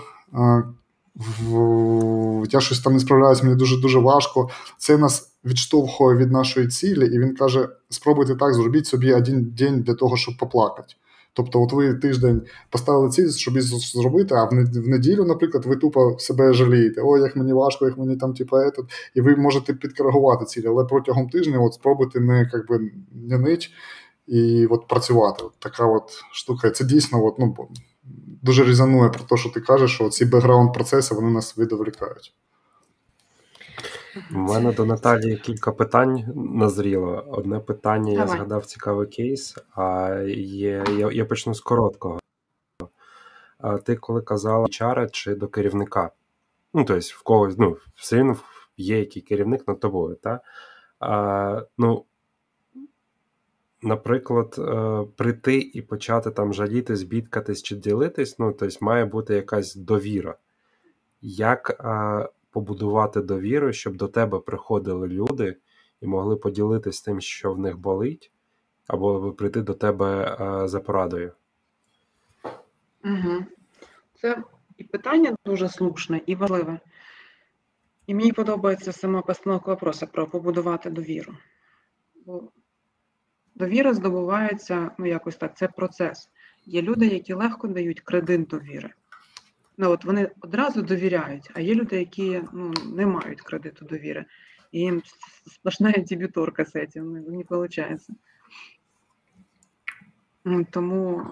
Я 2.51 2.61
щось 2.61 2.81
там 2.81 2.93
не 2.93 3.01
справляюсь, 3.01 3.43
мені 3.43 3.57
дуже 3.57 3.81
дуже 3.81 3.99
важко. 3.99 4.49
Це 4.79 4.99
нас 4.99 5.33
відштовхує 5.45 6.17
від 6.17 6.33
нашої 6.33 6.69
цілі, 6.69 7.07
і 7.07 7.19
він 7.19 7.35
каже: 7.35 7.69
спробуйте 7.89 8.35
так, 8.35 8.55
зробіть 8.55 8.87
собі 8.87 9.13
один 9.13 9.45
день 9.59 9.83
для 9.83 9.95
того, 9.95 10.17
щоб 10.17 10.37
поплакати. 10.37 10.95
Тобто, 11.33 11.63
от 11.63 11.73
ви 11.73 11.95
тиждень 11.95 12.43
поставили 12.71 13.11
ціль, 13.11 13.31
щоб 13.31 13.57
її 13.57 13.81
зробити, 13.81 14.35
а 14.35 14.45
в 14.45 14.89
неділю, 14.89 15.25
наприклад, 15.25 15.67
ви 15.67 15.77
тупо 15.77 16.17
себе 16.19 16.53
жалієте. 16.53 17.01
Ой, 17.05 17.21
як 17.21 17.37
мені 17.37 17.53
важко, 17.53 17.85
як 17.85 17.99
мені 17.99 18.17
там, 18.17 18.35
типу, 18.35 18.57
етот. 18.57 18.87
і 19.15 19.21
ви 19.21 19.37
можете 19.37 19.75
підкоригувати 19.75 20.45
цілі, 20.45 20.67
але 20.67 20.85
протягом 20.85 21.29
тижня 21.29 21.59
от 21.61 21.75
спробуйте 21.75 22.21
не 22.21 22.51
як 22.53 22.69
би, 22.69 22.91
не 23.13 23.39
нить 23.39 23.71
і 24.27 24.67
от 24.67 24.89
працювати. 24.89 25.45
От 25.45 25.53
така 25.59 25.87
от 25.87 26.11
штука. 26.33 26.71
Це 26.71 26.85
дійсно 26.85 27.25
от, 27.25 27.39
ну, 27.39 27.57
дуже 28.43 28.65
різанує 28.65 29.11
про 29.11 29.25
те, 29.25 29.37
що 29.37 29.51
ти 29.51 29.61
кажеш, 29.61 29.95
що 29.95 30.09
ці 30.09 30.25
бекграунд 30.25 30.75
процеси 30.75 31.15
вони 31.15 31.31
нас 31.31 31.59
відволікають. 31.59 32.35
У 34.35 34.39
мене 34.39 34.73
до 34.73 34.85
Наталії 34.85 35.37
кілька 35.37 35.73
питань 35.73 36.25
назріло. 36.35 37.25
Одне 37.29 37.59
питання, 37.59 38.13
я 38.13 38.27
згадав 38.27 38.67
цікавий 38.67 39.07
кейс, 39.07 39.57
а 39.75 40.11
є, 40.37 40.85
я, 40.99 41.11
я 41.13 41.25
почну 41.25 41.55
з 41.55 41.61
короткого. 41.61 42.19
А 43.59 43.79
ти 43.79 43.97
коли 43.97 44.23
казала 44.23 44.67
HR 44.67 45.11
чи 45.11 45.35
до 45.35 45.49
керівника? 45.49 46.11
Ну, 46.75 46.85
тобто, 46.85 47.07
в 47.15 47.23
когось, 47.23 47.55
ну, 47.59 47.77
все 47.95 48.17
рівно 48.17 48.37
є 48.77 48.99
який 48.99 49.23
керівник 49.23 49.69
над 49.69 49.81
тобою, 49.81 50.15
та? 50.15 50.41
А, 51.01 51.63
ну, 51.79 52.05
наприклад, 53.83 54.57
е, 54.59 55.05
прийти 55.17 55.59
і 55.59 55.83
почати 55.83 56.31
там 56.31 56.55
жалітись, 56.55 57.03
бідкатись 57.03 57.63
чи 57.63 57.77
ділитись, 57.77 58.39
ну, 58.39 58.53
тобто, 58.53 58.85
має 58.85 59.05
бути 59.05 59.35
якась 59.35 59.75
довіра. 59.75 60.37
Як 61.23 61.71
е, 61.71 62.29
побудувати 62.51 63.21
довіру, 63.21 63.73
щоб 63.73 63.97
до 63.97 64.09
тебе 64.09 64.39
приходили 64.39 65.09
люди 65.09 65.57
і 66.01 66.07
могли 66.07 66.37
поділитись 66.37 67.03
тим, 67.03 67.21
що 67.21 67.53
в 67.53 67.59
них 67.59 67.79
болить, 67.79 68.33
або 68.87 69.33
прийти 69.33 69.63
до 69.63 69.75
тебе 69.75 70.37
за 70.69 70.81
порадою? 70.81 71.33
Це 74.15 74.43
і 74.77 74.85
питання 74.85 75.37
дуже 75.45 75.69
слушне 75.69 76.21
і 76.27 76.35
важливе. 76.35 76.81
І 78.07 78.15
мені 78.15 78.33
подобається 78.33 78.93
сама 78.93 79.23
постановка 79.23 79.71
вопроса 79.71 80.07
про 80.07 80.27
побудувати 80.27 80.91
довіру. 80.91 81.35
Бо 82.27 82.43
довіра 83.59 83.95
здобувається, 83.95 84.91
ну 84.99 85.07
якось 85.07 85.37
так, 85.37 85.57
це 85.57 85.69
процес. 85.69 86.31
Є 86.67 86.83
люди, 86.83 87.07
які 87.07 87.33
легко 87.33 87.69
дають 87.69 88.01
кредит 88.01 88.47
довіри. 88.47 88.91
Ну 89.79 89.91
от 89.91 90.05
Вони 90.05 90.31
одразу 90.41 90.83
довіряють, 90.83 91.51
а 91.55 91.61
є 91.61 91.75
люди, 91.75 91.99
які 91.99 92.43
ну, 92.53 92.73
не 92.95 93.07
мають 93.07 93.41
кредиту 93.41 93.85
довіри. 93.85 94.25
І 94.73 94.81
їм 94.81 95.03
сплошна 95.47 95.93
дебіторка 95.93 96.65
з 96.65 96.87
цим, 96.87 97.13
не 97.13 97.21
виходить. 97.21 98.07
Тому 100.71 101.27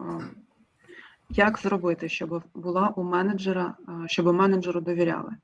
як 1.30 1.58
зробити, 1.58 2.08
щоб 2.08 2.42
була 2.54 2.88
у 2.88 3.02
менеджера, 3.02 3.76
щоб 4.06 4.34
менеджеру 4.34 4.80
довіряли? 4.80 5.36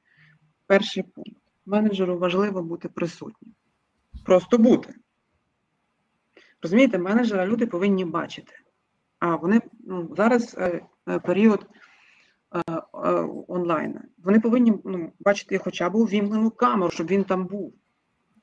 Перший 0.67 1.03
пункт. 1.03 1.43
Менеджеру 1.67 2.19
важливо 2.19 2.63
бути 2.63 2.89
присутнім. 2.89 3.55
Просто 4.25 4.59
бути. 4.59 4.95
Розумієте, 6.63 6.99
менеджера 6.99 7.47
люди 7.47 7.67
повинні 7.67 8.05
бачити. 8.05 8.53
А 9.19 9.37
вони 9.37 9.61
ну, 9.85 10.15
зараз 10.17 10.55
е, 10.59 10.87
е, 11.09 11.19
період 11.19 11.67
е, 12.55 12.63
онлайн. 13.49 14.01
Вони 14.19 14.41
повинні 14.41 14.73
ну, 14.85 15.13
бачити 15.21 15.59
хоча 15.59 15.91
б 15.91 15.95
увімкнену 15.95 16.51
камеру, 16.51 16.91
щоб 16.91 17.07
він 17.07 17.25
там 17.25 17.47
був. 17.47 17.75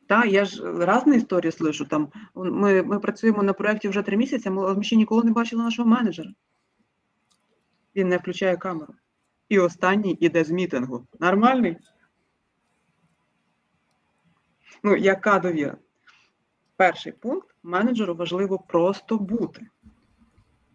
Та, 0.07 0.26
я 0.26 0.45
ж 0.45 0.63
різні 0.86 1.17
історії 1.17 1.51
слышу. 1.51 1.88
Там, 1.88 2.11
Ми 2.36 2.84
ми 2.84 2.99
працюємо 2.99 3.43
на 3.43 3.53
проєкті 3.53 3.89
вже 3.89 4.01
три 4.01 4.17
місяці, 4.17 4.49
ми 4.49 4.84
ще 4.84 4.95
ніколи 4.95 5.24
не 5.24 5.32
бачили 5.32 5.63
нашого 5.63 5.89
менеджера. 5.89 6.30
Він 7.95 8.07
не 8.07 8.17
включає 8.17 8.57
камеру. 8.57 8.93
І 9.49 9.59
останній 9.59 10.17
іде 10.20 10.43
з 10.43 10.51
мітингу. 10.51 11.07
Нормальний? 11.20 11.78
Ну, 14.84 14.95
яка 14.95 15.39
довіра? 15.39 15.78
Перший 16.80 17.11
пункт 17.11 17.55
менеджеру 17.63 18.15
важливо 18.15 18.59
просто 18.59 19.17
бути. 19.17 19.67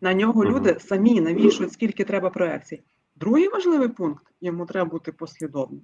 На 0.01 0.15
нього 0.15 0.45
люди 0.45 0.77
самі 0.81 1.21
навішують, 1.21 1.73
скільки 1.73 2.05
треба 2.05 2.31
проекцій. 2.31 2.83
Другий 3.17 3.49
важливий 3.49 3.89
пункт 3.89 4.25
йому 4.41 4.67
треба 4.67 4.91
бути 4.91 5.13
послідовним. 5.13 5.83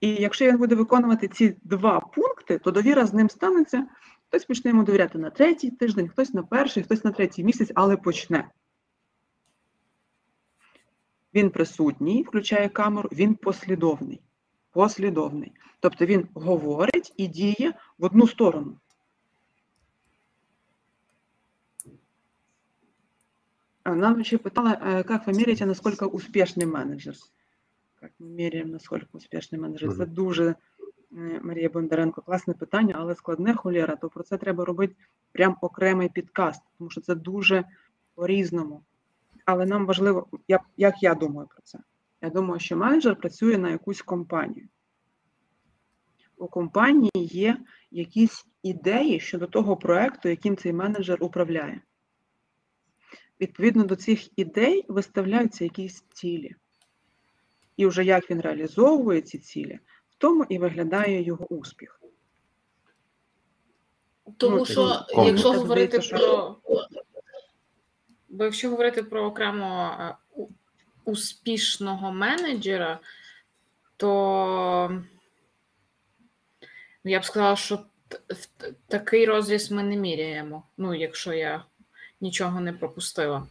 І 0.00 0.08
якщо 0.08 0.46
він 0.46 0.58
буде 0.58 0.74
виконувати 0.74 1.28
ці 1.28 1.56
два 1.62 2.00
пункти, 2.00 2.58
то 2.58 2.70
довіра 2.70 3.06
з 3.06 3.14
ним 3.14 3.30
станеться. 3.30 3.86
Хтось 4.28 4.44
почне 4.44 4.70
йому 4.70 4.82
довіряти 4.82 5.18
на 5.18 5.30
третій 5.30 5.70
тиждень, 5.70 6.08
хтось 6.08 6.34
на 6.34 6.42
перший, 6.42 6.82
хтось 6.82 7.04
на 7.04 7.12
третій 7.12 7.44
місяць, 7.44 7.72
але 7.74 7.96
почне. 7.96 8.48
Він 11.34 11.50
присутній, 11.50 12.22
включає 12.22 12.68
камеру, 12.68 13.08
він 13.12 13.34
послідовний. 13.34 14.20
Послідовний. 14.76 15.52
Тобто 15.80 16.06
він 16.06 16.28
говорить 16.34 17.12
і 17.16 17.26
діє 17.26 17.74
в 17.98 18.04
одну 18.04 18.28
сторону. 18.28 18.76
Нам 23.84 24.24
ще 24.24 24.38
питали, 24.38 25.04
як 25.08 25.26
ви 25.26 25.32
міряєте, 25.32 25.66
наскільки 25.66 26.04
успішний 26.04 26.66
менеджер? 26.66 27.14
Як 28.02 28.12
ми 28.18 28.26
міряємо, 28.26 28.72
наскільки 28.72 29.06
успішний 29.12 29.60
менеджер? 29.60 29.96
Це 29.96 30.06
дуже, 30.06 30.44
е, 30.46 30.54
Марія 31.42 31.68
Бондаренко, 31.68 32.22
класне 32.22 32.54
питання, 32.54 32.96
але 32.98 33.14
складне 33.14 33.54
холєра, 33.54 33.96
то 33.96 34.08
про 34.08 34.22
це 34.22 34.36
треба 34.36 34.64
робити 34.64 34.94
прям 35.32 35.56
окремий 35.60 36.08
підкаст, 36.08 36.62
тому 36.78 36.90
що 36.90 37.00
це 37.00 37.14
дуже 37.14 37.64
по-різному 38.14 38.82
але 39.46 39.66
нам 39.66 39.86
важливо, 39.86 40.26
як 40.76 40.94
я 41.02 41.14
думаю 41.14 41.48
про 41.48 41.62
це. 41.62 41.78
Я 42.26 42.30
думаю, 42.30 42.60
що 42.60 42.76
менеджер 42.76 43.16
працює 43.16 43.58
на 43.58 43.70
якусь 43.70 44.02
компанію. 44.02 44.68
У 46.36 46.48
компанії 46.48 47.10
є 47.14 47.58
якісь 47.90 48.46
ідеї 48.62 49.20
щодо 49.20 49.46
того 49.46 49.76
проєкту, 49.76 50.28
яким 50.28 50.56
цей 50.56 50.72
менеджер 50.72 51.18
управляє. 51.20 51.80
Відповідно 53.40 53.84
до 53.84 53.96
цих 53.96 54.38
ідей 54.38 54.84
виставляються 54.88 55.64
якісь 55.64 56.04
цілі. 56.12 56.54
І 57.76 57.86
вже 57.86 58.04
як 58.04 58.30
він 58.30 58.40
реалізовує 58.40 59.20
ці 59.20 59.38
цілі, 59.38 59.78
в 60.10 60.14
тому 60.18 60.44
і 60.48 60.58
виглядає 60.58 61.22
його 61.22 61.46
успіх. 61.46 62.00
Тому 64.36 64.56
ну, 64.56 64.66
що, 64.66 65.06
якщо 65.26 65.52
говорити 65.52 65.98
про 65.98 66.56
Бо 68.28 68.44
якщо 68.44 68.70
говорити 68.70 69.02
про 69.02 69.24
окремо 69.24 69.96
е, 70.00 70.16
успішного 71.06 72.12
менеджера, 72.12 72.98
то 73.96 75.02
ну, 77.04 77.10
я 77.10 77.20
б 77.20 77.24
сказала, 77.24 77.56
що 77.56 77.80
такий 78.88 79.26
розріз 79.26 79.70
ми 79.70 79.82
не 79.82 79.96
міряємо, 79.96 80.62
ну, 80.76 80.94
якщо 80.94 81.32
я 81.32 81.64
нічого 82.20 82.60
не 82.60 82.72
пропустила. 82.72 83.46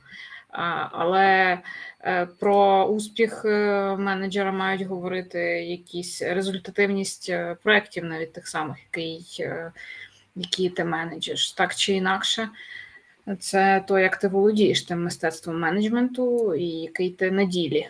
Але 0.91 1.59
е, 2.01 2.25
про 2.25 2.85
успіх 2.85 3.45
е, 3.45 3.95
менеджера 3.99 4.51
мають 4.51 4.81
говорити 4.81 5.39
якісь 5.63 6.21
результативність 6.21 7.31
проєктів, 7.63 8.03
навіть 8.03 8.33
тих 8.33 8.47
самих, 8.47 8.77
який, 8.83 9.45
які 10.35 10.69
ти 10.69 10.83
менеджеш, 10.83 11.51
так 11.51 11.75
чи 11.75 11.93
інакше. 11.93 12.49
Це 13.39 13.85
то, 13.87 13.99
як 13.99 14.17
ти 14.17 14.27
володієш 14.27 14.81
тим 14.81 15.03
мистецтвом 15.03 15.59
менеджменту 15.59 16.55
і 16.55 16.65
який 16.67 17.09
ти 17.09 17.31
на 17.31 17.43
ділі. 17.43 17.87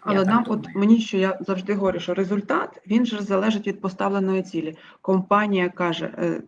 Але 0.00 0.24
нам, 0.24 0.44
от 0.48 0.66
мені 0.74 1.00
що 1.00 1.16
я 1.18 1.38
завжди 1.40 1.74
говорю, 1.74 2.00
що 2.00 2.14
результат 2.14 2.82
він 2.86 3.06
же 3.06 3.22
залежить 3.22 3.66
від 3.66 3.80
поставленої 3.80 4.42
цілі. 4.42 4.76
Компанія 5.00 5.68
каже: 5.68 6.14
«Е, 6.18 6.42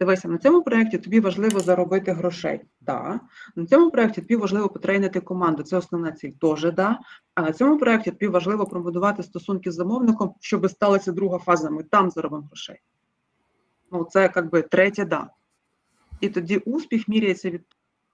дивися, 0.00 0.28
на 0.28 0.38
цьому 0.38 0.62
проєкті 0.62 0.98
тобі 0.98 1.20
важливо 1.20 1.60
заробити 1.60 2.12
грошей. 2.12 2.60
Да. 2.80 3.20
На 3.56 3.66
цьому 3.66 3.90
проєкті 3.90 4.20
тобі 4.20 4.36
важливо 4.36 4.68
потренити 4.68 5.20
команду. 5.20 5.62
Це 5.62 5.76
основна 5.76 6.12
ціль, 6.12 6.30
теж 6.30 6.72
да. 6.72 6.98
А 7.34 7.42
на 7.42 7.52
цьому 7.52 7.78
проєкті 7.78 8.10
тобі 8.10 8.28
важливо 8.28 8.66
пробудувати 8.66 9.22
стосунки 9.22 9.70
з 9.70 9.74
замовником, 9.74 10.34
щоб 10.40 10.70
сталася 10.70 11.12
друга 11.12 11.38
фаза. 11.38 11.70
Ми 11.70 11.82
там 11.82 12.10
заробимо 12.10 12.46
грошей. 12.46 12.80
Ну, 13.92 14.04
це 14.04 14.32
якби 14.36 14.62
третє 14.62 15.04
да. 15.04 15.30
І 16.22 16.28
тоді 16.28 16.56
успіх 16.56 17.08
міряється 17.08 17.50
від 17.50 17.62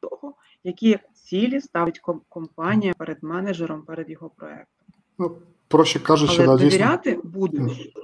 того, 0.00 0.34
які 0.64 0.98
цілі 1.14 1.60
ставить 1.60 2.00
компанія 2.28 2.94
перед 2.98 3.22
менеджером, 3.22 3.82
перед 3.82 4.10
його 4.10 4.30
проектом. 4.30 4.86
Ну, 5.18 5.38
проще 5.68 6.00
кажучи, 6.00 6.42
Але 6.42 6.56
да, 6.56 6.64
довіряти 6.64 7.14
дійсно... 7.14 7.30
будуть. 7.30 7.94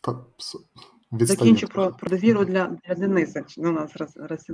Так, 0.00 0.16
Закінчу 1.10 1.68
про, 1.68 1.92
про 1.92 2.10
довіру 2.10 2.44
для 2.44 2.76
для 2.86 2.94
Дениса. 2.94 3.44
Ну, 3.58 3.68
у 3.68 3.72
нас 3.72 3.96
раз, 3.96 4.16
раз 4.16 4.46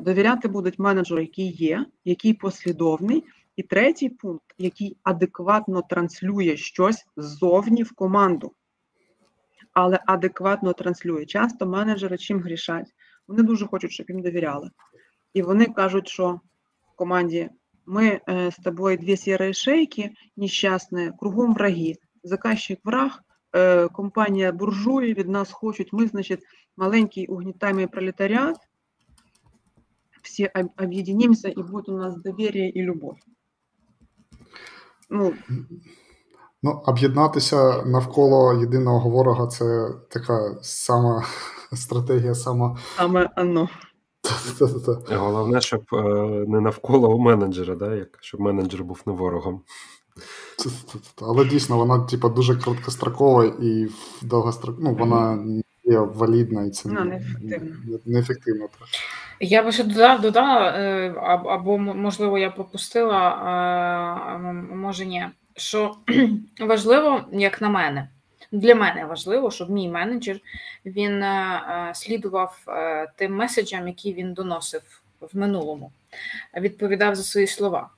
Довіряти 0.00 0.48
будуть 0.48 0.78
менеджеру, 0.78 1.20
який 1.20 1.52
є, 1.52 1.86
який 2.04 2.34
послідовний. 2.34 3.24
І 3.56 3.62
третій 3.62 4.08
пункт, 4.08 4.54
який 4.58 4.96
адекватно 5.02 5.82
транслює 5.82 6.56
щось 6.56 7.06
ззовні 7.16 7.82
в 7.82 7.92
команду, 7.92 8.52
але 9.72 10.00
адекватно 10.06 10.72
транслює. 10.72 11.26
Часто 11.26 11.66
менеджери 11.66 12.18
чим 12.18 12.40
грішать? 12.40 12.94
Вони 13.30 13.42
дуже 13.42 13.66
хочуть, 13.66 13.92
щоб 13.92 14.10
їм 14.10 14.22
довіряли. 14.22 14.70
І 15.34 15.42
вони 15.42 15.66
кажуть, 15.66 16.08
що 16.08 16.40
в 16.92 16.96
команді 16.96 17.50
ми 17.86 18.20
е, 18.28 18.50
з 18.50 18.56
тобою 18.56 18.96
дві 18.96 19.16
сірі 19.16 19.54
шейки, 19.54 20.10
нещасні, 20.36 21.12
кругом 21.18 21.54
враги. 21.54 21.94
Заказчик 22.22 22.78
враг, 22.84 23.20
е, 23.56 23.88
компанія 23.88 24.52
буржуї 24.52 25.14
від 25.14 25.28
нас 25.28 25.52
хочуть. 25.52 25.92
Ми, 25.92 26.06
значить, 26.06 26.40
маленький 26.76 27.26
угнітаємий 27.26 27.86
пролетаріат, 27.86 28.56
всі 30.22 30.50
об'єднаємося 30.76 31.48
і 31.48 31.62
буде 31.62 31.92
у 31.92 31.98
нас 31.98 32.16
довір'я 32.16 32.68
і 32.68 32.82
любов. 32.82 33.16
Ну, 35.10 35.34
Ну, 36.62 36.82
об'єднатися 36.86 37.82
навколо 37.82 38.60
єдиного 38.60 39.10
ворога 39.10 39.46
це 39.46 39.88
така 40.10 40.54
сама 40.62 41.24
стратегія, 41.72 42.34
сама. 42.34 42.76
Саме 42.96 43.30
оно. 43.36 43.68
Головне, 45.10 45.60
щоб 45.60 45.82
е, 45.92 45.96
не 46.48 46.60
навколо 46.60 47.18
менеджера, 47.18 47.74
да? 47.74 47.94
як 47.94 48.08
щоб 48.20 48.40
менеджер 48.40 48.84
був 48.84 49.02
не 49.06 49.12
ворогом. 49.12 49.62
Але 51.22 51.44
дійсно, 51.44 51.76
вона 51.76 51.98
типу, 51.98 52.28
дуже 52.28 52.56
короткострокова 52.56 53.44
і 53.44 53.88
довгострокова. 54.22 54.90
Ну, 54.90 54.96
вона 54.96 55.36
не 55.36 55.62
є 55.84 55.98
валідна 55.98 56.64
і 56.64 56.70
це 56.70 56.88
ну, 56.88 57.04
неефективно. 57.04 57.98
неефективно. 58.06 58.68
Я 59.40 59.62
би 59.62 59.72
ще 59.72 59.84
додала, 59.84 60.18
додала 60.18 60.72
е, 60.76 61.14
або, 61.46 61.78
можливо, 61.78 62.38
я 62.38 62.50
пропустила, 62.50 63.36
може 64.72 65.06
ні 65.06 65.26
що 65.60 65.96
важливо, 66.60 67.24
як 67.32 67.60
на 67.60 67.68
мене, 67.68 68.08
для 68.52 68.74
мене 68.74 69.04
важливо, 69.04 69.50
щоб 69.50 69.70
мій 69.70 69.88
менеджер 69.88 70.40
він 70.86 71.24
слідував 71.94 72.58
тим 73.16 73.34
меседжам, 73.34 73.88
які 73.88 74.12
він 74.12 74.34
доносив 74.34 75.02
в 75.20 75.38
минулому, 75.38 75.92
відповідав 76.56 77.14
за 77.14 77.22
свої 77.22 77.46
слова 77.46 77.90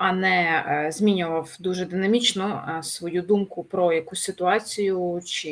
а 0.00 0.12
не 0.12 0.64
е, 0.68 0.92
змінював 0.92 1.56
дуже 1.58 1.84
динамічно 1.84 2.76
е, 2.78 2.82
свою 2.82 3.22
думку 3.22 3.64
про 3.64 3.92
якусь 3.92 4.22
ситуацію, 4.22 5.20
чи 5.24 5.50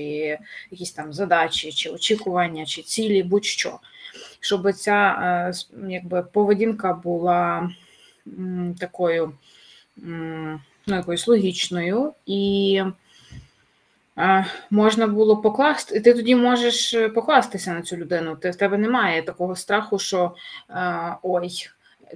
якісь 0.70 0.92
там 0.92 1.12
задачі, 1.12 1.72
чи 1.72 1.90
очікування, 1.90 2.66
чи 2.66 2.82
цілі, 2.82 3.22
будь-що. 3.22 3.78
Щоб 4.40 4.72
ця 4.72 5.18
е, 5.22 5.52
якби, 5.88 6.22
поведінка 6.22 6.92
була 6.92 7.70
такою 8.78 9.32
ну, 10.88 10.96
якоюсь 10.96 11.28
логічною 11.28 12.12
і. 12.26 12.82
Можна 14.70 15.06
було 15.06 15.36
покласти, 15.36 15.96
і 15.96 16.00
ти 16.00 16.14
тоді 16.14 16.36
можеш 16.36 16.96
покластися 17.14 17.74
на 17.74 17.82
цю 17.82 17.96
людину. 17.96 18.36
Ти 18.36 18.50
в 18.50 18.56
тебе 18.56 18.78
немає 18.78 19.22
такого 19.22 19.56
страху, 19.56 19.98
що 19.98 20.34
ой, 21.22 21.50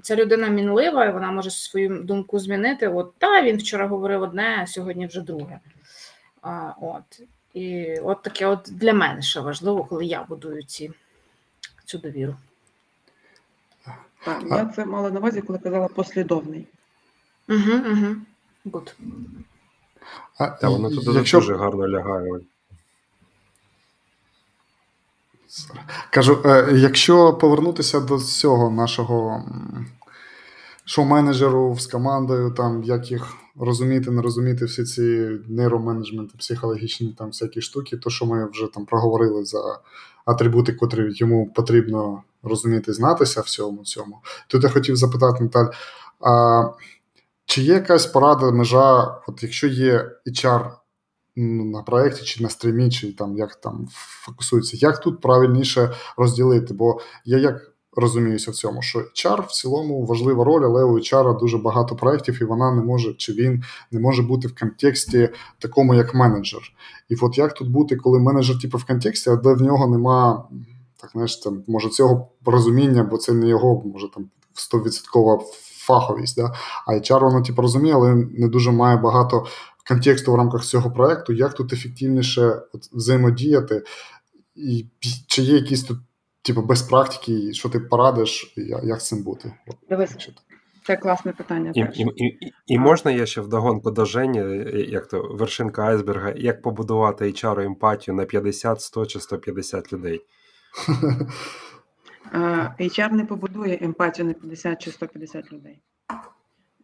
ця 0.02 0.16
людина 0.16 0.48
мінлива, 0.48 1.04
і 1.04 1.12
вона 1.12 1.30
може 1.30 1.50
свою 1.50 2.02
думку 2.02 2.38
змінити. 2.38 2.88
От 2.88 3.12
та 3.18 3.42
він 3.42 3.56
вчора 3.56 3.86
говорив 3.86 4.22
одне, 4.22 4.58
а 4.62 4.66
сьогодні 4.66 5.06
вже 5.06 5.20
друге. 5.20 5.60
А, 6.42 6.72
От 6.80 7.22
і 7.54 7.96
от 7.98 8.22
таке, 8.22 8.46
от 8.46 8.68
для 8.70 8.92
мене 8.94 9.22
ще 9.22 9.40
важливо, 9.40 9.84
коли 9.84 10.04
я 10.04 10.22
будую 10.22 10.62
ці, 10.62 10.90
цю 11.84 11.98
довіру. 11.98 12.36
Так, 14.24 14.42
я 14.50 14.64
це 14.76 14.84
мала 14.84 15.10
на 15.10 15.20
увазі, 15.20 15.42
коли 15.42 15.58
казала 15.58 15.88
послідовний. 15.88 16.66
Угу, 17.48 17.72
угу. 17.90 18.16
Good. 18.66 18.92
А, 20.38 20.46
Та 20.46 20.68
воно 20.68 20.90
туди 20.90 21.18
якщо... 21.18 21.38
дуже 21.38 21.54
гарно 21.56 21.88
лягає. 21.88 22.40
Кажу, 26.10 26.42
е, 26.44 26.72
якщо 26.72 27.34
повернутися 27.34 28.00
до 28.00 28.18
цього 28.18 28.70
нашого 28.70 29.44
шоу-менеджеру 30.84 31.76
з 31.78 31.86
командою, 31.86 32.50
там 32.50 32.82
як 32.82 33.10
їх 33.10 33.34
розуміти, 33.56 34.10
не 34.10 34.22
розуміти 34.22 34.64
всі 34.64 34.84
ці 34.84 35.02
нейроменеджменти, 35.48 36.34
психологічні 36.38 37.14
там 37.18 37.26
всякі 37.26 37.60
штуки, 37.60 37.96
то 37.96 38.10
що 38.10 38.26
ми 38.26 38.50
вже 38.50 38.66
там 38.66 38.86
проговорили 38.86 39.44
за 39.44 39.80
атрибути, 40.24 40.72
котрі 40.72 41.08
йому 41.14 41.46
потрібно 41.46 42.22
розуміти, 42.42 42.92
знатися 42.92 43.40
всьому 43.40 43.84
цьому. 43.84 44.18
Тут 44.48 44.64
я 44.64 44.70
хотів 44.70 44.96
запитати, 44.96 45.44
Наталь, 45.44 45.66
а 46.20 46.64
чи 47.46 47.62
є 47.62 47.74
якась 47.74 48.06
порада 48.06 48.50
межа, 48.50 49.20
от 49.28 49.42
якщо 49.42 49.66
є 49.66 50.10
HR 50.26 50.70
на 51.36 51.82
проєкті, 51.82 52.24
чи 52.24 52.42
на 52.42 52.48
стрімі, 52.48 52.90
чи 52.90 53.12
там 53.12 53.36
як 53.36 53.54
там 53.54 53.88
фокусується, 53.94 54.76
як 54.80 55.00
тут 55.00 55.20
правильніше 55.20 55.94
розділити? 56.16 56.74
Бо 56.74 57.00
я 57.24 57.38
як 57.38 57.72
розуміюся 57.96 58.50
в 58.50 58.54
цьому, 58.54 58.82
що 58.82 58.98
HR 58.98 59.46
в 59.46 59.52
цілому 59.52 60.06
важлива 60.06 60.44
роль, 60.44 60.64
але 60.64 60.84
у 60.84 60.98
HR 60.98 61.38
дуже 61.38 61.58
багато 61.58 61.96
проєктів, 61.96 62.42
і 62.42 62.44
вона 62.44 62.74
не 62.74 62.82
може, 62.82 63.14
чи 63.14 63.32
він 63.32 63.64
не 63.90 64.00
може 64.00 64.22
бути 64.22 64.48
в 64.48 64.54
контексті 64.54 65.28
такому, 65.58 65.94
як 65.94 66.14
менеджер. 66.14 66.60
І 67.08 67.14
от 67.20 67.38
як 67.38 67.54
тут 67.54 67.70
бути, 67.70 67.96
коли 67.96 68.18
менеджер 68.18 68.58
типу, 68.58 68.78
в 68.78 68.84
контексті, 68.84 69.30
а 69.30 69.36
де 69.36 69.54
в 69.54 69.62
нього 69.62 69.86
нема 69.86 70.48
так, 71.00 71.10
знаєш, 71.10 71.36
там, 71.36 71.64
може 71.66 71.88
цього 71.88 72.28
розуміння, 72.44 73.02
бо 73.10 73.18
це 73.18 73.32
не 73.32 73.48
його, 73.48 73.82
може 73.84 74.10
там 74.10 74.30
100% 74.72 75.40
фаховість. 75.86 76.36
Да? 76.36 76.54
А 76.86 76.92
HR 76.92 77.20
воно 77.20 77.42
типу, 77.42 77.62
розуміє, 77.62 77.94
але 77.94 78.14
не 78.14 78.48
дуже 78.48 78.70
має 78.70 78.96
багато 78.96 79.46
контексту 79.88 80.32
в 80.32 80.34
рамках 80.34 80.64
цього 80.64 80.90
проекту, 80.90 81.32
як 81.32 81.54
тут 81.54 81.72
ефективніше 81.72 82.62
от, 82.72 82.82
взаємодіяти, 82.92 83.82
і 84.54 84.86
чи 85.26 85.42
є 85.42 85.54
якісь 85.54 85.84
тут, 85.84 85.98
типу, 86.42 86.62
без 86.62 86.82
практики, 86.82 87.52
що 87.52 87.68
ти 87.68 87.80
порадиш, 87.80 88.54
як 88.82 89.00
з 89.00 89.08
цим 89.08 89.22
бути? 89.22 89.52
Дивись, 89.90 90.30
це 90.86 90.96
класне 90.96 91.32
питання. 91.32 91.72
І 91.74 91.80
і, 91.80 92.04
і, 92.16 92.52
і 92.66 92.78
можна 92.78 93.10
я 93.10 93.26
ще 93.26 93.40
вдогонку 93.40 93.90
до 93.90 94.04
Жені, 94.04 94.38
як 94.88 95.06
то 95.06 95.22
вершинка 95.22 95.82
айсберга, 95.82 96.32
як 96.36 96.62
побудувати 96.62 97.24
HR 97.24 97.64
емпатію 97.64 98.14
на 98.14 98.24
50, 98.24 98.80
100 98.80 99.06
чи 99.06 99.20
150 99.20 99.92
людей? 99.92 100.20
HR 102.32 103.12
не 103.12 103.24
побудує 103.24 103.78
емпатію 103.80 104.26
на 104.26 104.32
50 104.32 104.82
чи 104.82 104.90
150 104.90 105.52
людей. 105.52 105.78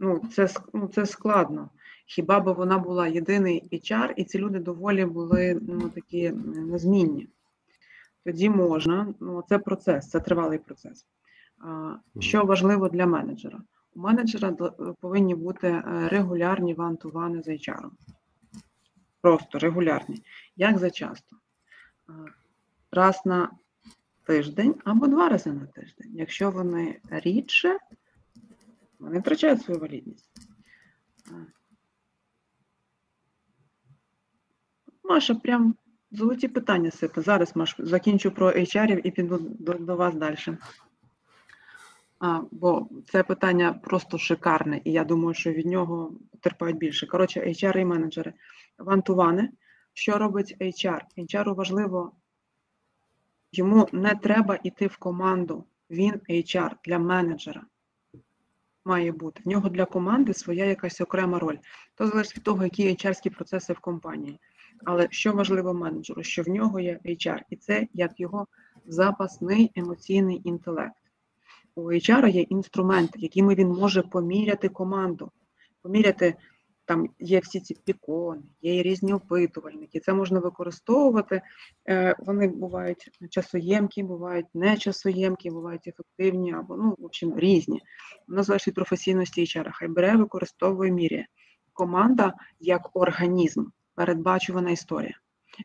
Ну, 0.00 0.22
Це 0.32 0.48
ну, 0.72 0.88
це 0.88 1.06
складно. 1.06 1.70
Хіба 2.06 2.40
би 2.40 2.52
вона 2.52 2.78
була 2.78 3.08
єдиний 3.08 3.68
HR, 3.72 4.12
і 4.16 4.24
ці 4.24 4.38
люди 4.38 4.58
доволі 4.58 5.04
були 5.04 5.58
ну, 5.62 5.88
такі 5.88 6.30
незмінні. 6.30 7.28
Тоді 8.24 8.50
можна, 8.50 9.14
ну 9.20 9.44
це 9.48 9.58
процес, 9.58 10.10
це 10.10 10.20
тривалий 10.20 10.58
процес. 10.58 11.06
Що 12.20 12.44
важливо 12.44 12.88
для 12.88 13.06
менеджера? 13.06 13.62
У 13.94 14.00
менеджера 14.00 14.56
повинні 15.00 15.34
бути 15.34 15.68
е, 15.68 16.08
регулярні 16.08 16.74
вантувани 16.74 17.42
з 17.42 17.48
HR. 17.48 17.88
Просто 19.20 19.58
регулярні. 19.58 20.22
Як 20.56 20.78
за 20.78 20.90
часто? 20.90 21.36
Раз 22.92 23.22
на 23.24 23.50
тиждень 24.28 24.74
або 24.84 25.06
два 25.06 25.28
рази 25.28 25.52
на 25.52 25.66
тиждень. 25.66 26.10
Якщо 26.14 26.50
вони 26.50 27.00
рідше, 27.10 27.78
вони 28.98 29.18
втрачають 29.18 29.62
свою 29.62 29.80
валідність. 29.80 30.30
Маша, 35.04 35.34
прям 35.34 35.74
золоті 36.10 36.48
питання 36.48 36.90
сипе. 36.90 37.22
Зараз 37.22 37.56
Маш, 37.56 37.74
закінчу 37.78 38.30
про 38.30 38.50
HR 38.50 39.00
і 39.04 39.10
піду 39.10 39.38
до, 39.38 39.74
до 39.74 39.96
вас 39.96 40.14
далі. 40.14 40.36
А, 42.18 42.40
Бо 42.50 42.88
це 43.06 43.22
питання 43.22 43.72
просто 43.72 44.18
шикарне, 44.18 44.80
і 44.84 44.92
я 44.92 45.04
думаю, 45.04 45.34
що 45.34 45.52
від 45.52 45.66
нього 45.66 46.12
терпають 46.40 46.78
більше. 46.78 47.06
Коротше, 47.06 47.40
HR 47.40 47.78
і 47.78 47.84
менеджери. 47.84 48.32
Вантувани. 48.78 49.50
Що 49.92 50.18
робить 50.18 50.56
HR? 50.60 51.00
HR 51.16 51.54
важливо, 51.54 52.12
йому 53.52 53.88
не 53.92 54.14
треба 54.14 54.58
йти 54.62 54.86
в 54.86 54.96
команду. 54.96 55.64
Він 55.90 56.14
HR 56.30 56.70
для 56.84 56.98
менеджера. 56.98 57.62
Має 58.84 59.12
бути. 59.12 59.42
В 59.44 59.48
нього 59.48 59.68
для 59.68 59.84
команди 59.84 60.34
своя 60.34 60.64
якась 60.64 61.00
окрема 61.00 61.38
роль. 61.38 61.56
То 61.94 62.06
залежить 62.06 62.36
від 62.36 62.42
того, 62.44 62.64
які 62.64 62.88
HR 62.88 63.34
процеси 63.34 63.72
в 63.72 63.78
компанії. 63.78 64.40
Але 64.84 65.08
що 65.10 65.32
важливо 65.32 65.74
менеджеру, 65.74 66.22
що 66.22 66.42
в 66.42 66.48
нього 66.48 66.80
є 66.80 67.00
HR, 67.04 67.40
і 67.50 67.56
це 67.56 67.86
як 67.94 68.20
його 68.20 68.46
запасний 68.86 69.72
емоційний 69.74 70.40
інтелект. 70.44 71.02
У 71.74 71.92
HR 71.92 72.28
є 72.28 72.40
інструменти, 72.40 73.18
якими 73.20 73.54
він 73.54 73.68
може 73.68 74.02
поміряти 74.02 74.68
команду, 74.68 75.30
поміряти. 75.82 76.34
Там 76.88 77.08
є 77.18 77.40
всі 77.40 77.60
ці 77.60 77.74
пікони, 77.74 78.42
є 78.62 78.82
різні 78.82 79.12
опитувальники. 79.12 80.00
Це 80.00 80.14
можна 80.14 80.40
використовувати. 80.40 81.42
Е, 81.88 82.16
вони 82.18 82.48
бувають 82.48 83.10
часоємкі, 83.30 84.02
бувають 84.02 84.46
нечасоємкі, 84.54 85.50
бувають 85.50 85.86
ефективні 85.86 86.52
або 86.52 86.76
ну, 86.76 86.94
в 86.98 87.04
общем, 87.04 87.38
різні. 87.38 87.80
Воно 88.28 88.42
залежить 88.42 88.68
від 88.68 88.74
професійності 88.74 89.40
HR. 89.40 89.70
Хай 89.72 89.88
бере, 89.88 90.16
використовує 90.16 90.92
міряє. 90.92 91.26
Команда 91.72 92.34
як 92.60 92.96
організм 92.96 93.64
передбачувана 93.94 94.70
історія. 94.70 95.18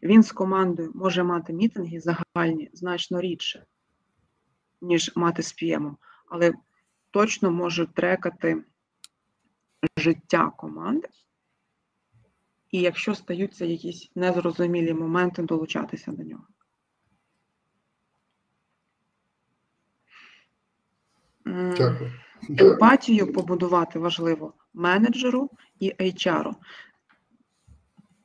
Він 0.04 0.24
з 0.24 0.32
командою 0.32 0.92
може 0.96 1.24
мати 1.24 1.54
мітинги 1.54 2.00
загальні 2.00 2.70
значно 2.74 3.22
рідше, 3.22 3.66
ніж 4.82 5.12
мати 5.16 5.44
з 5.44 5.54
п'ємом, 5.54 5.98
але 6.30 6.54
точно 7.12 7.52
може 7.52 7.88
трекати 7.88 8.64
життя 10.04 10.52
команди. 10.58 11.08
І 12.72 12.82
якщо 12.82 13.16
стаються 13.16 13.66
якісь 13.66 14.12
незрозумілі 14.16 14.94
моменти, 14.94 15.44
долучатися 15.44 16.12
до 16.12 16.24
нього. 16.24 16.44
Дякую. 21.78 22.12
Емпатію 22.50 23.34
побудувати 23.34 24.00
важливо 24.00 24.54
менеджеру 24.74 25.50
і 25.80 25.94
HR 26.00 26.54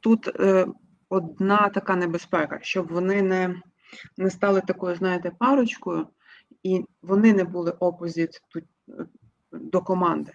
тут 0.00 0.40
е, 0.40 0.66
одна 1.08 1.68
така 1.68 1.96
небезпека, 1.96 2.58
щоб 2.62 2.92
вони 2.92 3.22
не 3.22 3.62
не 4.16 4.30
стали 4.30 4.60
такою, 4.60 4.96
знаєте, 4.96 5.32
парочкою, 5.38 6.06
і 6.62 6.84
вони 7.02 7.32
не 7.32 7.44
були 7.44 7.70
опозит 7.70 8.40
е, 8.56 8.62
до 9.52 9.80
команди. 9.80 10.32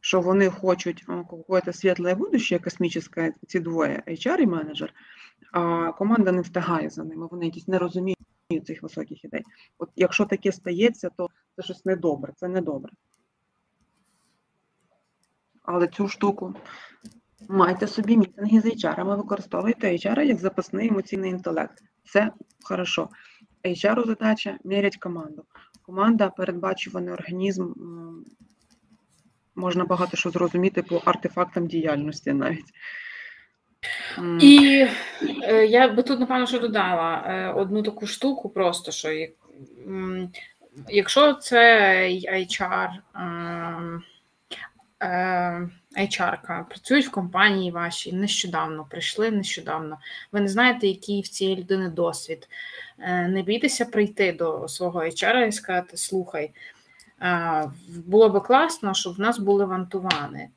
Що 0.00 0.20
вони 0.20 0.50
хочуть 0.50 1.04
какое-то 1.06 1.72
світле 1.72 2.14
будущее 2.14 2.58
космічне, 2.58 3.32
ці 3.48 3.60
двоє 3.60 4.02
HR 4.06 4.38
і 4.38 4.46
менеджер, 4.46 4.94
а 5.52 5.92
команда 5.92 6.32
не 6.32 6.40
встигає 6.40 6.90
за 6.90 7.04
ними, 7.04 7.28
вони 7.30 7.44
якісь 7.44 7.68
не 7.68 7.78
розуміють 7.78 8.18
цих 8.66 8.82
високих 8.82 9.24
ідей. 9.24 9.42
От 9.78 9.90
якщо 9.96 10.24
таке 10.24 10.52
стається, 10.52 11.10
то 11.16 11.28
це 11.56 11.62
щось 11.62 11.84
недобре, 11.84 12.32
це 12.36 12.48
недобре. 12.48 12.92
Але 15.62 15.86
цю 15.86 16.08
штуку 16.08 16.54
Майте 17.48 17.86
собі 17.86 18.16
мітинги 18.16 18.60
з 18.60 18.64
HR, 18.64 19.16
використовуйте 19.16 19.92
HR 19.92 20.20
як 20.22 20.38
запасний 20.38 20.88
емоційний 20.88 21.30
інтелект. 21.30 21.82
Це 22.04 22.32
хорошо. 22.62 23.08
HR 23.64 24.06
задача 24.06 24.58
мірять 24.64 24.96
команду. 24.96 25.44
Команда 25.82 26.30
передбачуваний 26.30 27.14
організм. 27.14 27.72
Можна 29.54 29.84
багато 29.84 30.16
що 30.16 30.30
зрозуміти 30.30 30.82
по 30.82 30.96
артефактам 30.96 31.66
діяльності 31.66 32.32
навіть. 32.32 32.72
І 34.40 34.86
е, 35.42 35.66
я 35.66 35.88
би 35.88 36.02
тут, 36.02 36.20
напевно, 36.20 36.46
що 36.46 36.58
додала 36.58 37.24
е, 37.26 37.52
одну 37.52 37.82
таку 37.82 38.06
штуку, 38.06 38.48
просто 38.48 38.92
що 38.92 39.10
як, 39.10 39.30
якщо 40.88 41.34
це 41.34 42.08
HR, 42.32 42.90
е, 45.02 45.68
HR-ка, 45.96 46.66
працюють 46.68 47.06
в 47.06 47.10
компанії 47.10 47.70
вашій 47.70 48.12
нещодавно, 48.12 48.86
прийшли 48.90 49.30
нещодавно, 49.30 49.98
ви 50.32 50.40
не 50.40 50.48
знаєте, 50.48 50.86
який 50.86 51.20
в 51.20 51.28
цієї 51.28 51.56
людини 51.56 51.88
досвід. 51.88 52.48
Не 53.28 53.42
бійтеся 53.46 53.84
прийти 53.84 54.32
до 54.32 54.68
свого 54.68 55.00
HR 55.00 55.46
і 55.46 55.52
сказати: 55.52 55.96
слухай, 55.96 56.50
було 58.06 58.28
би 58.28 58.40
класно, 58.40 58.94
щоб 58.94 59.14
в 59.14 59.20
нас 59.20 59.38
були 59.38 59.64
вантувани 59.64 60.48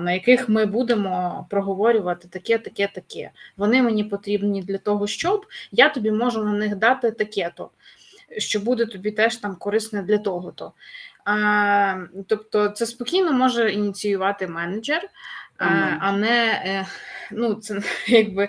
на 0.00 0.12
яких 0.12 0.48
ми 0.48 0.66
будемо 0.66 1.46
проговорювати 1.50 2.28
таке, 2.28 2.58
таке, 2.58 2.90
таке. 2.94 3.30
Вони 3.56 3.82
мені 3.82 4.04
потрібні 4.04 4.62
для 4.62 4.78
того, 4.78 5.06
щоб 5.06 5.46
я 5.72 5.88
тобі 5.88 6.10
можу 6.10 6.44
на 6.44 6.52
них 6.52 6.76
дати 6.76 7.10
таке-то, 7.10 7.70
що 8.38 8.60
буде 8.60 8.86
тобі 8.86 9.10
теж 9.10 9.36
там 9.36 9.56
корисне 9.56 10.02
для 10.02 10.18
того-то. 10.18 10.72
Тобто, 12.26 12.68
це 12.68 12.86
спокійно 12.86 13.32
може 13.32 13.72
ініціювати 13.72 14.46
менеджер, 14.46 15.08
а, 16.00 16.12
не 16.12 16.62
е, 16.66 16.86
ну, 17.32 17.54
це 17.54 17.82
якби. 18.06 18.44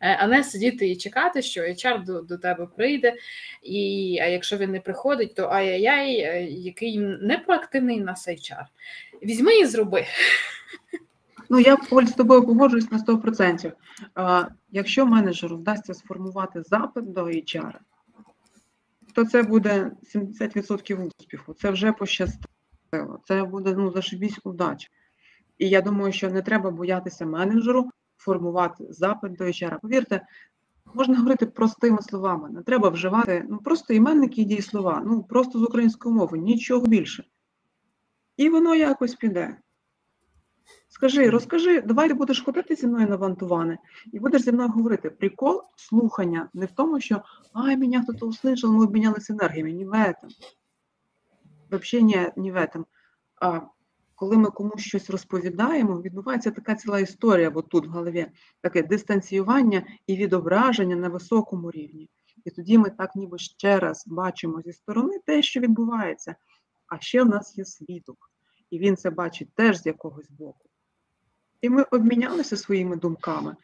Е, 0.00 0.16
а 0.20 0.26
не 0.26 0.44
сидіти 0.44 0.90
і 0.90 0.96
чекати, 0.96 1.42
що 1.42 1.60
HR 1.60 2.04
до 2.04 2.20
до 2.20 2.38
тебе 2.38 2.66
прийде, 2.76 3.14
і 3.62 4.18
а 4.22 4.26
якщо 4.26 4.56
він 4.56 4.70
не 4.70 4.80
приходить, 4.80 5.34
то 5.34 5.42
ай-яй-яй, 5.42 6.20
е, 6.20 6.44
який 6.44 6.98
не 6.98 7.38
проактивний 7.38 8.00
нас 8.00 8.28
HR. 8.28 8.64
Візьми 9.22 9.58
і 9.58 9.66
зроби. 9.66 10.04
Ну, 11.50 11.60
я 11.60 11.76
Оль, 11.90 12.04
з 12.04 12.12
тобою 12.12 12.46
погоджуюсь 12.46 12.90
на 12.90 12.98
100%. 12.98 13.72
А, 14.14 14.44
Якщо 14.70 15.06
менеджеру 15.06 15.56
вдасться 15.56 15.94
сформувати 15.94 16.62
запит 16.62 17.12
до 17.12 17.24
HR, 17.24 17.74
то 19.14 19.24
це 19.24 19.42
буде 19.42 19.90
70% 20.14 21.10
успіху. 21.18 21.54
Це 21.54 21.70
вже 21.70 21.92
пощастило. 21.92 23.20
Це 23.24 23.42
буде 23.42 23.74
ну, 23.76 23.90
зашибісь 23.92 24.38
удача. 24.44 24.88
І 25.58 25.68
я 25.68 25.80
думаю, 25.80 26.12
що 26.12 26.30
не 26.30 26.42
треба 26.42 26.70
боятися 26.70 27.26
менеджеру 27.26 27.90
формувати 28.17 28.85
запит 28.89 29.33
до 29.33 29.43
HR. 29.43 29.79
Повірте, 29.81 30.27
можна 30.93 31.17
говорити 31.17 31.45
простими 31.45 32.01
словами. 32.01 32.49
Не 32.49 32.61
треба 32.61 32.89
вживати 32.89 33.45
ну, 33.49 33.57
просто 33.57 33.93
іменники 33.93 34.41
і 34.41 34.45
дієслова, 34.45 35.03
ну 35.05 35.23
просто 35.23 35.59
з 35.59 35.63
української 35.63 36.15
мови, 36.15 36.37
нічого 36.37 36.87
більше. 36.87 37.23
І 38.37 38.49
воно 38.49 38.75
якось 38.75 39.15
піде. 39.15 39.57
Скажи, 40.89 41.29
розкажи, 41.29 41.81
давай 41.81 42.07
ти 42.07 42.13
будеш 42.13 42.41
ходити 42.41 42.75
зі 42.75 42.87
мною 42.87 43.07
на 43.07 43.15
вантувани, 43.15 43.77
і 44.11 44.19
будеш 44.19 44.41
зі 44.41 44.51
мною 44.51 44.69
говорити. 44.69 45.09
Прикол 45.09 45.63
слухання 45.75 46.49
не 46.53 46.65
в 46.65 46.71
тому, 46.71 46.99
що 46.99 47.21
ай, 47.53 47.77
мене 47.77 48.03
хтось 48.03 48.21
услышав, 48.21 48.71
ми 48.71 48.83
обмінялися 48.83 49.33
енергіями. 49.33 49.71
Ні 49.71 49.85
в 49.85 49.93
этом. 49.93 50.29
Взагалі 51.71 52.15
не, 52.15 52.33
не 52.35 52.51
в 52.51 52.55
этом. 52.55 52.85
А 53.41 53.61
коли 54.18 54.36
ми 54.36 54.50
комусь 54.50 54.80
щось 54.80 55.10
розповідаємо, 55.10 56.02
відбувається 56.02 56.50
така 56.50 56.74
ціла 56.74 57.00
історія, 57.00 57.50
бо 57.50 57.62
тут 57.62 57.86
в 57.86 57.90
голові 57.90 58.26
таке 58.60 58.82
дистанціювання 58.82 59.86
і 60.06 60.16
відображення 60.16 60.96
на 60.96 61.08
високому 61.08 61.70
рівні. 61.70 62.10
І 62.44 62.50
тоді 62.50 62.78
ми 62.78 62.90
так 62.90 63.16
ніби 63.16 63.38
ще 63.38 63.78
раз 63.78 64.04
бачимо 64.06 64.62
зі 64.62 64.72
сторони 64.72 65.18
те, 65.26 65.42
що 65.42 65.60
відбувається. 65.60 66.36
А 66.86 67.00
ще 67.00 67.22
в 67.22 67.28
нас 67.28 67.58
є 67.58 67.64
свідок, 67.64 68.30
і 68.70 68.78
він 68.78 68.96
це 68.96 69.10
бачить 69.10 69.54
теж 69.54 69.82
з 69.82 69.86
якогось 69.86 70.30
боку. 70.30 70.68
І 71.60 71.70
ми 71.70 71.82
обмінялися 71.82 72.56
своїми 72.56 72.96
думками, 72.96 73.56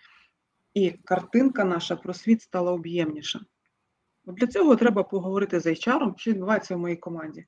і 0.75 0.91
картинка 0.91 1.65
наша 1.65 1.97
про 1.97 2.15
світ 2.15 2.43
стала 2.43 2.73
об'ємніша. 2.73 3.41
Для 4.25 4.47
цього 4.47 4.77
треба 4.77 5.03
поговорити 5.03 5.61
з 5.61 5.67
HR, 5.67 6.17
що 6.17 6.31
відбувається 6.31 6.77
в 6.77 6.79
моїй 6.79 6.97
команді. 6.97 7.47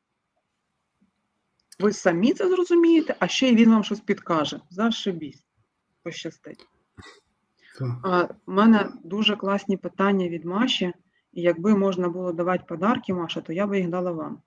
Ви 1.78 1.92
самі 1.92 2.34
це 2.34 2.48
зрозумієте, 2.48 3.16
а 3.18 3.28
ще 3.28 3.48
й 3.48 3.56
він 3.56 3.70
вам 3.70 3.84
щось 3.84 4.00
підкаже. 4.00 4.60
Зашибісь. 4.70 5.44
Пощастить. 6.02 6.66
А, 8.04 8.28
У 8.46 8.52
мене 8.52 8.88
дуже 9.04 9.36
класні 9.36 9.76
питання 9.76 10.28
від 10.28 10.44
Маші, 10.44 10.92
і 11.32 11.42
якби 11.42 11.76
можна 11.76 12.08
було 12.08 12.32
давати 12.32 12.64
подарки, 12.68 13.14
Маша, 13.14 13.40
то 13.40 13.52
я 13.52 13.66
би 13.66 13.78
їх 13.78 13.88
дала 13.88 14.12
вам. 14.12 14.38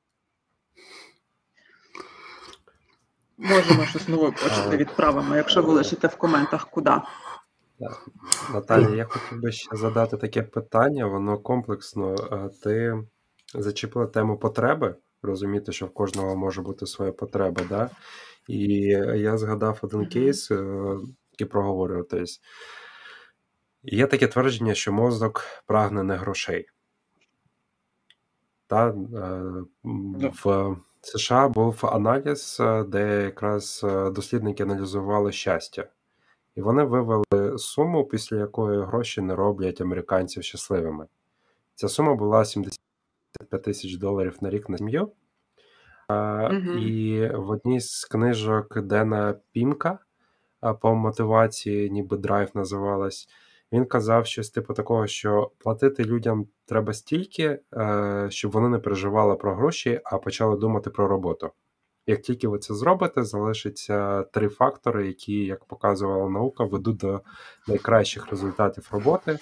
Можемо 3.37 3.85
щось 3.85 4.07
нове 4.07 4.31
почати 4.31 4.77
відправимо, 4.77 5.35
якщо 5.35 5.61
ви 5.61 5.73
лишите 5.73 6.07
в 6.07 6.15
коментах 6.15 6.69
куди. 6.69 6.91
Наталія, 8.53 8.95
я 8.95 9.05
хотів 9.05 9.41
би 9.41 9.51
ще 9.51 9.75
задати 9.75 10.17
таке 10.17 10.43
питання, 10.43 11.05
воно 11.05 11.37
комплексно. 11.37 12.15
Ти 12.63 13.03
зачепила 13.53 14.05
тему 14.05 14.37
потреби 14.37 14.95
розуміти, 15.21 15.71
що 15.71 15.85
в 15.85 15.93
кожного 15.93 16.35
може 16.35 16.61
бути 16.61 16.85
своя 16.87 17.11
потреба. 17.11 17.61
Да? 17.69 17.89
І 18.47 18.67
я 19.15 19.37
згадав 19.37 19.79
один 19.81 20.05
кейс, 20.05 20.51
е, 20.51 20.97
який 21.31 21.47
проговорював. 21.47 22.05
Є 23.83 24.07
таке 24.07 24.27
твердження, 24.27 24.73
що 24.73 24.93
мозок 24.93 25.45
прагне 25.65 26.03
не 26.03 26.15
грошей. 26.15 26.67
Та, 28.67 28.87
е, 28.89 28.93
В 30.43 30.75
США 31.01 31.47
був 31.47 31.85
аналіз, 31.85 32.57
е, 32.59 32.83
де 32.83 33.23
якраз 33.23 33.85
дослідники 34.11 34.63
аналізували 34.63 35.31
щастя. 35.31 35.87
І 36.55 36.61
вони 36.61 36.83
вивели 36.83 37.57
суму, 37.57 38.05
після 38.05 38.37
якої 38.37 38.85
гроші 38.85 39.21
не 39.21 39.35
роблять 39.35 39.81
американців 39.81 40.43
щасливими. 40.43 41.07
Ця 41.75 41.89
сума 41.89 42.15
була 42.15 42.45
75 43.39 43.63
тисяч 43.63 43.95
доларів 43.95 44.37
на 44.41 44.49
рік 44.49 44.69
на 44.69 44.77
сім'ю. 44.77 45.11
Угу. 46.09 46.79
І 46.79 47.27
в 47.35 47.49
одній 47.49 47.79
з 47.79 48.05
книжок 48.05 48.81
Дена 48.81 49.35
Пімка 49.51 49.99
по 50.81 50.95
мотивації, 50.95 51.89
ніби 51.89 52.17
драйв 52.17 52.49
називалась, 52.53 53.27
він 53.71 53.85
казав 53.85 54.25
щось 54.25 54.49
типу 54.49 54.73
такого, 54.73 55.07
що 55.07 55.51
платити 55.57 56.03
людям 56.03 56.47
треба 56.65 56.93
стільки, 56.93 57.59
е, 57.73 58.27
щоб 58.29 58.51
вони 58.51 58.69
не 58.69 58.79
переживали 58.79 59.35
про 59.35 59.55
гроші, 59.55 60.01
а 60.03 60.17
почали 60.17 60.57
думати 60.57 60.89
про 60.89 61.07
роботу. 61.07 61.49
Як 62.07 62.21
тільки 62.21 62.47
ви 62.47 62.59
це 62.59 62.73
зробите, 62.73 63.23
залишиться 63.23 64.23
три 64.23 64.49
фактори, 64.49 65.07
які, 65.07 65.45
як 65.45 65.65
показувала 65.65 66.29
наука, 66.29 66.63
ведуть 66.63 66.97
до 66.97 67.21
найкращих 67.67 68.29
результатів 68.29 68.89
роботи, 68.91 69.39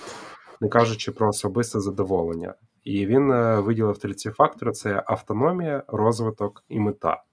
не 0.61 0.69
кажучи 0.69 1.11
про 1.11 1.29
особисте 1.29 1.79
задоволення. 1.79 2.53
І 2.87 3.05
він 3.05 3.31
е, 3.31 3.59
виділив 3.59 3.97
три 3.97 4.13
ці 4.13 4.29
фактори: 4.29 4.71
це 4.71 5.03
автономія, 5.07 5.83
розвиток 5.87 6.63
і 6.69 6.79
мета. 6.79 7.23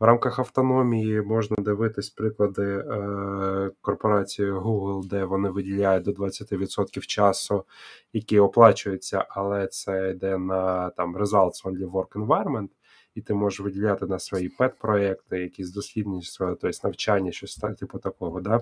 В 0.00 0.04
рамках 0.04 0.38
автономії 0.38 1.22
можна 1.22 1.56
дивитись 1.60 2.10
приклади 2.10 2.62
е, 2.62 3.70
корпорації 3.80 4.52
Google, 4.52 5.08
де 5.08 5.24
вони 5.24 5.50
виділяють 5.50 6.04
до 6.04 6.10
20% 6.10 7.00
часу, 7.00 7.64
які 8.12 8.38
оплачуються, 8.38 9.26
але 9.28 9.66
це 9.66 10.10
йде 10.10 10.38
на 10.38 10.90
там 10.90 11.16
results 11.16 11.64
only 11.64 11.90
work 11.90 12.08
environment, 12.08 12.68
і 13.14 13.20
ти 13.20 13.34
можеш 13.34 13.60
виділяти 13.60 14.06
на 14.06 14.18
свої 14.18 14.48
пет-проекти, 14.48 15.38
якісь 15.38 15.70
дослідництва, 15.70 16.56
тобто 16.60 16.78
навчання, 16.84 17.32
щось 17.32 17.56
типу 17.78 17.98
такого. 17.98 18.40
Да? 18.40 18.60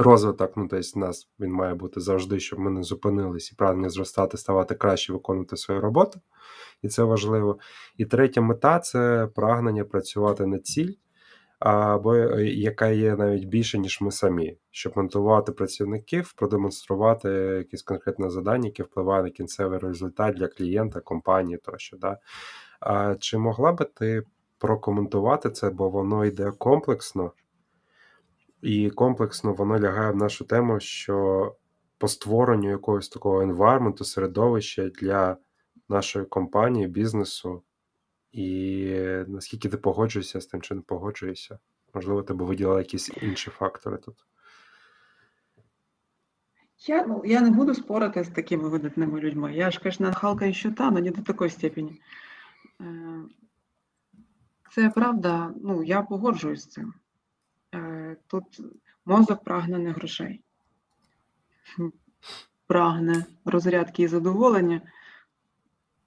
Розвиток, 0.00 0.52
ну 0.56 0.68
тобто 0.70 1.00
нас 1.00 1.28
він 1.40 1.52
має 1.52 1.74
бути 1.74 2.00
завжди, 2.00 2.40
щоб 2.40 2.58
ми 2.58 2.70
не 2.70 2.82
зупинились 2.82 3.52
і 3.52 3.54
прагнення 3.54 3.90
зростати, 3.90 4.36
ставати 4.36 4.74
краще, 4.74 5.12
виконувати 5.12 5.56
свою 5.56 5.80
роботу, 5.80 6.20
і 6.82 6.88
це 6.88 7.02
важливо. 7.02 7.58
І 7.96 8.04
третя 8.04 8.40
мета 8.40 8.78
це 8.78 9.28
прагнення 9.34 9.84
працювати 9.84 10.46
на 10.46 10.58
ціль, 10.58 10.92
або 11.58 12.14
е, 12.14 12.46
яка 12.46 12.88
є 12.88 13.16
навіть 13.16 13.44
більше, 13.44 13.78
ніж 13.78 14.00
ми 14.00 14.10
самі, 14.10 14.56
щоб 14.70 14.92
мотивувати 14.96 15.52
працівників, 15.52 16.32
продемонструвати 16.32 17.28
якесь 17.58 17.82
конкретне 17.82 18.30
завдання, 18.30 18.66
яке 18.66 18.82
впливає 18.82 19.22
на 19.22 19.30
кінцевий 19.30 19.78
результат 19.78 20.34
для 20.34 20.48
клієнта, 20.48 21.00
компанії 21.00 21.58
тощо. 21.58 21.96
Да? 21.96 22.18
А 22.80 23.14
Чи 23.14 23.38
могла 23.38 23.72
би 23.72 23.84
ти 23.84 24.22
прокоментувати 24.58 25.50
це, 25.50 25.70
бо 25.70 25.90
воно 25.90 26.24
йде 26.24 26.52
комплексно? 26.58 27.32
І 28.62 28.90
комплексно 28.90 29.52
воно 29.52 29.80
лягає 29.80 30.10
в 30.10 30.16
нашу 30.16 30.44
тему, 30.44 30.80
що 30.80 31.56
по 31.98 32.08
створенню 32.08 32.70
якогось 32.70 33.08
такого 33.08 33.42
енвайрменту, 33.42 34.04
середовища 34.04 34.88
для 34.88 35.36
нашої 35.88 36.24
компанії, 36.24 36.86
бізнесу, 36.86 37.62
і 38.32 38.94
наскільки 39.26 39.68
ти 39.68 39.76
погоджуєшся 39.76 40.40
з 40.40 40.46
тим, 40.46 40.62
чи 40.62 40.74
не 40.74 40.80
погоджуєшся? 40.80 41.58
Можливо, 41.94 42.22
тебе 42.22 42.44
виділили 42.44 42.80
якісь 42.80 43.10
інші 43.22 43.50
фактори 43.50 43.96
тут. 43.96 44.14
Я 46.86 47.06
ну, 47.06 47.22
я 47.24 47.40
не 47.40 47.50
буду 47.50 47.74
спорити 47.74 48.24
з 48.24 48.28
такими 48.28 48.68
видатними 48.68 49.20
людьми. 49.20 49.54
Я 49.54 49.70
ж, 49.70 49.78
конечно, 49.78 50.12
халка 50.12 50.52
ще 50.52 50.70
та, 50.70 50.88
але 50.88 51.00
не 51.00 51.10
до 51.10 51.22
такої 51.22 51.50
степені. 51.50 52.00
Е, 52.80 53.22
це 54.74 54.90
правда, 54.90 55.54
ну, 55.62 55.82
я 55.82 56.02
погоджуюсь 56.02 56.62
з 56.62 56.66
цим. 56.66 56.94
Е, 57.74 58.16
тут 58.26 58.60
мозок 59.04 59.44
прагне 59.44 59.78
не 59.78 59.92
грошей, 59.92 60.40
прагне 62.66 63.24
розрядки 63.44 64.02
і 64.02 64.08
задоволення, 64.08 64.80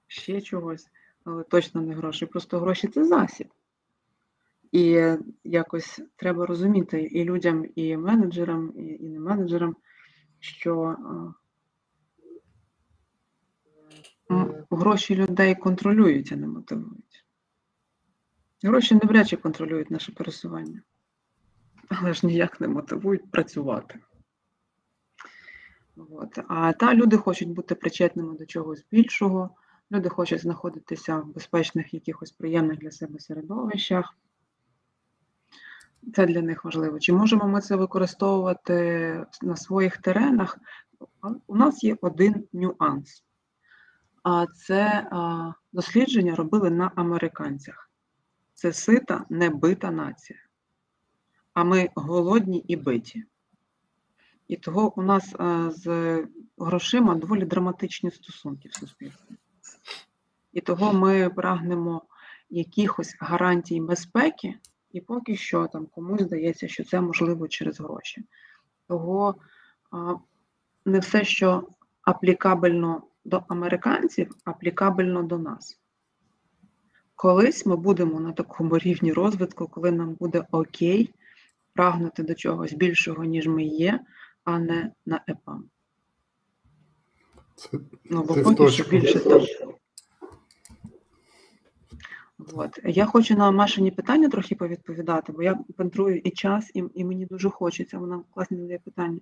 ще 0.06 0.40
чогось, 0.40 0.88
але 1.24 1.42
точно 1.42 1.80
не 1.80 1.94
гроші. 1.94 2.26
Просто 2.26 2.60
гроші 2.60 2.88
це 2.88 3.04
засіб. 3.04 3.48
І 4.72 5.16
якось 5.44 6.00
треба 6.16 6.46
розуміти 6.46 7.02
і 7.02 7.24
людям, 7.24 7.66
і 7.74 7.96
менеджерам, 7.96 8.72
і, 8.76 9.08
не 9.08 9.20
менеджерам, 9.20 9.76
що 10.40 10.96
е, 14.30 14.64
гроші 14.70 15.16
людей 15.16 15.54
контролюють, 15.54 16.32
а 16.32 16.36
не 16.36 16.46
мотивують. 16.46 17.24
Гроші 18.62 18.94
навряд 18.94 19.28
чи 19.28 19.36
контролюють 19.36 19.90
наше 19.90 20.12
пересування, 20.12 20.82
але 21.88 22.14
ж 22.14 22.26
ніяк 22.26 22.60
не 22.60 22.68
мотивують 22.68 23.30
працювати. 23.30 24.00
От. 25.96 26.38
А 26.48 26.72
та 26.72 26.94
люди 26.94 27.16
хочуть 27.16 27.48
бути 27.48 27.74
причетними 27.74 28.36
до 28.36 28.46
чогось 28.46 28.84
більшого, 28.90 29.50
люди 29.92 30.08
хочуть 30.08 30.40
знаходитися 30.40 31.16
в 31.16 31.34
безпечних, 31.34 31.94
якихось 31.94 32.32
приємних 32.32 32.78
для 32.78 32.90
себе 32.90 33.18
середовищах. 33.18 34.14
Це 36.14 36.26
для 36.26 36.42
них 36.42 36.64
важливо. 36.64 36.98
Чи 37.00 37.12
можемо 37.12 37.48
ми 37.48 37.60
це 37.60 37.76
використовувати 37.76 39.26
на 39.42 39.56
своїх 39.56 39.96
теренах? 39.96 40.58
У 41.46 41.56
нас 41.56 41.84
є 41.84 41.96
один 42.00 42.48
нюанс. 42.52 43.24
А 44.22 44.46
це 44.46 45.08
дослідження 45.72 46.34
робили 46.34 46.70
на 46.70 46.92
американцях. 46.94 47.90
Це 48.54 48.72
сита, 48.72 49.24
не 49.30 49.50
бита 49.50 49.90
нація. 49.90 50.38
А 51.54 51.64
ми 51.64 51.88
голодні 51.94 52.64
і 52.68 52.76
биті. 52.76 53.24
І 54.48 54.56
того 54.56 54.92
у 54.96 55.02
нас 55.02 55.34
з 55.68 56.26
грошима 56.58 57.14
доволі 57.14 57.44
драматичні 57.44 58.10
стосунки 58.10 58.68
в 58.68 58.74
суспільстві. 58.74 59.36
І 60.52 60.60
того 60.60 60.92
ми 60.92 61.30
прагнемо 61.30 62.02
якихось 62.50 63.16
гарантій 63.20 63.80
безпеки. 63.80 64.54
І 64.92 65.00
поки 65.00 65.36
що 65.36 65.66
там 65.66 65.86
комусь 65.86 66.22
здається, 66.22 66.68
що 66.68 66.84
це 66.84 67.00
можливо 67.00 67.48
через 67.48 67.80
гроші. 67.80 68.24
Того 68.88 69.34
не 70.84 70.98
все, 70.98 71.24
що 71.24 71.68
аплікабельно 72.02 73.02
до 73.24 73.44
американців, 73.48 74.36
аплікабельно 74.44 75.22
до 75.22 75.38
нас. 75.38 75.80
Колись 77.14 77.66
ми 77.66 77.76
будемо 77.76 78.20
на 78.20 78.32
такому 78.32 78.78
рівні 78.78 79.12
розвитку, 79.12 79.68
коли 79.68 79.90
нам 79.90 80.14
буде 80.14 80.44
окей 80.50 81.14
прагнути 81.74 82.22
до 82.22 82.34
чогось 82.34 82.72
більшого, 82.72 83.24
ніж 83.24 83.46
ми 83.46 83.64
є, 83.64 84.00
а 84.44 84.58
не 84.58 84.92
на 85.06 85.20
ЕПАМ. 85.26 85.64
Це, 87.56 87.68
ну, 88.04 88.24
бо 88.24 88.34
поки 88.34 88.68
що 88.68 88.84
більше 88.84 89.20
там. 89.20 89.42
От. 92.52 92.78
Я 92.84 93.06
хочу 93.06 93.34
на 93.34 93.50
Машині 93.50 93.90
питання 93.90 94.28
трохи 94.28 94.54
повідповідати, 94.54 95.32
бо 95.32 95.42
я 95.42 95.58
пентрую 95.76 96.18
і 96.18 96.30
час, 96.30 96.70
і 96.74 96.84
і 96.94 97.04
мені 97.04 97.26
дуже 97.26 97.50
хочеться. 97.50 97.98
Вона 97.98 98.22
класні 98.34 98.56
задає 98.56 98.78
питання. 98.78 99.20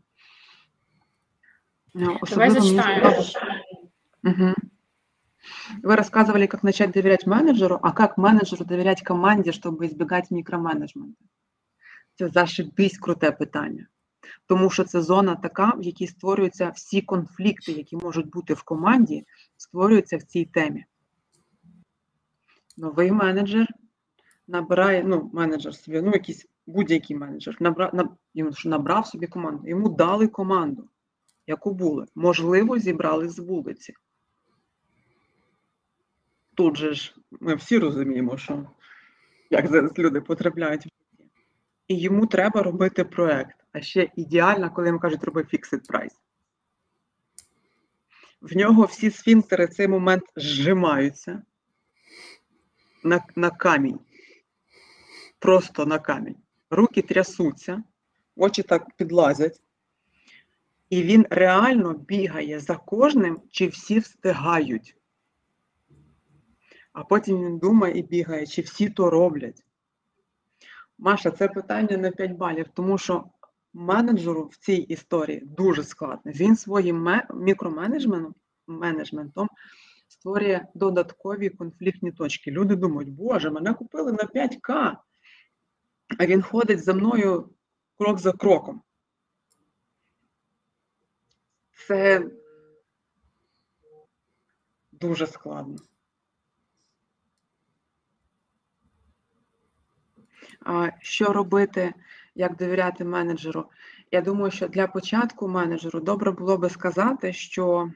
Е, 1.96 2.18
особливо 2.22 2.54
Давай 2.54 2.62
зачитаем. 2.62 3.14
Угу. 4.24 4.54
Вы 5.82 5.96
рассказывали, 5.96 6.46
как 6.46 6.62
начать 6.62 6.92
доверять 6.92 7.26
менеджеру, 7.26 7.78
а 7.82 7.92
как 7.92 8.18
менеджеру 8.18 8.64
доверять 8.64 9.02
команді, 9.02 9.52
щоб 9.52 9.82
избегать 9.82 10.30
мікроменеджменту. 10.30 11.24
Це 12.14 12.28
зашибісь 12.28 12.98
круте 12.98 13.32
питання. 13.32 13.86
Тому 14.46 14.70
що 14.70 14.84
це 14.84 15.02
зона 15.02 15.36
така, 15.36 15.70
в 15.70 15.82
якій 15.82 16.06
створюються 16.06 16.70
всі 16.70 17.02
конфлікти, 17.02 17.72
які 17.72 17.96
можуть 17.96 18.30
бути 18.30 18.54
в 18.54 18.62
команді, 18.62 19.24
створюються 19.56 20.16
в 20.16 20.22
цій 20.22 20.44
темі 20.44 20.84
новий 22.76 23.12
менеджер 23.12 23.66
набирає, 24.48 25.04
ну, 25.04 25.30
менеджер 25.32 25.74
собі, 25.74 26.02
ну, 26.02 26.10
якийсь 26.12 26.46
будь-який 26.66 27.16
менеджер, 27.16 27.56
набрав, 27.60 27.94
наб, 27.94 28.08
набрав 28.64 29.06
собі 29.06 29.26
команду. 29.26 29.68
Йому 29.68 29.88
дали 29.88 30.28
команду, 30.28 30.88
яку 31.46 31.74
були. 31.74 32.06
Можливо, 32.14 32.78
зібрали 32.78 33.28
з 33.28 33.38
вулиці. 33.38 33.94
Тут 36.54 36.76
же 36.76 36.94
ж 36.94 37.14
ми 37.30 37.54
всі 37.54 37.78
розуміємо, 37.78 38.36
що 38.36 38.66
як 39.50 39.68
зараз 39.68 39.98
люди 39.98 40.20
потрапляють. 40.20 40.88
І 41.92 42.00
йому 42.00 42.26
треба 42.26 42.62
робити 42.62 43.04
проект. 43.04 43.56
А 43.72 43.80
ще 43.80 44.10
ідеально, 44.16 44.70
коли 44.70 44.86
йому 44.86 44.98
кажуть, 44.98 45.24
роби 45.24 45.42
fixed 45.42 45.86
price. 45.90 46.16
В 48.40 48.56
нього 48.56 48.84
всі 48.84 49.10
сфінктери 49.10 49.66
цей 49.66 49.88
момент 49.88 50.22
зжимаються 50.36 51.42
на, 53.04 53.24
на 53.36 53.50
камінь. 53.50 54.00
Просто 55.38 55.86
на 55.86 55.98
камінь. 55.98 56.36
Руки 56.70 57.02
трясуться, 57.02 57.82
очі 58.36 58.62
так 58.62 58.96
підлазять. 58.96 59.60
І 60.90 61.02
він 61.02 61.26
реально 61.30 61.92
бігає 61.92 62.60
за 62.60 62.76
кожним, 62.76 63.40
чи 63.50 63.66
всі 63.66 63.98
встигають. 63.98 64.96
А 66.92 67.04
потім 67.04 67.44
він 67.44 67.58
думає 67.58 67.98
і 67.98 68.02
бігає, 68.02 68.46
чи 68.46 68.62
всі 68.62 68.90
то 68.90 69.10
роблять. 69.10 69.64
Маша, 71.04 71.30
це 71.30 71.48
питання 71.48 71.96
на 71.96 72.10
5 72.10 72.32
балів, 72.32 72.66
тому 72.74 72.98
що 72.98 73.24
менеджеру 73.72 74.46
в 74.46 74.56
цій 74.56 74.74
історії 74.76 75.40
дуже 75.44 75.84
складно. 75.84 76.32
Він 76.32 76.56
своїм 76.56 77.08
мікроменеджментом 77.34 78.34
менеджментом 78.66 79.48
створює 80.08 80.66
додаткові 80.74 81.50
конфліктні 81.50 82.12
точки. 82.12 82.50
Люди 82.50 82.76
думають, 82.76 83.10
Боже, 83.10 83.50
мене 83.50 83.74
купили 83.74 84.12
на 84.12 84.24
5К, 84.24 84.96
а 86.18 86.26
він 86.26 86.42
ходить 86.42 86.84
за 86.84 86.94
мною 86.94 87.50
крок 87.98 88.18
за 88.18 88.32
кроком. 88.32 88.82
Це 91.88 92.30
дуже 94.92 95.26
складно. 95.26 95.76
А 100.51 100.51
Що 101.00 101.32
робити, 101.32 101.94
як 102.34 102.56
довіряти 102.56 103.04
менеджеру? 103.04 103.64
Я 104.10 104.20
думаю, 104.20 104.50
що 104.50 104.68
для 104.68 104.86
початку 104.86 105.48
менеджеру 105.48 106.00
добре 106.00 106.30
було 106.30 106.58
би 106.58 106.70
сказати, 106.70 107.32
що 107.32 107.92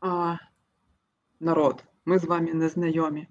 а, 0.00 0.36
народ, 1.40 1.84
ми 2.04 2.18
з 2.18 2.24
вами 2.24 2.54
не 2.54 2.68
знайомі. 2.68 3.28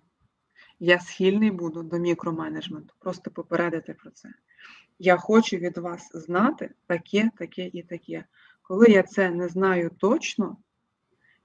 Я 0.80 1.00
схильний 1.00 1.52
буду 1.52 1.84
до 1.84 1.98
мікроменеджменту, 1.98 2.94
просто 3.00 3.32
попередити 3.32 3.94
про 3.94 4.12
це. 4.12 4.30
Я 5.00 5.18
хочу 5.18 5.58
від 5.58 5.78
вас 5.78 6.12
знати 6.14 6.70
таке, 6.88 7.32
таке 7.38 7.70
і 7.74 7.84
таке. 7.84 8.26
Коли 8.62 8.88
я 8.88 9.04
це 9.04 9.30
не 9.30 9.48
знаю 9.48 9.92
точно, 9.98 10.58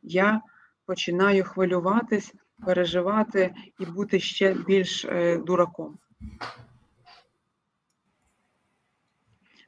я 0.02 0.42
починаю 0.86 1.44
хвилюватись, 1.44 2.34
переживати 2.66 3.54
і 3.78 3.86
бути 3.86 4.20
ще 4.20 4.54
більш 4.54 5.04
е, 5.04 5.38
дураком. 5.38 5.98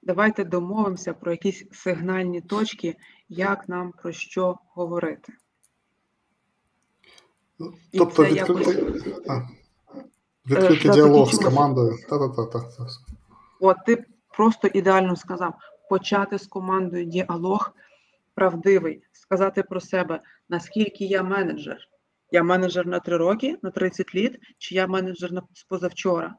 Давайте 0.03 0.45
домовимося 0.45 1.14
про 1.14 1.30
якісь 1.30 1.64
сигнальні 1.72 2.41
точки, 2.41 2.97
як 3.28 3.68
нам 3.68 3.93
про 3.93 4.12
що 4.12 4.59
говорити. 4.74 5.32
Тобто 7.93 8.24
відкрити 8.24 9.03
відкрити 10.47 10.88
діалог 10.88 11.32
з 11.32 11.38
командою. 11.38 11.97
Та-та-та. 12.09 12.68
От 13.61 13.76
ти 13.86 14.05
просто 14.36 14.68
ідеально 14.68 15.16
сказав: 15.16 15.55
почати 15.88 16.38
з 16.38 16.47
командою 16.47 17.05
діалог 17.05 17.72
правдивий, 18.34 19.03
сказати 19.12 19.62
про 19.62 19.80
себе, 19.80 20.20
наскільки 20.49 21.05
я 21.05 21.22
менеджер. 21.22 21.88
Я 22.33 22.43
менеджер 22.43 22.87
на 22.87 23.01
3 23.01 23.16
роки, 23.16 23.59
на 23.62 23.70
30 23.70 24.14
літ, 24.14 24.39
чи 24.59 24.74
я 24.74 24.87
менеджер 24.87 25.33
на 25.33 25.43
позавчора. 25.68 26.35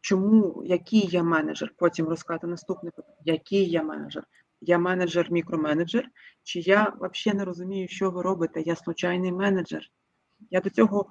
Чому, 0.00 0.62
який 0.66 1.06
я 1.06 1.22
менеджер? 1.22 1.72
Потім 1.76 2.08
розказати 2.08 2.46
наступне 2.46 2.90
питання, 2.90 3.16
який 3.24 3.70
я 3.70 3.82
менеджер? 3.82 4.24
Я 4.60 4.78
менеджер, 4.78 5.30
мікроменеджер, 5.30 6.08
чи 6.42 6.60
я 6.60 6.94
взагалі 7.00 7.38
не 7.38 7.44
розумію, 7.44 7.88
що 7.88 8.10
ви 8.10 8.22
робите? 8.22 8.60
Я 8.60 8.76
случайний 8.76 9.32
менеджер. 9.32 9.82
Я 10.50 10.60
до 10.60 10.70
цього 10.70 11.06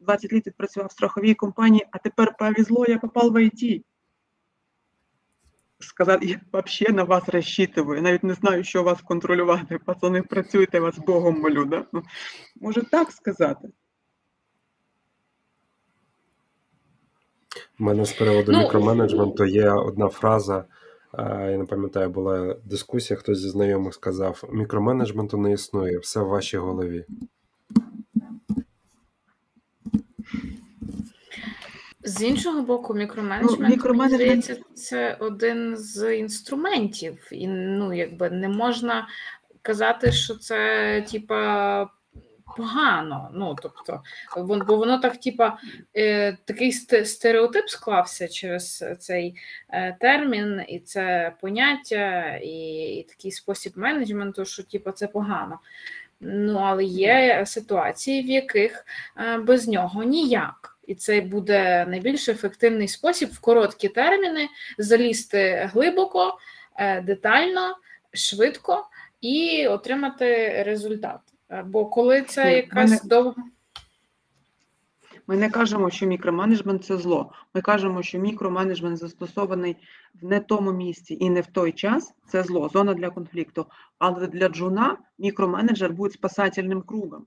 20 0.00 0.32
літ 0.32 0.46
відпрацював 0.46 0.88
в 0.88 0.92
страховій 0.92 1.34
компанії, 1.34 1.86
а 1.90 1.98
тепер 1.98 2.36
повезло, 2.38 2.86
я 2.88 2.98
попав 2.98 3.32
в 3.32 3.42
ІТ. 3.42 3.84
Сказати, 5.88 6.26
я 6.26 6.40
взагалі 6.52 6.96
на 6.96 7.02
вас 7.04 7.28
розчитую, 7.28 8.02
навіть 8.02 8.24
не 8.24 8.34
знаю, 8.34 8.64
що 8.64 8.82
вас 8.82 9.00
контролювати. 9.02 9.78
Пацани, 9.86 10.22
працюйте 10.22 10.80
вас 10.80 10.98
Богом 10.98 11.40
молю. 11.40 11.64
Да? 11.64 11.84
Ну, 11.92 12.02
Може 12.60 12.82
так 12.90 13.10
сказати. 13.12 13.68
У 17.80 17.84
мене 17.84 18.04
з 18.04 18.12
приводу 18.12 18.52
Ну, 18.52 18.58
мікроменеджменту 18.58 19.44
є 19.44 19.70
одна 19.70 20.08
фраза. 20.08 20.64
е, 21.18 21.48
Я 21.50 21.58
не 21.58 21.64
пам'ятаю, 21.64 22.10
була 22.10 22.56
дискусія, 22.64 23.18
хтось 23.18 23.38
зі 23.38 23.48
знайомих 23.48 23.94
сказав: 23.94 24.44
мікроменеджменту 24.52 25.38
не 25.38 25.52
існує, 25.52 25.98
все 25.98 26.20
в 26.20 26.26
вашій 26.26 26.56
голові. 26.58 27.04
З 32.04 32.22
іншого 32.22 32.62
боку, 32.62 32.94
мікроменеджмент, 32.94 33.60
Ну, 33.60 33.68
мікроменеджмент- 33.68 33.96
мені 33.96 34.42
здається, 34.42 34.56
це 34.74 35.16
один 35.20 35.76
з 35.76 36.16
інструментів. 36.16 37.28
І 37.30 37.48
ну, 37.48 37.92
якби 37.92 38.30
не 38.30 38.48
можна 38.48 39.08
казати, 39.62 40.12
що 40.12 40.34
це 40.34 41.04
типа 41.12 41.88
погано. 42.56 43.30
Ну, 43.34 43.56
тобто, 43.62 44.02
бо 44.66 44.76
воно 44.76 44.98
так, 44.98 45.16
типа, 45.20 45.58
е, 45.96 46.36
такий 46.44 46.72
стереотип 47.04 47.68
склався 47.68 48.28
через 48.28 48.84
цей 48.98 49.34
е, 49.68 49.96
термін, 50.00 50.62
і 50.68 50.78
це 50.78 51.32
поняття, 51.40 52.36
і, 52.36 52.84
і 52.96 53.02
такий 53.02 53.32
спосіб 53.32 53.72
менеджменту, 53.76 54.44
що 54.44 54.62
типа 54.62 54.92
це 54.92 55.06
погано. 55.06 55.58
Ну, 56.20 56.58
але 56.58 56.84
є 56.84 57.44
ситуації, 57.46 58.22
в 58.22 58.26
яких 58.26 58.86
е, 59.16 59.38
без 59.38 59.68
нього 59.68 60.02
ніяк. 60.02 60.73
І 60.86 60.94
це 60.94 61.20
буде 61.20 61.86
найбільш 61.88 62.28
ефективний 62.28 62.88
спосіб 62.88 63.28
в 63.32 63.40
короткі 63.40 63.88
терміни 63.88 64.48
залізти 64.78 65.70
глибоко, 65.72 66.38
е, 66.76 67.00
детально, 67.00 67.76
швидко 68.12 68.86
і 69.20 69.66
отримати 69.66 70.62
результат. 70.62 71.20
Бо 71.64 71.86
коли 71.86 72.22
це 72.22 72.44
Ні, 72.44 72.56
якась 72.56 72.90
мене- 72.90 73.02
довга. 73.04 73.42
Ми 75.26 75.36
не 75.36 75.50
кажемо, 75.50 75.90
що 75.90 76.06
мікроменеджмент 76.06 76.84
це 76.84 76.96
зло. 76.96 77.32
Ми 77.54 77.60
кажемо, 77.60 78.02
що 78.02 78.18
мікроменеджмент 78.18 78.98
застосований 78.98 79.76
в 80.14 80.24
не 80.24 80.40
тому 80.40 80.72
місці 80.72 81.16
і 81.20 81.30
не 81.30 81.40
в 81.40 81.46
той 81.46 81.72
час 81.72 82.14
це 82.28 82.42
зло, 82.42 82.68
зона 82.68 82.94
для 82.94 83.10
конфлікту. 83.10 83.66
Але 83.98 84.26
для 84.26 84.48
джуна 84.48 84.98
мікроменеджер 85.18 85.92
буде 85.92 86.14
спасательним 86.14 86.82
кругом. 86.82 87.26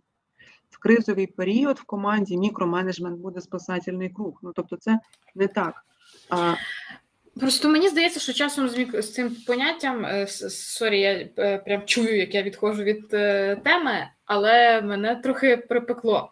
В 0.69 0.79
кризовий 0.79 1.27
період 1.27 1.79
в 1.79 1.83
команді 1.83 2.37
мікроменеджмент 2.37 3.19
буде 3.19 3.41
спасательний 3.41 4.09
круг. 4.09 4.39
Ну 4.43 4.51
тобто, 4.55 4.77
це 4.77 4.99
не 5.35 5.47
так. 5.47 5.85
А, 6.29 6.55
Просто 7.39 7.69
мені 7.69 7.89
здається, 7.89 8.19
що 8.19 8.33
часом 8.33 8.69
з, 8.69 9.13
цим 9.13 9.35
поняттям 9.47 10.05
е, 10.05 10.27
sorry, 10.27 10.99
я 10.99 11.29
е, 11.37 11.57
прям 11.57 11.81
чую, 11.85 12.17
як 12.17 12.35
я 12.35 12.43
відходжу 12.43 12.83
від 12.83 13.13
е, 13.13 13.55
теми, 13.63 14.07
але 14.25 14.81
мене 14.81 15.15
трохи 15.15 15.57
припекло. 15.57 16.31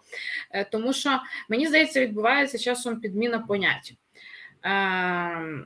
Тому 0.72 0.94
що 0.94 1.20
мені 1.50 1.68
здається, 1.68 2.02
відбувається 2.02 2.58
часом 2.58 3.00
підміна 3.00 3.40
понять. 3.40 3.94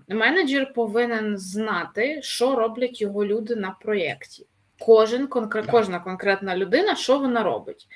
Менеджер 0.08 0.74
повинен 0.74 1.38
знати, 1.38 2.20
що 2.22 2.56
роблять 2.56 3.02
його 3.02 3.26
люди 3.26 3.56
на 3.56 3.72
проєкті. 3.72 4.46
Кожен 4.80 5.28
конкрет, 5.28 5.66
кожна 5.72 6.00
конкретна 6.00 6.56
людина, 6.56 6.96
що 6.96 7.20
вона 7.20 7.44
робить. 7.44 7.88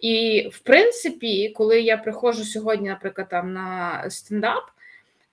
І 0.00 0.48
в 0.52 0.58
принципі, 0.58 1.52
коли 1.56 1.80
я 1.80 1.96
приходжу 1.96 2.44
сьогодні, 2.44 2.88
наприклад, 2.88 3.28
там 3.28 3.52
на 3.52 4.04
стендап, 4.10 4.64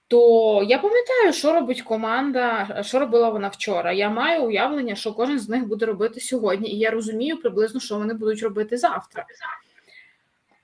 то 0.08 0.64
я 0.68 0.80
пам'ятаю, 0.80 1.34
що 1.34 1.54
робить 1.54 1.82
команда, 1.82 2.82
що 2.84 3.00
робила 3.00 3.30
вона 3.30 3.48
вчора. 3.48 3.92
Я 3.92 4.10
маю 4.10 4.44
уявлення, 4.44 4.96
що 4.96 5.14
кожен 5.14 5.40
з 5.40 5.50
них 5.50 5.68
буде 5.68 5.86
робити 5.86 6.20
сьогодні, 6.20 6.70
і 6.70 6.80
я 6.80 6.92
розумію 6.92 7.42
приблизно, 7.42 7.80
що 7.80 7.98
вони 7.98 8.14
будуть 8.14 8.44
робити 8.44 8.78
завтра. 8.78 9.26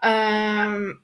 Ем, 0.04 1.00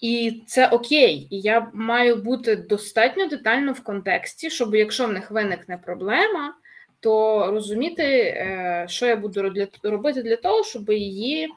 і 0.00 0.42
це 0.46 0.68
окей. 0.68 1.28
І 1.30 1.40
я 1.40 1.70
маю 1.72 2.16
бути 2.16 2.56
достатньо 2.56 3.26
детально 3.26 3.72
в 3.72 3.80
контексті, 3.80 4.50
щоб 4.50 4.74
якщо 4.74 5.06
в 5.06 5.12
них 5.12 5.30
виникне 5.30 5.78
проблема, 5.84 6.54
то 7.00 7.46
розуміти, 7.50 8.04
е, 8.04 8.84
що 8.88 9.06
я 9.06 9.16
буду 9.16 9.52
робити 9.82 10.22
для 10.22 10.36
того, 10.36 10.64
щоб 10.64 10.90
її 10.90 11.48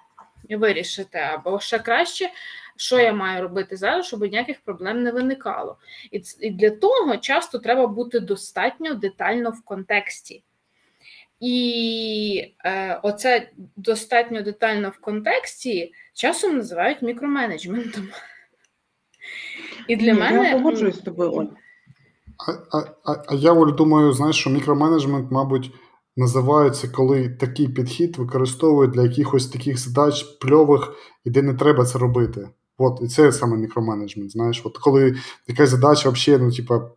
вирішити. 0.50 1.18
Або 1.18 1.60
ще 1.60 1.80
краще, 1.80 2.30
що 2.76 3.00
я 3.00 3.14
маю 3.14 3.42
робити 3.42 3.78
зараз, 3.78 4.06
щоб 4.06 4.22
ніяких 4.22 4.62
проблем 4.62 5.04
не 5.04 5.12
виникало. 5.12 5.78
І, 6.12 6.22
і 6.40 6.50
для 6.50 6.70
того 6.70 7.18
часто 7.18 7.60
треба 7.60 7.88
бути 7.88 8.20
достатньо 8.20 8.94
детально 8.94 9.50
в 9.50 9.62
контексті. 9.62 10.44
І 11.40 12.54
е, 12.66 13.00
оце 13.04 13.50
достатньо 13.76 14.42
детально 14.42 14.90
в 14.90 14.98
контексті 14.98 15.94
часом 16.14 16.58
називають 16.58 17.02
мікроменеджментом. 17.02 18.10
І 19.88 19.96
для 19.96 20.14
ні, 20.14 20.20
мене 20.20 20.50
я 20.50 20.58
погоджуюсь 20.58 20.96
з 20.96 21.02
тобою, 21.02 21.32
Оль. 21.32 21.46
А, 22.48 22.78
а, 22.78 23.24
а, 23.28 23.36
я 23.36 23.54
Оль, 23.54 23.76
думаю, 23.76 24.14
знаєш, 24.14 24.36
що 24.36 24.50
мікроменеджмент, 24.50 25.32
мабуть, 25.32 25.72
називається, 26.18 26.88
коли 26.88 27.30
такий 27.30 27.68
підхід 27.68 28.18
використовують 28.18 28.92
для 28.92 29.04
якихось 29.04 29.48
таких 29.48 29.80
задач 29.80 30.24
пльових, 30.24 30.94
і 31.26 31.30
де 31.30 31.42
не 31.42 31.54
треба 31.54 31.86
це 31.86 32.00
робити. 32.00 32.50
От, 32.78 33.00
і 33.02 33.08
це 33.08 33.32
саме 33.32 33.58
мікроменеджмент. 33.58 34.32
Знаєш, 34.32 34.62
от 34.64 34.78
коли 34.78 35.16
якась 35.48 35.70
задача 35.70 36.10
взагалі, 36.10 36.44
ну, 36.44 36.52
типа, 36.52 36.92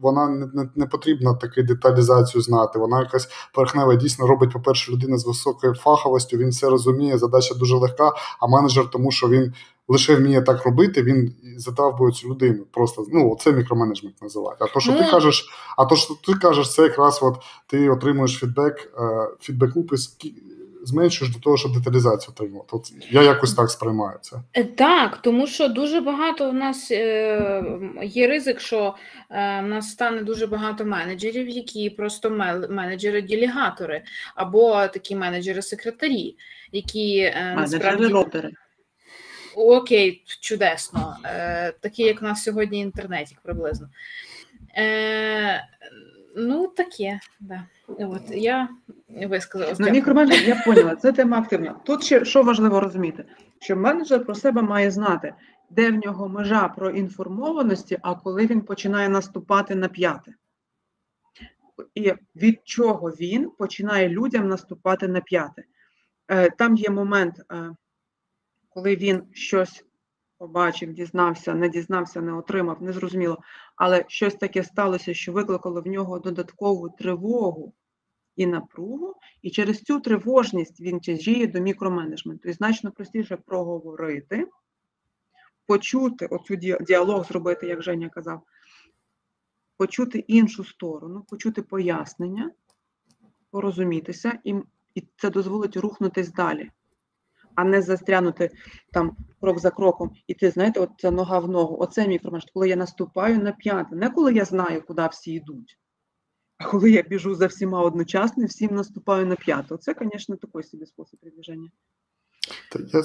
вона 0.00 0.28
не, 0.28 0.46
не, 0.54 0.68
не 0.76 0.86
потрібно 0.86 1.34
таку 1.34 1.62
деталізацію 1.62 2.42
знати. 2.42 2.78
Вона 2.78 3.00
якась 3.00 3.28
поверхнева 3.54 3.94
дійсно 3.94 4.26
робить, 4.26 4.52
по-перше, 4.52 4.92
людина 4.92 5.18
з 5.18 5.26
високою 5.26 5.74
фаховістю, 5.74 6.36
він 6.36 6.48
все 6.50 6.68
розуміє, 6.70 7.18
задача 7.18 7.54
дуже 7.54 7.76
легка, 7.76 8.12
а 8.40 8.46
менеджер, 8.46 8.90
тому 8.90 9.10
що 9.10 9.28
він 9.28 9.52
лише 9.88 10.16
вміє 10.16 10.42
так 10.42 10.64
робити, 10.64 11.02
він 11.02 11.34
задав 11.56 11.98
би 11.98 12.12
цю 12.12 12.28
людину. 12.28 12.64
Просто 12.72 13.04
ну, 13.12 13.36
це 13.40 13.52
мікроменеджмент 13.52 14.22
називають. 14.22 14.62
А 14.62 14.66
то, 14.66 14.80
що 14.80 14.92
ти 14.92 15.00
Ну, 15.04 15.10
кажеш, 15.10 15.48
а 15.76 15.84
то, 15.84 15.96
що 15.96 16.14
ти 16.26 16.34
кажеш, 16.34 16.74
це 16.74 16.82
якраз 16.82 17.18
от 17.22 17.36
ти 17.66 17.90
отримуєш 17.90 18.38
фідбек, 18.38 18.92
е, 18.98 19.28
фідбек 19.40 19.76
лупи 19.76 19.96
скі- 19.96 20.34
зменшуєш 20.86 21.34
до 21.34 21.40
того, 21.40 21.56
щоб 21.56 21.72
деталізацію 21.72 22.32
отримувати. 22.34 22.68
От 22.72 22.92
я 23.10 23.22
якось 23.22 23.54
так 23.54 23.70
сприймаю 23.70 24.18
це. 24.20 24.36
Е, 24.54 24.64
Так, 24.64 25.16
тому 25.22 25.46
що 25.46 25.68
дуже 25.68 26.00
багато 26.00 26.50
в 26.50 26.54
нас 26.54 26.90
е, 26.90 27.62
є 28.02 28.26
ризик, 28.26 28.60
що 28.60 28.94
е, 29.30 29.60
в 29.64 29.66
нас 29.68 29.90
стане 29.90 30.22
дуже 30.22 30.46
багато 30.46 30.84
менеджерів, 30.84 31.48
які 31.48 31.90
просто 31.90 32.30
мел- 32.30 32.70
менеджери-делегатори, 32.70 34.02
або 34.34 34.86
такі 34.86 35.16
менеджери-секретарі, 35.16 36.36
які 36.72 37.18
е, 37.18 37.54
насправді 37.56 38.06
ротери. 38.06 38.50
окей, 39.56 40.22
чудесно, 40.40 41.16
е, 41.24 41.72
такі, 41.80 42.02
як 42.02 42.22
у 42.22 42.24
нас 42.24 42.42
сьогодні 42.42 42.78
інтернетік 42.80 43.38
приблизно. 43.42 43.88
Ну, 46.38 46.68
таке, 46.68 47.20
да. 47.40 47.66
От 47.88 48.30
я 48.30 48.68
висказала. 49.08 49.74
Ну, 49.78 49.90
мікроменеджер, 49.90 50.48
я 50.48 50.62
поняла, 50.64 50.96
це 50.96 51.12
тема 51.12 51.38
активна. 51.38 51.72
Тут 51.84 52.04
ще 52.04 52.24
що 52.24 52.42
важливо 52.42 52.80
розуміти, 52.80 53.24
що 53.60 53.76
менеджер 53.76 54.24
про 54.24 54.34
себе 54.34 54.62
має 54.62 54.90
знати, 54.90 55.34
де 55.70 55.90
в 55.90 55.94
нього 55.94 56.28
межа 56.28 56.68
про 56.68 56.90
інформованості, 56.90 57.98
а 58.02 58.14
коли 58.14 58.46
він 58.46 58.60
починає 58.60 59.08
наступати 59.08 59.74
на 59.74 59.88
п'яте. 59.88 60.34
І 61.94 62.12
від 62.36 62.60
чого 62.64 63.10
він 63.10 63.50
починає 63.50 64.08
людям 64.08 64.48
наступати 64.48 65.08
на 65.08 65.20
п'яте. 65.20 65.64
Е, 66.28 66.50
Там 66.50 66.76
є 66.76 66.90
момент, 66.90 67.42
е, 67.52 67.70
коли 68.68 68.96
він 68.96 69.22
щось 69.32 69.84
побачив, 70.38 70.92
дізнався, 70.92 71.54
не 71.54 71.68
дізнався, 71.68 72.20
не 72.20 72.32
отримав, 72.32 72.82
не 72.82 72.92
зрозуміло, 72.92 73.38
але 73.76 74.04
щось 74.08 74.34
таке 74.34 74.64
сталося, 74.64 75.14
що 75.14 75.32
викликало 75.32 75.80
в 75.80 75.86
нього 75.86 76.18
додаткову 76.18 76.88
тривогу 76.88 77.74
і 78.36 78.46
напругу, 78.46 79.14
і 79.42 79.50
через 79.50 79.82
цю 79.82 80.00
тривожність 80.00 80.80
він 80.80 81.00
тяжіє 81.00 81.46
до 81.46 81.60
мікроменеджменту. 81.60 82.48
І 82.48 82.52
значно 82.52 82.92
простіше 82.92 83.36
проговорити, 83.36 84.48
почути 85.66 86.26
оцю 86.26 86.54
ді- 86.54 86.84
діалог 86.84 87.26
зробити, 87.26 87.66
як 87.66 87.82
Женя 87.82 88.08
казав, 88.08 88.42
почути 89.76 90.18
іншу 90.18 90.64
сторону, 90.64 91.22
почути 91.30 91.62
пояснення, 91.62 92.50
порозумітися, 93.50 94.38
і, 94.44 94.54
і 94.94 95.02
це 95.16 95.30
дозволить 95.30 95.76
рухнутись 95.76 96.32
далі, 96.32 96.70
а 97.56 97.64
не 97.64 97.82
застрянути 97.82 98.50
там 98.92 99.16
крок 99.40 99.58
за 99.58 99.70
кроком. 99.70 100.10
І 100.26 100.34
ти 100.34 100.50
знаєте, 100.50 100.80
от 100.80 100.90
це 100.98 101.10
нога 101.10 101.38
в 101.38 101.48
ногу. 101.48 101.76
Оце 101.80 102.08
мікроменеджмент, 102.08 102.50
коли 102.54 102.68
я 102.68 102.76
наступаю 102.76 103.38
на 103.38 103.52
п'яте, 103.52 103.96
не 103.96 104.10
коли 104.10 104.34
я 104.34 104.44
знаю, 104.44 104.82
куди 104.86 105.08
всі 105.12 105.32
йдуть. 105.32 105.78
А 106.58 106.64
коли 106.64 106.90
я 106.90 107.02
біжу 107.02 107.34
за 107.34 107.46
всіма 107.46 107.82
одночасно, 107.82 108.42
і 108.42 108.46
всім 108.46 108.74
наступаю 108.74 109.26
на 109.26 109.36
п'яту. 109.36 109.76
Це, 109.76 109.94
звісно, 110.00 110.36
такий 110.36 110.62
собі 110.62 110.86
спосіб 110.86 111.20
передвіження. 111.20 111.70
Та 112.72 112.78
я 112.92 113.04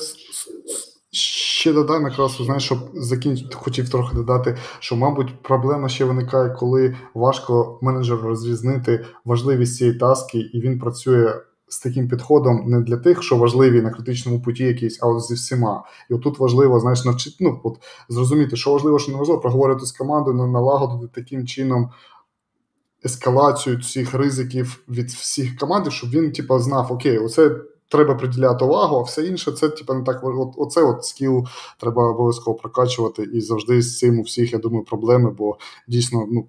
Ще 1.13 1.73
додаємо 1.73 2.07
якраз, 2.07 2.31
знаєш, 2.31 2.63
щоб 2.63 2.79
закінчити, 2.93 3.55
хотів 3.55 3.89
трохи 3.89 4.15
додати, 4.15 4.57
що, 4.79 4.95
мабуть, 4.95 5.43
проблема 5.43 5.89
ще 5.89 6.05
виникає, 6.05 6.49
коли 6.49 6.95
важко 7.13 7.79
менеджеру 7.81 8.21
розрізнити 8.21 9.05
важливість 9.25 9.75
цієї 9.75 9.97
таски, 9.97 10.39
і 10.39 10.61
він 10.61 10.79
працює 10.79 11.41
з 11.71 11.79
таким 11.79 12.07
підходом 12.07 12.63
не 12.65 12.81
для 12.81 12.97
тих, 12.97 13.23
що 13.23 13.37
важливі 13.37 13.81
на 13.81 13.89
критичному 13.89 14.41
путі 14.41 14.63
якісь, 14.63 14.99
а 15.01 15.07
от 15.07 15.21
зі 15.21 15.33
всіма. 15.33 15.83
І 16.09 16.13
отут 16.13 16.39
важливо, 16.39 16.79
знаєш, 16.79 17.05
навчити, 17.05 17.35
ну, 17.39 17.59
от 17.63 17.77
зрозуміти, 18.09 18.55
що 18.55 18.71
важливо, 18.71 18.99
що 18.99 19.11
не 19.11 19.17
важливо, 19.17 19.41
проговорити 19.41 19.85
з 19.85 19.91
командою, 19.91 20.47
налагодити 20.47 21.21
таким 21.21 21.47
чином 21.47 21.89
ескалацію 23.05 23.83
цих 23.83 24.13
ризиків 24.13 24.83
від 24.89 25.09
всіх 25.09 25.57
команд, 25.57 25.93
щоб 25.93 26.09
він, 26.09 26.31
типу, 26.31 26.59
знав, 26.59 26.91
окей, 26.91 27.17
оце 27.17 27.55
треба 27.87 28.15
приділяти 28.15 28.65
увагу, 28.65 28.97
а 28.97 29.01
все 29.01 29.25
інше 29.25 29.51
це 29.51 29.69
типу, 29.69 29.93
не 29.93 30.03
так 30.03 30.19
от, 30.23 30.53
оце 30.57 30.83
от 30.83 31.05
скіл 31.05 31.45
треба 31.79 32.09
обов'язково 32.09 32.57
прокачувати. 32.57 33.23
І 33.23 33.41
завжди 33.41 33.81
з 33.81 33.97
цим 33.97 34.19
у 34.19 34.21
всіх, 34.21 34.53
я 34.53 34.59
думаю, 34.59 34.85
проблеми, 34.85 35.31
бо 35.37 35.57
дійсно, 35.87 36.25
ну 36.31 36.47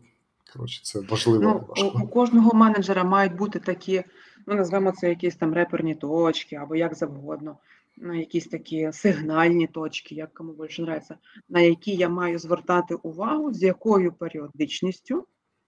коротше, 0.53 0.81
це 0.83 1.01
важливо. 1.01 1.43
Ну, 1.43 1.65
важко. 1.69 1.99
У, 1.99 2.03
у 2.03 2.09
кожного 2.09 2.55
менеджера 2.55 3.05
мають 3.05 3.37
бути 3.37 3.59
такі, 3.59 4.05
ну 4.47 4.55
назвемо 4.55 4.93
це 4.93 5.09
якісь 5.09 5.37
там 5.37 5.55
реперні 5.55 5.95
точки 5.95 6.57
або 6.57 6.77
як 6.77 6.95
завгодно. 6.95 7.59
На 7.97 8.15
якісь 8.15 8.47
такі 8.47 8.93
сигнальні 8.93 9.67
точки, 9.67 10.15
як 10.15 10.35
кому 10.35 10.53
більше 10.53 10.83
нравиться, 10.83 11.17
на 11.49 11.61
які 11.61 11.95
я 11.95 12.09
маю 12.09 12.39
звертати 12.39 12.95
увагу, 12.95 13.53
з 13.53 13.63
якою 13.63 14.13
періодичністю, 14.13 15.27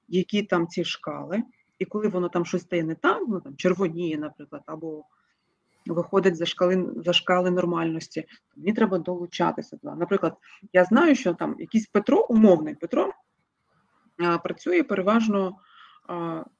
які 0.09 0.43
там 0.43 0.69
ці 0.69 0.85
шкали, 0.85 1.43
і 1.78 1.85
коли 1.85 2.09
воно 2.09 2.28
там 2.28 2.47
щось 2.47 2.62
стає 2.62 2.85
не 2.85 2.94
так, 2.94 3.23
ну 3.28 3.40
там 3.40 3.56
червоніє, 3.56 4.19
наприклад, 4.19 4.62
або 4.66 5.05
виходить 5.86 6.36
за 6.36 6.47
шкали 6.47 6.89
за 7.05 7.12
шкали 7.12 7.51
нормальності, 7.51 8.24
мені 8.56 8.73
треба 8.73 8.98
долучатися. 8.98 9.78
Наприклад, 9.82 10.36
я 10.73 10.85
знаю, 10.85 11.15
що 11.15 11.35
там 11.35 11.56
якийсь 11.59 11.86
Петро, 11.86 12.27
умовний 12.28 12.74
Петро, 12.74 13.12
працює 14.43 14.82
переважно 14.82 15.59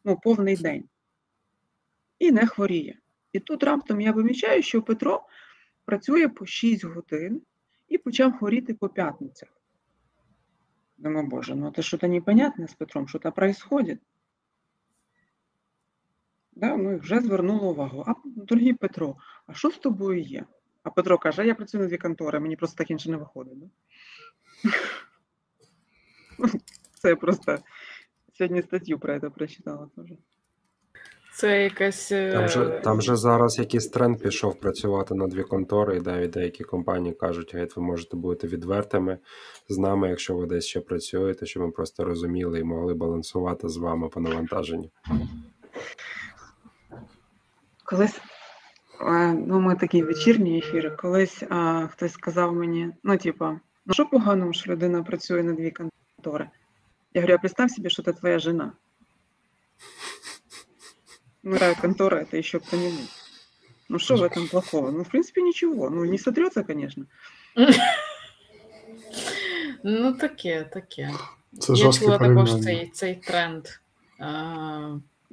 ну, 0.05 0.21
повний 0.23 0.57
день 0.57 0.89
і 2.19 2.33
не 2.33 2.47
хворіє. 2.47 2.99
І 3.33 3.41
тут 3.41 3.63
раптом 3.63 4.01
я 4.01 4.13
помічаю, 4.13 4.63
що 4.63 4.83
Петро 4.83 5.23
працює 5.85 6.29
по 6.29 6.47
6 6.47 6.85
годин 6.85 7.43
і 7.89 7.99
почав 7.99 8.39
хворіти 8.39 8.75
по 8.75 8.89
п'ятницях. 8.89 9.49
Думаю, 10.97 11.27
боже, 11.27 11.55
ну 11.55 11.73
це 11.77 11.83
щось 11.83 12.03
непонятне 12.03 12.69
з 12.69 12.75
Петром, 12.75 13.09
що 13.09 13.19
там 13.19 13.33
происходит. 13.33 13.99
Да, 16.53 16.77
Ми 16.77 16.97
вже 16.97 17.21
звернули 17.21 17.67
увагу. 17.69 18.05
А 18.07 18.15
дорогий 18.25 18.75
Петро, 18.75 19.17
а 19.47 19.55
що 19.55 19.71
з 19.71 19.79
тобою 19.79 20.21
є? 20.21 20.45
А 20.83 20.91
Петро 20.91 21.19
каже, 21.19 21.47
я 21.47 21.55
працюю 21.55 21.83
на 21.83 21.89
дві 21.89 21.99
контори, 21.99 22.41
мені 22.41 22.57
просто 22.57 22.77
так 22.77 22.91
інше 22.91 23.11
не 23.11 23.17
виходить. 23.17 23.59
Да? 23.59 23.67
Це 27.05 27.17
просто 27.17 27.59
сьогодні 28.39 28.63
статтю 28.63 28.99
про 28.99 29.21
це 29.21 29.31
прочитала 29.31 29.89
теж. 29.97 30.19
Це 31.35 31.63
якась. 31.63 32.09
Там 32.09 32.49
же 32.49 32.81
там 32.85 33.03
же 33.03 33.17
зараз 33.17 33.59
якийсь 33.59 33.89
тренд 33.89 34.19
пішов 34.19 34.61
працювати 34.61 35.15
на 35.15 35.27
дві 35.27 35.43
контори, 35.43 35.97
і 35.97 36.01
навіть 36.01 36.31
деякі 36.31 36.65
компанії 36.65 37.15
кажуть, 37.15 37.55
геть, 37.55 37.77
ви 37.77 37.83
можете 37.83 38.17
бути 38.17 38.47
відвертими 38.47 39.19
з 39.69 39.79
нами, 39.79 40.09
якщо 40.09 40.37
ви 40.37 40.47
десь 40.47 40.65
ще 40.65 40.81
працюєте, 40.81 41.47
щоб 41.47 41.63
ми 41.63 41.71
просто 41.71 42.05
розуміли 42.05 42.61
і 42.61 42.65
могли 42.65 42.95
балансувати 42.95 43.69
з 43.69 43.77
вами 43.77 44.09
по 44.09 44.21
навантаженню. 44.21 44.91
Колись 47.85 48.21
ну, 49.47 49.61
ми 49.61 49.77
такі 49.77 50.03
вечірні 50.03 50.59
ефіри, 50.59 50.91
колись 50.91 51.43
а, 51.51 51.87
хтось 51.87 52.13
сказав 52.13 52.55
мені: 52.55 52.91
ну, 53.03 53.17
типа, 53.17 53.61
ну 53.87 53.95
що 53.95 54.07
поганого, 54.07 54.53
що 54.53 54.73
людина 54.73 55.03
працює 55.03 55.43
на 55.43 55.53
дві 55.53 55.71
контори? 55.71 56.51
Я 57.15 57.21
говорю, 57.21 57.35
а 57.35 57.39
представь 57.39 57.71
себе, 57.71 57.91
що 57.91 58.03
це 58.03 58.13
твоя 58.13 58.39
жена. 58.39 58.73
Ну, 61.43 61.59
рая 61.59 61.75
контора, 61.75 62.21
это 62.23 62.39
еще 62.39 62.59
кто-нибудь. 62.59 63.11
Ну, 63.89 63.99
что 63.99 64.17
в 64.17 64.23
этом 64.23 64.49
плохого? 64.49 64.91
Ну, 64.91 65.03
в 65.03 65.09
принципе, 65.09 65.43
ничего. 65.43 65.91
Ну, 65.91 66.05
не 66.05 66.19
сотрется, 66.19 66.65
конечно. 66.65 67.07
Ну, 69.85 70.15
таке, 70.15 70.65
таке. 70.65 71.11
Це 71.59 71.73
Я 71.73 71.93
чула 71.93 72.19
також 72.19 72.63
цей 72.63 72.91
цей 72.91 73.15
тренд. 73.15 73.69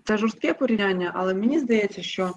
Це 0.03 0.17
жорстке 0.17 0.53
порівняння, 0.53 1.11
але 1.15 1.33
мені 1.33 1.59
здається, 1.59 2.03
що 2.03 2.33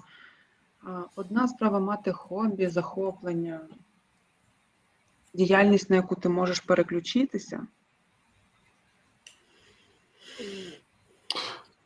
одна 1.15 1.47
справа 1.47 1.79
мати 1.79 2.11
хобі, 2.11 2.67
захоплення, 2.67 3.59
діяльність, 5.33 5.89
на 5.89 5.95
яку 5.95 6.15
ти 6.15 6.29
можеш 6.29 6.59
переключитися. 6.59 7.67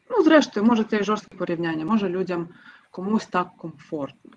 Ну, 0.10 0.24
зрештою, 0.24 0.66
може, 0.66 0.84
це 0.84 0.98
і 0.98 1.04
жорстке 1.04 1.38
порівняння, 1.38 1.86
може 1.86 2.10
людям 2.10 2.48
комусь 2.92 3.26
так 3.26 3.48
комфортно. 3.58 4.32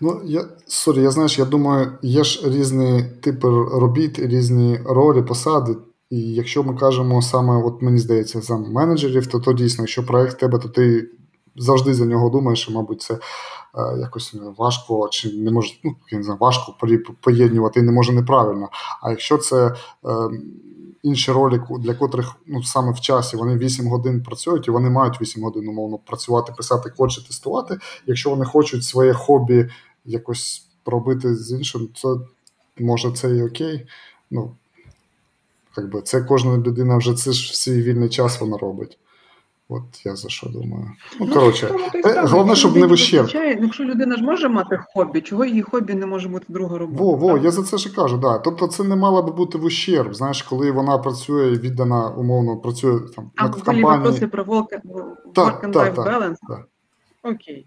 Ну, 0.00 0.20
я 0.24 0.44
sorry, 0.66 1.02
я 1.02 1.10
знаєш, 1.10 1.38
я 1.38 1.44
думаю, 1.44 1.92
є 2.02 2.24
ж 2.24 2.50
різні 2.50 3.04
типи 3.22 3.48
робіт, 3.72 4.18
різні 4.18 4.80
ролі, 4.84 5.22
посади. 5.22 5.76
І 6.10 6.20
якщо 6.20 6.62
ми 6.62 6.74
кажемо 6.74 7.22
саме, 7.22 7.62
от 7.64 7.82
мені 7.82 7.98
здається, 7.98 8.40
за 8.40 8.58
менеджерів, 8.58 9.26
то 9.26 9.40
то 9.40 9.52
дійсно, 9.52 9.82
якщо 9.82 10.06
проект 10.06 10.40
тебе, 10.40 10.58
то 10.58 10.68
ти 10.68 11.10
завжди 11.56 11.94
за 11.94 12.04
нього 12.04 12.30
думаєш, 12.30 12.68
і, 12.68 12.72
мабуть, 12.72 13.02
це 13.02 13.14
е, 13.14 13.18
якось 13.98 14.34
важко 14.58 15.08
чи 15.10 15.32
не 15.32 15.50
може, 15.50 15.74
ну, 15.84 15.96
я 16.10 16.18
не 16.18 16.24
знаю, 16.24 16.38
важко 16.40 16.74
поєднувати 17.20 17.82
не 17.82 17.92
може 17.92 18.12
неправильно. 18.12 18.68
А 19.02 19.10
якщо 19.10 19.38
це. 19.38 19.74
Е, 20.04 20.30
інші 21.06 21.32
ролі, 21.32 21.60
для 21.80 21.94
котрих 21.94 22.36
ну, 22.46 22.62
саме 22.62 22.92
в 22.92 23.00
часі 23.00 23.36
вони 23.36 23.56
8 23.56 23.88
годин 23.88 24.22
працюють, 24.22 24.68
і 24.68 24.70
вони 24.70 24.90
мають 24.90 25.20
8 25.20 25.42
годин 25.42 25.68
умовно 25.68 25.98
працювати, 25.98 26.52
писати 26.56 26.90
код 26.90 27.12
чи 27.12 27.26
тестувати. 27.26 27.78
Якщо 28.06 28.30
вони 28.30 28.44
хочуть 28.44 28.84
своє 28.84 29.12
хобі 29.12 29.70
якось 30.04 30.66
робити 30.86 31.34
з 31.34 31.52
іншим, 31.52 31.88
це 31.94 32.08
може 32.78 33.12
це 33.12 33.36
і 33.36 33.42
окей. 33.42 33.86
Ну, 34.30 34.50
якби 35.76 36.02
Це 36.02 36.22
кожна 36.22 36.56
людина 36.56 36.96
вже 36.96 37.14
це 37.14 37.32
ж 37.32 37.60
свій 37.60 37.82
вільний 37.82 38.08
час 38.08 38.40
вона 38.40 38.56
робить. 38.56 38.98
От 39.68 40.06
я 40.06 40.16
за 40.16 40.28
що 40.28 40.48
думаю. 40.48 40.90
Ну, 41.20 41.26
ну 41.26 41.34
коротше, 41.34 41.70
е, 42.04 42.26
головне, 42.26 42.56
щоб 42.56 42.76
не 42.76 42.86
вищер. 42.86 43.30
Якщо 43.60 43.84
людина 43.84 44.16
ж 44.16 44.22
може 44.22 44.48
мати 44.48 44.80
хобі, 44.94 45.20
чого 45.20 45.44
її 45.44 45.62
хобі 45.62 45.94
не 45.94 46.06
може 46.06 46.28
бути 46.28 46.44
друга 46.48 46.78
робота? 46.78 47.04
Во, 47.04 47.16
во, 47.16 47.38
я 47.38 47.50
за 47.50 47.62
це 47.62 47.78
ж 47.78 47.94
кажу, 47.94 48.16
да. 48.16 48.38
Тобто 48.38 48.66
це 48.66 48.84
не 48.84 48.96
мало 48.96 49.22
би 49.22 49.32
бути 49.32 49.58
в 49.58 49.64
ущерб, 49.64 50.14
знаєш, 50.14 50.42
коли 50.42 50.70
вона 50.70 50.98
працює 50.98 51.50
віддана, 51.50 52.10
умовно, 52.10 52.56
працює 52.56 53.00
там 53.16 53.30
а, 53.36 53.46
в 53.46 53.64
компанії. 53.64 54.20
А 54.22 54.26
про 54.26 54.44
work 54.44 54.66
and 55.34 55.72
life 55.72 55.94
balance? 55.94 56.36
Окей. 57.22 57.66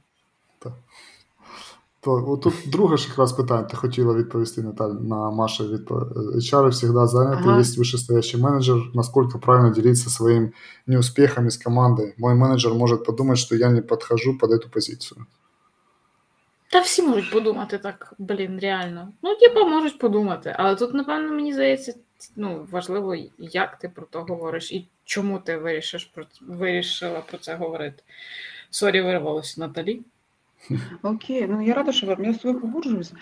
Так. 2.04 2.24
То 2.24 2.36
тут 2.36 2.54
друге 2.66 2.96
ж 2.96 3.08
якраз 3.08 3.32
питання, 3.32 3.62
ти 3.62 3.76
хотіла 3.76 4.14
відповісти 4.14 4.62
Наталь, 4.62 4.90
на 4.90 5.30
Маша 5.30 5.64
відповідь. 5.64 6.16
HR 6.36 6.68
всегда 6.68 7.06
заняты, 7.06 7.48
ага. 7.48 7.60
есть 7.60 7.78
вышестоящий 7.78 8.40
менеджер. 8.40 8.76
Насколько 8.94 9.38
правильно 9.38 9.70
делиться 9.70 10.10
своими 10.10 10.52
неуспехами 10.86 11.48
с 11.48 11.56
командой? 11.56 12.14
Мой 12.18 12.34
менеджер 12.34 12.74
может 12.74 13.04
подумать, 13.04 13.38
что 13.38 13.56
я 13.56 13.70
не 13.70 13.80
подхожу 13.82 14.38
под 14.38 14.50
эту 14.50 14.68
позицию. 14.68 15.26
Та 16.70 16.80
всі 16.80 17.02
можуть 17.02 17.30
подумати 17.30 17.78
так, 17.78 18.14
блін, 18.18 18.58
реально. 18.58 19.12
Ну, 19.22 19.36
типа, 19.36 19.64
можуть 19.64 19.98
подумати. 19.98 20.54
Але 20.58 20.74
тут, 20.76 20.94
напевно, 20.94 21.32
мені 21.32 21.52
здається, 21.52 21.94
ну, 22.36 22.66
важливо, 22.70 23.16
як 23.38 23.78
ти 23.78 23.88
про 23.88 24.06
то 24.06 24.22
говориш 24.22 24.72
і 24.72 24.88
чому 25.04 25.38
ти 25.38 25.56
вирішиш 25.56 26.04
про 26.04 26.24
вирішила 26.40 27.20
про 27.20 27.38
це 27.38 27.54
говорити. 27.54 28.02
Сорі, 28.70 29.02
вирвалося 29.02 29.60
Наталі. 29.60 30.02
Okay, 31.03 31.47
ну 31.47 31.61
я 31.61 31.73
рада, 31.73 31.91
що 31.91 32.07
вам 32.07 32.25
я 32.25 32.33
з 32.33 32.37
тобою 32.37 32.61
погоджуюсь. 32.61 33.13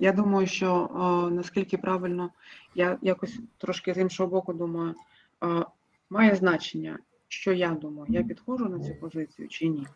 Я 0.00 0.12
думаю, 0.12 0.46
що 0.46 0.90
о, 0.94 1.30
наскільки 1.30 1.78
правильно, 1.78 2.30
я 2.74 2.98
якось 3.02 3.38
трошки 3.58 3.94
з 3.94 3.98
іншого 3.98 4.30
боку 4.30 4.52
думаю, 4.52 4.94
о, 5.40 5.64
має 6.10 6.36
значення, 6.36 6.98
що 7.28 7.52
я 7.52 7.70
думаю, 7.70 8.06
я 8.08 8.22
підходжу 8.22 8.68
на 8.68 8.80
цю 8.80 8.94
позицію 8.94 9.48
чи 9.48 9.68
ні. 9.68 9.86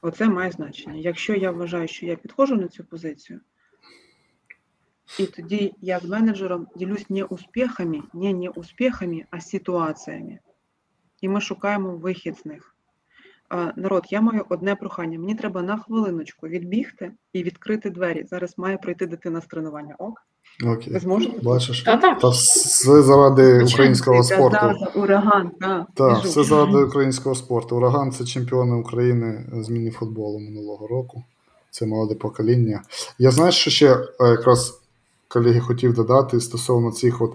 Оце 0.00 0.28
має 0.28 0.50
значення. 0.50 0.94
Якщо 0.96 1.34
я 1.34 1.50
вважаю, 1.50 1.88
що 1.88 2.06
я 2.06 2.16
підходжу 2.16 2.56
на 2.56 2.68
цю 2.68 2.84
позицію, 2.84 3.40
і 5.18 5.26
тоді 5.26 5.74
я 5.80 6.00
з 6.00 6.04
менеджером 6.04 6.66
ділюсь 6.76 7.10
не 7.10 7.24
успіхами, 7.24 8.02
не 8.12 8.32
не 8.32 8.48
успіхами, 8.48 9.26
а 9.30 9.40
ситуаціями. 9.40 10.38
І 11.20 11.28
ми 11.28 11.40
шукаємо 11.40 11.96
вихід 11.96 12.38
з 12.38 12.44
них 12.44 12.71
народ, 13.76 14.02
я 14.10 14.20
маю 14.20 14.44
одне 14.48 14.74
прохання. 14.74 15.18
Мені 15.18 15.34
треба 15.34 15.62
на 15.62 15.78
хвилиночку 15.78 16.48
відбігти 16.48 17.12
і 17.32 17.42
відкрити 17.42 17.90
двері. 17.90 18.26
Зараз 18.30 18.54
має 18.56 18.76
пройти 18.76 19.06
дитина 19.06 19.40
з 19.40 19.46
тренування. 19.46 19.94
Ок? 19.98 20.22
Окей. 20.66 20.92
Ви 20.92 20.98
зможете? 21.00 21.40
Бачиш? 21.42 21.82
Та, 21.82 21.96
Та 21.96 22.28
все 22.28 23.02
заради 23.02 23.64
українського 23.64 24.22
спорту. 24.22 24.76
Ураган, 24.94 25.50
так. 25.60 25.86
Так, 25.94 26.24
все 26.24 26.44
заради 26.44 26.78
українського 26.78 27.34
спорту. 27.34 27.76
Ураган 27.76 28.12
це 28.12 28.24
чемпіони 28.24 28.74
України 28.76 29.44
з 29.52 29.68
міні-футболу 29.68 30.38
минулого 30.38 30.86
року. 30.86 31.24
це 31.70 31.86
молоде 31.86 32.14
покоління. 32.14 32.82
Я 33.18 33.30
знаю, 33.30 33.52
що 33.52 33.70
ще 33.70 33.94
е, 33.94 34.28
якраз 34.28 34.82
колеги 35.28 35.60
хотів 35.60 35.94
додати 35.94 36.40
стосовно 36.40 36.92
цих 36.92 37.22
от 37.22 37.32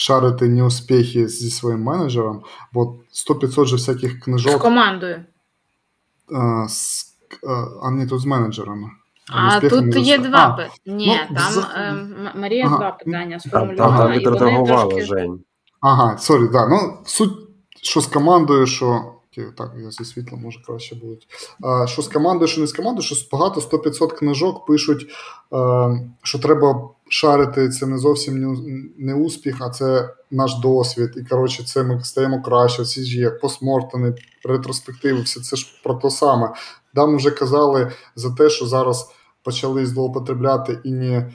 share 0.00 0.30
ити 0.30 0.48
неуспіхи 0.48 1.28
зі 1.28 1.50
своїм 1.50 1.82
менеджером, 1.82 2.42
бо 2.72 2.96
100-500 3.30 3.64
же 3.64 3.76
всяких 3.76 4.20
книжок. 4.20 4.52
З 4.52 4.56
командою. 4.56 5.24
А, 6.34 6.68
з, 6.68 7.06
а 7.82 7.90
не 7.90 8.06
тут 8.06 8.20
з 8.20 8.24
менеджерами. 8.24 8.90
А 9.32 9.60
тут 9.60 9.96
є 9.96 10.18
два 10.18 10.48
питання. 10.48 10.70
Ні, 10.86 11.20
ну, 11.30 11.36
там 11.36 11.52
з... 11.52 11.58
е, 11.58 12.06
Марія 12.34 12.66
ага. 12.66 12.78
два 12.78 12.90
питання 12.90 13.40
сформулювала. 13.40 13.98
Там 13.98 14.12
відредагувала 14.12 14.86
трошки... 14.86 15.06
Жень. 15.06 15.40
Ага, 15.80 16.18
sorry, 16.18 16.48
да. 16.52 16.68
Ну, 16.68 16.98
суть, 17.04 17.38
що 17.82 18.00
з 18.00 18.06
командою, 18.06 18.66
що. 18.66 19.14
Так, 19.56 19.72
я 19.84 19.90
зі 19.90 20.04
світлом 20.04 20.40
може 20.40 20.60
краще 20.66 20.94
будуть. 20.94 21.26
А, 21.62 21.86
Що 21.86 22.02
з 22.02 22.08
командою, 22.08 22.48
що 22.48 22.60
не 22.60 22.66
з 22.66 22.72
командою, 22.72 23.02
що 23.02 23.16
багато 23.32 23.60
100-500 23.60 24.18
книжок 24.18 24.66
пишуть, 24.66 25.06
а, 25.50 25.90
що 26.22 26.38
треба 26.38 26.88
share 27.12 27.47
ити 27.47 27.68
це 27.68 27.86
не 27.86 27.98
зовсім 27.98 28.56
не, 28.98 29.14
успіх, 29.14 29.56
а 29.60 29.70
це 29.70 30.14
наш 30.30 30.58
досвід. 30.58 31.10
І 31.16 31.22
коротше, 31.22 31.64
це 31.64 31.82
ми 31.82 32.04
стаємо 32.04 32.42
краще. 32.42 32.82
Всі 32.82 33.04
ж 33.04 33.18
є 33.18 33.30
postmortem 33.30 34.00
и, 34.00 34.14
ретроспективи, 34.44 35.20
все 35.20 35.40
це 35.40 35.56
ж 35.56 35.80
про 35.84 35.94
те 35.94 36.10
саме. 36.10 36.52
Да, 36.94 37.04
вже 37.04 37.30
казали 37.30 37.92
за 38.16 38.30
те, 38.30 38.50
що 38.50 38.66
зараз 38.66 39.10
почали 39.42 39.86
злоупотребляти 39.86 40.78
і 40.84 40.92
не, 40.92 41.32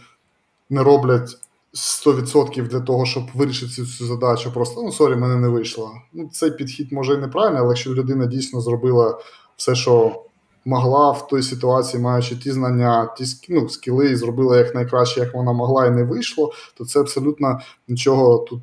не 0.69 0.83
роблять. 0.83 1.37
100% 1.73 2.67
для 2.67 2.79
того, 2.79 3.05
щоб 3.05 3.23
вирішити 3.33 3.71
цю 3.71 4.05
задачу, 4.05 4.51
просто 4.53 4.81
ну 4.83 4.91
sorry, 4.91 5.15
мене 5.15 5.35
не 5.35 5.47
вийшло. 5.47 5.91
Ну, 6.13 6.29
Цей 6.31 6.51
підхід 6.51 6.91
може 6.91 7.13
і 7.13 7.17
неправильний, 7.17 7.61
але 7.61 7.69
якщо 7.69 7.93
людина 7.93 8.25
дійсно 8.25 8.61
зробила 8.61 9.19
все, 9.57 9.75
що 9.75 10.23
могла 10.65 11.11
в 11.11 11.27
той 11.27 11.43
ситуації, 11.43 12.03
маючи 12.03 12.35
ті 12.35 12.51
знання, 12.51 13.13
ті 13.17 13.23
ну, 13.49 13.69
скіли, 13.69 14.11
і 14.11 14.15
зробила 14.15 14.57
як 14.57 14.75
найкраще, 14.75 15.19
як 15.19 15.33
вона 15.33 15.53
могла, 15.53 15.85
і 15.85 15.91
не 15.91 16.03
вийшло, 16.03 16.53
то 16.77 16.85
це 16.85 16.99
абсолютно 16.99 17.59
нічого 17.87 18.37
тут 18.37 18.61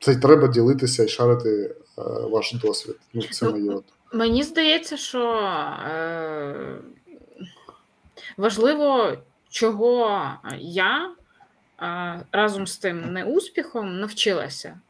це 0.00 0.12
й 0.12 0.16
треба 0.16 0.48
ділитися 0.48 1.04
і 1.04 1.08
шарити 1.08 1.74
е, 1.98 2.02
ваш 2.30 2.52
досвід. 2.52 2.96
Ну, 3.14 3.22
це 3.22 3.46
ну, 3.46 3.52
моє. 3.52 3.78
Мені 4.12 4.42
здається, 4.42 4.96
що 4.96 5.32
е, 5.90 6.78
важливо, 8.36 9.12
чого 9.50 10.20
я 10.60 11.10
е, 11.82 12.20
разом 12.32 12.66
з 12.66 12.76
тим 12.76 13.12
неуспіхом 13.12 14.00
навчилася 14.00 14.80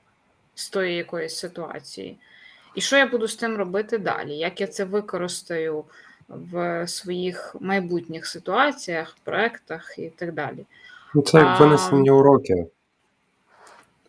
з 0.54 0.70
тої 0.70 0.96
якоїсь 0.96 1.36
ситуації. 1.36 2.18
І 2.74 2.80
що 2.80 2.96
я 2.96 3.06
буду 3.06 3.28
з 3.28 3.36
тим 3.36 3.56
робити 3.56 3.98
далі? 3.98 4.34
Як 4.34 4.60
я 4.60 4.66
це 4.66 4.84
використаю 4.84 5.84
в 6.28 6.86
своїх 6.88 7.56
майбутніх 7.60 8.26
ситуаціях, 8.26 9.16
проектах 9.24 9.94
і 9.98 10.08
так 10.08 10.32
далі. 10.32 10.66
Ну, 11.14 11.22
Це 11.22 11.38
як 11.38 11.60
винесені 11.60 12.10
уроки. 12.10 12.66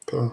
Так. 0.06 0.32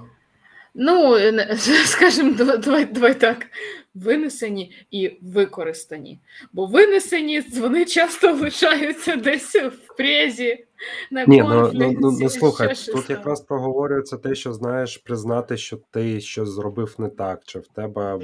Ну, 0.75 1.19
скажімо, 1.85 2.33
давай, 2.59 2.85
давай 2.85 3.15
так 3.15 3.47
винесені 3.95 4.73
і 4.91 5.19
використані. 5.23 6.19
Бо 6.53 6.67
винесені 6.67 7.41
вони 7.41 7.85
часто 7.85 8.33
лишаються 8.41 9.17
десь 9.17 9.55
в 9.55 9.97
презі. 9.97 10.65
Ні, 11.27 11.43
ну, 11.43 11.71
ну, 11.75 11.93
ну, 12.01 12.11
ну 12.21 12.29
слухай, 12.29 12.75
тут 12.93 13.11
якраз 13.11 13.41
проговорюється 13.41 14.17
те, 14.17 14.35
що 14.35 14.53
знаєш, 14.53 14.97
признати, 14.97 15.57
що 15.57 15.79
ти 15.91 16.21
щось 16.21 16.49
зробив 16.49 16.95
не 16.99 17.09
так, 17.09 17.41
чи 17.45 17.59
в 17.59 17.67
тебе 17.67 18.19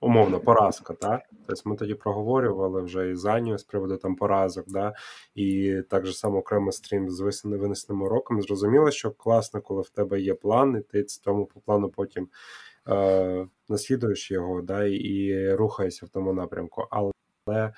умовно 0.00 0.40
поразка, 0.40 0.94
так? 0.94 1.20
Тобто 1.46 1.70
ми 1.70 1.76
тоді 1.76 1.94
проговорювали 1.94 2.82
вже 2.82 3.10
і 3.10 3.14
Заню 3.14 3.58
з 3.58 3.64
приводу 3.64 3.96
там 3.96 4.16
поразок, 4.16 4.64
да? 4.68 4.92
і 5.34 5.76
так 5.90 6.06
же 6.06 6.12
само 6.12 6.38
окремо 6.38 6.72
стрім 6.72 7.10
з 7.10 7.44
винесеним 7.44 8.02
уроком. 8.02 8.42
Зрозуміло, 8.42 8.90
що 8.90 9.10
класно, 9.10 9.60
коли 9.60 9.82
в 9.82 9.88
тебе 9.88 10.20
є 10.20 10.34
план, 10.34 10.76
і 10.76 10.92
ти 10.92 11.04
цьому 11.04 11.46
по 11.46 11.60
плану 11.60 11.88
потім 11.88 12.28
е, 12.88 13.46
наслідуєш 13.68 14.30
його 14.30 14.62
да, 14.62 14.84
і 14.84 15.54
рухаєшся 15.54 16.06
в 16.06 16.08
тому 16.08 16.32
напрямку. 16.32 16.86
Але 16.90 17.72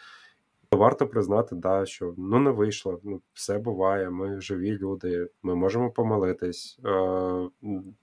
варто 0.74 1.06
признати, 1.06 1.56
да, 1.56 1.86
що 1.86 2.14
ну 2.16 2.38
не 2.38 2.50
вийшло. 2.50 3.00
Ну, 3.04 3.20
Все 3.32 3.58
буває, 3.58 4.10
ми 4.10 4.40
живі 4.40 4.78
люди, 4.78 5.28
ми 5.42 5.54
можемо 5.54 5.90
помилитись. 5.90 6.78
Е, 6.84 7.48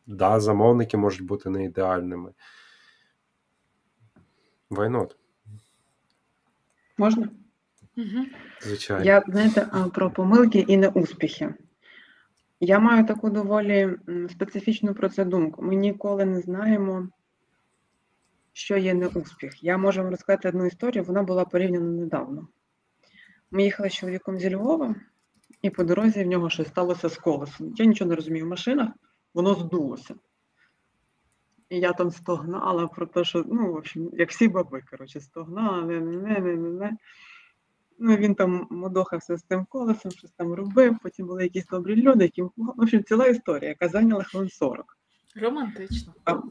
да, 0.07 0.39
Замовники 0.39 0.97
можуть 0.97 1.25
бути 1.25 1.49
не 1.49 1.65
ідеальними. 1.65 2.31
Why 4.69 4.90
not. 4.90 5.17
Можна? 6.97 7.29
Угу. 7.97 8.25
Звичайно. 8.61 9.05
Я 9.05 9.23
знаєте, 9.27 9.67
про 9.93 10.11
помилки 10.11 10.59
і 10.59 10.77
неуспіхи. 10.77 11.53
Я 12.59 12.79
маю 12.79 13.05
таку 13.05 13.29
доволі 13.29 13.97
специфічну 14.29 14.93
про 14.93 15.09
це 15.09 15.25
думку. 15.25 15.61
Ми 15.61 15.75
ніколи 15.75 16.25
не 16.25 16.41
знаємо, 16.41 17.07
що 18.53 18.77
є 18.77 18.93
неуспіх. 18.93 19.63
Я 19.63 19.77
можу 19.77 20.01
вам 20.01 20.11
розказати 20.11 20.49
одну 20.49 20.65
історію, 20.65 21.03
вона 21.03 21.23
була 21.23 21.45
порівняно 21.45 21.91
недавно. 21.91 22.47
Ми 23.51 23.63
їхали 23.63 23.89
з 23.89 23.93
чоловіком 23.93 24.39
зі 24.39 24.55
Львова, 24.55 24.95
і 25.61 25.69
по 25.69 25.83
дорозі 25.83 26.23
в 26.23 26.27
нього 26.27 26.49
щось 26.49 26.67
сталося 26.67 27.09
з 27.09 27.17
колесом. 27.17 27.73
Я 27.77 27.85
нічого 27.85 28.09
не 28.09 28.15
розумію 28.15 28.45
в 28.45 28.49
машинах, 28.49 28.89
воно 29.33 29.53
здулося. 29.53 30.15
І 31.69 31.79
я 31.79 31.93
там 31.93 32.11
стогнала 32.11 32.87
про 32.87 33.05
те, 33.05 33.23
що, 33.23 33.45
ну, 33.47 33.73
в 33.73 33.75
общем, 33.75 34.09
як 34.13 34.29
всі 34.29 34.47
баби, 34.47 34.83
коротше, 34.91 35.21
стогнала, 35.21 35.81
не, 35.81 35.99
не, 35.99 36.39
не, 36.39 36.55
не, 36.55 36.69
не. 36.69 36.97
Ну, 37.99 38.15
він 38.15 38.35
там 38.35 38.67
модохався 38.69 39.37
з 39.37 39.43
тим 39.43 39.65
колесом, 39.65 40.11
щось 40.11 40.31
там 40.31 40.53
робив, 40.53 40.97
потім 41.03 41.27
були 41.27 41.43
якісь 41.43 41.65
добрі 41.65 41.95
люди, 41.95 42.23
які, 42.23 42.41
в 42.41 42.51
общем, 42.57 43.03
ціла 43.03 43.27
історія, 43.27 43.69
яка 43.69 43.89
зайняла 43.89 44.23
хвилин 44.23 44.49
40. 44.49 44.97
Романтично. 45.35 46.13
А 46.25 46.41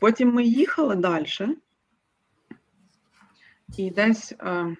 Потім 0.00 0.32
ми 0.32 0.44
їхали 0.44 0.96
далі, 0.96 1.26
і 3.76 3.90
десь 3.90 4.34
а, 4.38 4.62
ну, 4.62 4.76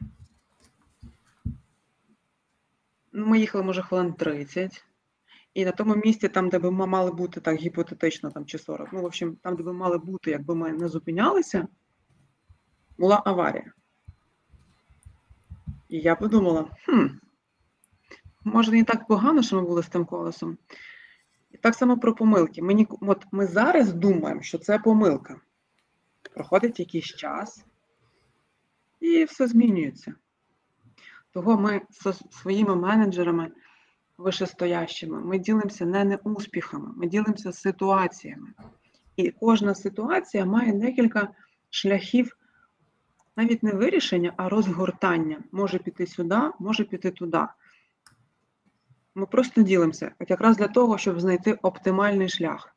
ми 3.13 3.39
їхали, 3.39 3.65
може, 3.65 3.83
хвилин 3.83 4.13
30. 4.13 4.85
І 5.55 5.65
на 5.65 5.73
тому 5.73 5.95
місці, 5.95 6.29
там, 6.29 6.49
де 6.49 6.59
би 6.59 6.71
ми 6.71 6.87
мали 6.87 7.11
бути 7.11 7.41
так 7.41 7.57
гіпотетично, 7.57 8.31
там 8.31 8.47
чи 8.47 8.59
40, 8.59 8.93
ну, 8.93 9.03
в 9.03 9.05
общем, 9.05 9.37
там, 9.43 9.57
де 9.57 9.63
би 9.63 9.73
мали 9.73 9.99
бути, 9.99 10.31
якби 10.31 10.55
ми 10.55 10.73
не 10.73 10.89
зупинялися, 10.89 11.69
була 12.99 13.23
аварія. 13.25 13.73
І 15.89 15.99
я 15.99 16.17
подумала, 16.17 16.71
хм, 16.85 17.07
може, 18.45 18.73
не 18.73 18.85
так 18.85 19.07
погано, 19.07 19.43
що 19.43 19.57
ми 19.57 19.63
були 19.63 19.83
з 19.83 19.89
тим 19.89 20.05
колесом. 20.05 20.59
І 21.51 21.57
так 21.57 21.75
само 21.75 21.99
про 21.99 22.15
помилки. 22.15 22.63
Ми, 22.63 22.87
от 23.01 23.27
ми 23.33 23.47
зараз 23.47 23.93
думаємо, 23.93 24.43
що 24.43 24.59
це 24.59 24.79
помилка. 24.79 25.41
Проходить 26.35 26.81
якийсь 26.81 27.05
час, 27.05 27.65
і 29.01 29.25
все 29.25 29.47
змінюється. 29.47 30.15
Того 31.33 31.57
ми 31.59 31.81
зі 31.91 32.13
своїми 32.31 32.77
менеджерами 32.77 33.51
вищестоящими, 34.19 35.21
ми 35.21 35.39
ділимося 35.39 35.87
не 35.87 36.05
неуспіхами, 36.05 36.93
ми 36.97 37.07
ділимося 37.07 37.53
ситуаціями. 37.53 38.49
І 39.17 39.31
кожна 39.31 39.75
ситуація 39.75 40.45
має 40.45 40.73
декілька 40.73 41.29
шляхів 41.71 42.37
навіть 43.37 43.63
не 43.63 43.73
вирішення, 43.73 44.35
а 44.37 44.49
розгортання. 44.49 45.43
Може 45.53 45.79
піти 45.79 46.07
сюди, 46.07 46.41
може 46.59 46.85
піти 46.85 47.11
туди. 47.11 47.47
Ми 49.15 49.27
просто 49.27 49.63
ділимося, 49.63 50.13
якраз 50.29 50.57
для 50.57 50.69
того, 50.69 50.99
щоб 50.99 51.21
знайти 51.21 51.53
оптимальний 51.53 52.29
шлях. 52.29 52.77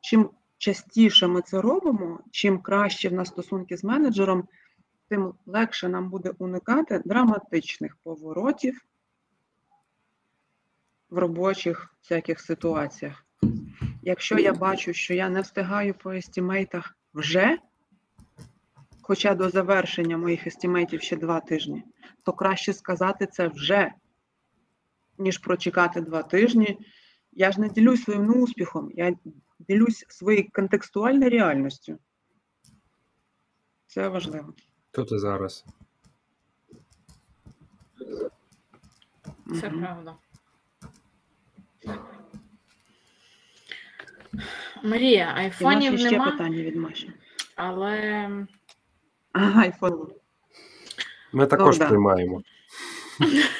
Чим 0.00 0.30
частіше 0.58 1.26
ми 1.26 1.42
це 1.42 1.60
робимо, 1.60 2.20
чим 2.30 2.58
краще 2.58 3.08
в 3.08 3.12
нас 3.12 3.28
стосунки 3.28 3.76
з 3.76 3.84
менеджером, 3.84 4.44
тим 5.10 5.34
легше 5.46 5.88
нам 5.88 6.10
буде 6.10 6.32
уникати 6.38 7.02
драматичних 7.04 7.96
поворотів 7.96 8.86
в 11.10 11.18
робочих 11.18 11.94
всяких 12.02 12.40
ситуаціях. 12.40 13.26
Якщо 14.02 14.38
я 14.38 14.52
бачу, 14.52 14.92
що 14.92 15.14
я 15.14 15.28
не 15.28 15.40
встигаю 15.40 15.94
по 15.94 16.12
естімейтах 16.12 16.96
вже, 17.14 17.58
хоча 19.02 19.34
до 19.34 19.48
завершення 19.48 20.16
моїх 20.16 20.46
естімейтів 20.46 21.02
ще 21.02 21.16
два 21.16 21.40
тижні, 21.40 21.84
то 22.24 22.32
краще 22.32 22.72
сказати 22.72 23.26
це 23.26 23.48
вже, 23.48 23.92
ніж 25.18 25.38
прочекати 25.38 26.00
два 26.00 26.22
тижні. 26.22 26.78
Я 27.32 27.52
ж 27.52 27.60
не 27.60 27.68
ділюсь 27.68 28.02
своїм 28.02 28.42
успіхом, 28.42 28.90
я 28.94 29.16
ділюсь 29.58 30.04
своєю 30.08 30.48
контекстуальною 30.52 31.30
реальністю. 31.30 31.98
Це 33.86 34.08
важливо. 34.08 34.54
Тут 34.92 35.12
і 35.12 35.18
зараз. 35.18 35.64
Це 39.60 39.70
правда. 39.70 40.14
Марія, 44.82 45.32
айфонів 45.36 45.98
ще 45.98 46.10
нема. 46.10 46.30
питання 46.30 46.62
від 46.62 46.76
Маші. 46.76 47.12
Але 47.56 48.28
Ага, 49.32 49.62
айфон. 49.62 50.12
Ми 51.32 51.46
також 51.46 51.80
ну, 51.80 51.88
приймаємо. 51.88 52.42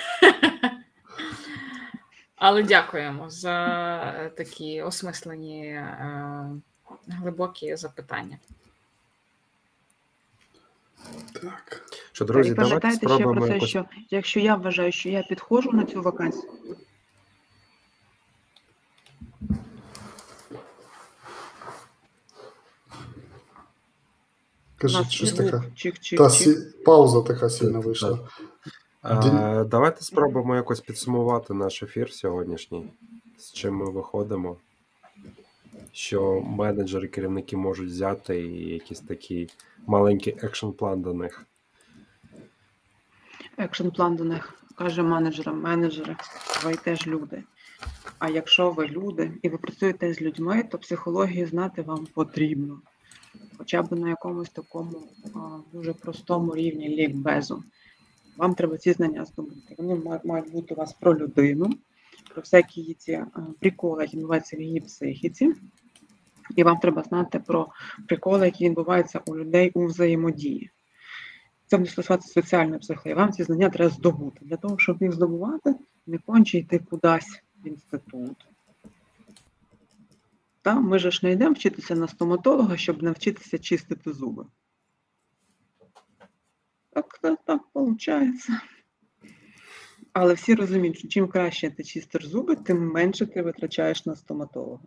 Але 2.37 2.63
дякуємо 2.63 3.31
за 3.31 4.31
такі 4.37 4.83
осмислені 4.83 5.67
е, 5.67 6.47
глибокі 7.09 7.77
запитання. 7.77 8.39
Так. 11.33 11.83
Що, 12.13 12.25
друзі, 12.25 12.51
і 12.51 12.55
давайте 12.55 12.91
ще 12.91 13.07
про 13.19 13.47
те, 13.47 13.55
якось... 13.55 13.69
що 13.69 13.85
якщо 14.11 14.41
я 14.41 14.55
вважаю, 14.55 14.93
що 14.93 15.09
я 15.09 15.23
підходжу 15.23 15.71
на 15.73 15.85
цю 15.85 16.03
вакансію, 16.03 16.53
нас 24.83 25.11
щось 25.11 25.33
таке. 25.33 25.63
Та 26.17 26.31
сі... 26.31 26.57
пауза 26.85 27.23
така 27.23 27.51
сильна 27.51 27.79
вийшла. 27.79 28.19
А, 29.03 29.65
давайте 29.65 30.03
спробуємо 30.03 30.57
якось 30.57 30.81
підсумувати 30.81 31.55
наш 31.55 31.83
ефір 31.83 32.13
сьогоднішній, 32.13 32.93
з 33.39 33.53
чим 33.53 33.77
ми 33.77 33.91
виходимо. 33.91 34.57
Що 35.93 36.41
менеджери, 36.41 37.09
керівники 37.09 37.57
можуть 37.57 37.89
взяти 37.89 38.41
і 38.41 38.69
якийсь 38.69 39.01
такий 39.01 39.51
маленький 39.87 40.37
action 40.43 40.71
plan 40.71 41.03
до 41.03 41.15
них. 41.15 41.47
Action 43.57 43.89
plan 43.89 44.17
до 44.17 44.25
них 44.25 44.55
каже 44.75 45.03
менеджерам, 45.03 45.61
менеджери, 45.61 46.17
ви 46.65 46.75
теж 46.75 47.07
люди. 47.07 47.43
А 48.19 48.29
якщо 48.29 48.71
ви 48.71 48.87
люди 48.87 49.33
і 49.43 49.49
ви 49.49 49.59
працюєте 49.59 50.15
з 50.15 50.23
людьми, 50.23 50.63
то 50.63 50.79
психологію 50.79 51.47
знати 51.47 51.83
вам 51.83 52.07
потрібно. 52.15 52.81
Хоча 53.59 53.83
б 53.83 53.93
на 53.93 54.09
якомусь 54.09 54.51
такому 54.51 55.03
а, 55.35 55.39
дуже 55.73 55.93
простому 55.93 56.55
рівні 56.55 56.89
лікбезу. 56.89 57.63
Вам 58.37 58.55
треба 58.55 58.79
ці 58.79 58.93
знання 58.93 59.25
здобути. 59.25 59.75
Вони 59.79 60.21
мають 60.25 60.53
бути 60.53 60.75
у 60.75 60.77
вас 60.77 60.93
про 60.93 61.19
людину, 61.19 61.71
про 62.33 62.43
всякі 62.43 62.95
ці 62.95 63.25
приколи, 63.61 64.05
які 64.05 64.57
в 64.57 64.61
її 64.61 64.81
психіці. 64.81 65.55
І 66.57 66.63
вам 66.63 66.77
треба 66.77 67.03
знати 67.03 67.39
про 67.39 67.69
приколи, 68.09 68.47
які 68.47 68.69
відбуваються 68.69 69.21
у 69.27 69.37
людей 69.37 69.71
у 69.75 69.87
взаємодії. 69.87 70.71
Це 71.67 71.79
буде 71.79 71.91
стосуватися 71.91 72.33
соціальної 72.33 72.79
психології. 72.79 73.15
Вам 73.15 73.33
ці 73.33 73.43
знання 73.43 73.71
треба 73.71 73.91
здобути. 73.91 74.39
Для 74.41 74.57
того, 74.57 74.79
щоб 74.79 75.03
їх 75.03 75.13
здобувати, 75.13 75.75
не 76.07 76.19
конче 76.19 76.59
йти 76.59 76.79
кудись 76.79 77.43
в 77.65 77.67
інститут. 77.67 78.47
Та 80.63 80.81
ми 80.81 80.99
ж 80.99 81.21
не 81.23 81.33
йдемо 81.33 81.53
вчитися 81.53 81.95
на 81.95 82.09
стоматолога, 82.09 82.77
щоб 82.77 83.03
навчитися 83.03 83.59
чистити 83.59 84.13
зуби. 84.13 84.45
Так, 86.91 87.19
так, 87.23 87.39
так 87.45 87.63
виходить. 87.75 88.49
Але 90.13 90.35
всі 90.35 90.55
розуміють, 90.55 90.99
що 90.99 91.09
чим 91.09 91.29
краще 91.29 91.71
ти 91.71 91.85
чистиш 91.85 92.27
зуби, 92.27 92.57
тим 92.57 92.91
менше 92.93 93.27
ти 93.27 93.43
витрачаєш 93.43 94.07
на 94.07 94.17
стоматолога. 94.17 94.83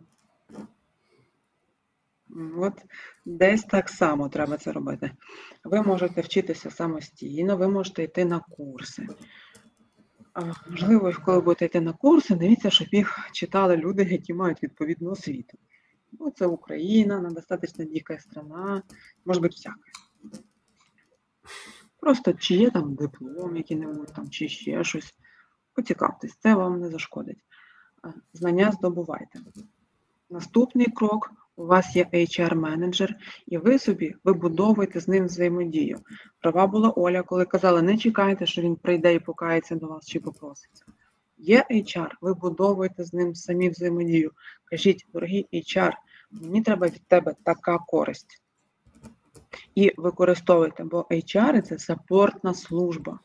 От 2.56 2.72
десь 3.24 3.64
так 3.64 3.88
само 3.88 4.28
треба 4.28 4.56
це 4.56 4.72
робити. 4.72 5.10
Ви 5.64 5.82
можете 5.82 6.20
вчитися 6.20 6.70
самостійно, 6.70 7.56
ви 7.56 7.68
можете 7.68 8.02
йти 8.02 8.24
на 8.24 8.40
курси. 8.40 9.06
Можливо, 10.70 11.12
коли 11.24 11.40
будете 11.40 11.64
йти 11.64 11.80
на 11.80 11.92
курси, 11.92 12.34
дивіться, 12.34 12.70
щоб 12.70 12.88
їх 12.92 13.28
читали 13.32 13.76
люди, 13.76 14.02
які 14.02 14.34
мають 14.34 14.62
відповідну 14.62 15.10
освіту. 15.10 15.58
Ну, 16.12 16.30
це 16.30 16.46
Україна, 16.46 17.16
вона 17.16 17.30
достатньо 17.30 17.84
дика 17.84 18.18
страна, 18.18 18.82
може 19.24 19.40
бути 19.40 19.52
всяке. 19.52 19.90
Просто 22.00 22.32
чи 22.32 22.54
є 22.54 22.70
там 22.70 22.94
диплом, 22.94 23.56
який-небудь 23.56 24.12
там, 24.14 24.30
чи 24.30 24.48
ще 24.48 24.84
щось. 24.84 25.14
Поцікавтесь, 25.74 26.36
це 26.36 26.54
вам 26.54 26.80
не 26.80 26.88
зашкодить. 26.88 27.44
Знання 28.32 28.72
здобувайте. 28.72 29.40
Наступний 30.30 30.86
крок 30.86 31.32
у 31.56 31.66
вас 31.66 31.96
є 31.96 32.06
HR-менеджер, 32.12 33.14
і 33.46 33.58
ви 33.58 33.78
собі 33.78 34.14
вибудовуєте 34.24 35.00
з 35.00 35.08
ним 35.08 35.24
взаємодію. 35.24 36.00
Права 36.40 36.66
була 36.66 36.90
Оля, 36.96 37.22
коли 37.22 37.44
казала, 37.44 37.82
не 37.82 37.98
чекайте, 37.98 38.46
що 38.46 38.62
він 38.62 38.76
прийде 38.76 39.14
і 39.14 39.18
покається 39.18 39.76
до 39.76 39.86
вас 39.86 40.06
чи 40.06 40.20
попроситься. 40.20 40.84
Є 41.38 41.64
HR, 41.70 42.08
ви 42.20 42.34
будовуєте 42.34 43.04
з 43.04 43.12
ним 43.14 43.34
самі 43.34 43.68
взаємодію. 43.68 44.32
Кажіть, 44.64 45.06
дорогий 45.12 45.48
HR, 45.52 45.92
мені 46.30 46.62
треба 46.62 46.86
від 46.86 47.02
тебе 47.08 47.34
така 47.44 47.78
користь. 47.78 48.42
І 49.74 49.92
використовуйте, 49.96 50.84
бо 50.84 51.06
HR 51.10 51.62
це 51.62 51.78
саппортна 51.78 52.54
служба. 52.54 53.18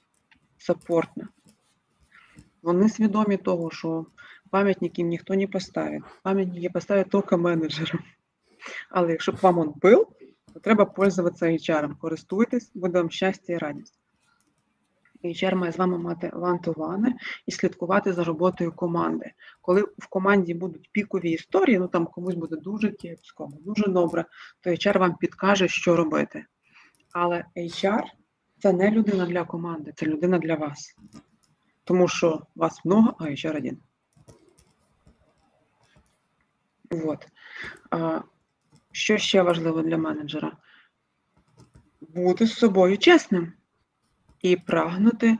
Саппортна. 0.57 1.27
Вони 2.61 2.89
свідомі 2.89 3.37
того, 3.37 3.71
що 3.71 4.05
пам'ятник 4.49 4.99
їм 4.99 5.07
ніхто 5.07 5.35
не 5.35 5.47
поставить. 5.47 6.03
Пам'ятники 6.23 6.69
поставить 6.69 7.09
тільки 7.09 7.37
менеджерам. 7.37 7.99
Але 8.89 9.11
якщо 9.11 9.31
б 9.31 9.35
вам 9.41 9.57
он 9.57 9.73
був, 9.81 10.07
то 10.53 10.59
треба 10.59 10.85
пользуватися 10.85 11.45
HR. 11.45 11.97
Користуйтесь, 11.97 12.71
буде 12.73 12.99
вам 12.99 13.09
щастя 13.09 13.53
і 13.53 13.57
радість. 13.57 13.99
HR 15.23 15.55
має 15.55 15.71
з 15.71 15.77
вами 15.77 15.97
мати 15.97 16.31
вантувани 16.33 17.15
і 17.45 17.51
слідкувати 17.51 18.13
за 18.13 18.23
роботою 18.23 18.71
команди. 18.71 19.31
Коли 19.61 19.81
в 19.81 20.07
команді 20.09 20.53
будуть 20.53 20.89
пікові 20.91 21.31
історії, 21.31 21.79
ну 21.79 21.87
там 21.87 22.05
комусь 22.05 22.35
буде 22.35 22.55
дуже 22.55 22.91
кепсько, 22.91 23.49
дуже 23.65 23.87
добре, 23.87 24.25
то 24.61 24.69
HR 24.69 24.99
вам 24.99 25.15
підкаже, 25.15 25.67
що 25.67 25.95
робити. 25.95 26.45
Але 27.13 27.45
HR 27.57 28.03
це 28.59 28.73
не 28.73 28.91
людина 28.91 29.25
для 29.25 29.45
команди, 29.45 29.93
це 29.95 30.05
людина 30.05 30.39
для 30.39 30.55
вас. 30.55 30.95
Тому 31.83 32.07
що 32.07 32.41
вас 32.55 32.85
много, 32.85 33.13
а 33.19 33.23
HR 33.23 33.57
один. 33.57 33.77
Вот. 36.91 37.27
Що 38.91 39.17
ще 39.17 39.41
важливо 39.41 39.81
для 39.81 39.97
менеджера? 39.97 40.57
Бути 42.01 42.47
з 42.47 42.53
собою 42.53 42.97
чесним 42.97 43.53
і 44.41 44.55
прагнути 44.55 45.37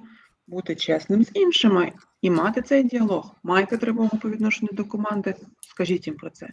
бути 0.49 0.76
чесним 0.76 1.23
з 1.23 1.31
іншими 1.34 1.93
і 2.21 2.30
мати 2.30 2.61
цей 2.61 2.84
діалог. 2.84 3.35
Маєте 3.43 3.77
тривогу 3.77 4.17
по 4.17 4.30
відношенню 4.30 4.69
до 4.71 4.85
команди, 4.85 5.35
скажіть 5.61 6.07
їм 6.07 6.15
про 6.15 6.30
це. 6.30 6.49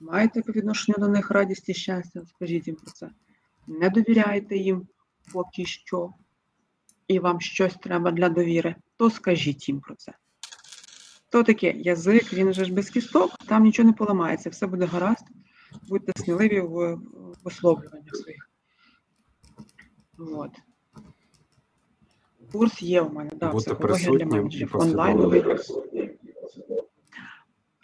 Маєте 0.00 0.42
по 0.42 0.52
відношенню 0.52 0.98
до 0.98 1.08
них 1.08 1.30
радість 1.30 1.68
і 1.68 1.74
щастя, 1.74 2.20
скажіть 2.26 2.66
їм 2.66 2.76
про 2.76 2.92
це. 2.92 3.10
Не 3.66 3.90
довіряєте 3.90 4.56
їм 4.56 4.88
поки 5.32 5.66
що, 5.66 6.12
і 7.08 7.18
вам 7.18 7.40
щось 7.40 7.74
треба 7.74 8.10
для 8.10 8.28
довіри, 8.28 8.74
то 8.96 9.10
скажіть 9.10 9.68
їм 9.68 9.80
про 9.80 9.94
це. 9.94 10.12
То 11.28 11.42
таке 11.42 11.70
язик, 11.70 12.32
він 12.32 12.52
же 12.52 12.64
ж 12.64 12.72
без 12.72 12.90
кісток, 12.90 13.30
там 13.46 13.62
нічого 13.62 13.86
не 13.86 13.92
поламається, 13.92 14.50
все 14.50 14.66
буде 14.66 14.86
гаразд. 14.86 15.24
Будьте 15.88 16.12
сміливі 16.16 16.60
в 16.60 16.98
висловлюваннях 17.44 18.16
своїх. 18.16 18.50
От. 20.18 20.50
Курс 22.52 22.82
є 22.82 23.00
у 23.02 23.12
мене, 23.12 23.30
да, 23.34 23.50
психологія 23.50 24.10
для 24.10 24.26
менеджерів. 24.26 24.76
Онлайновий. 24.76 25.44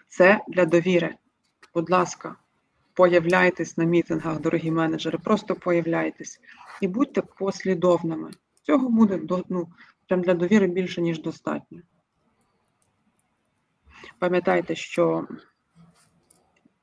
Це 0.09 0.40
для 0.48 0.65
довіри. 0.65 1.15
Будь 1.74 1.90
ласка, 1.90 2.36
появляйтесь 2.94 3.77
на 3.77 3.85
мітингах, 3.85 4.40
дорогі 4.40 4.70
менеджери, 4.70 5.19
просто 5.19 5.55
появляйтесь 5.55 6.40
і 6.81 6.89
будьте 6.89 7.23
послідовними. 7.23 8.31
Цього 8.62 8.89
буде 8.89 9.20
ну, 9.48 9.69
прям 10.09 10.23
для 10.23 10.35
довіри 10.35 10.66
більше, 10.66 11.02
ніж 11.02 11.23
достатньо. 11.23 11.78
Пам'ятайте, 14.19 14.74
що 14.74 15.27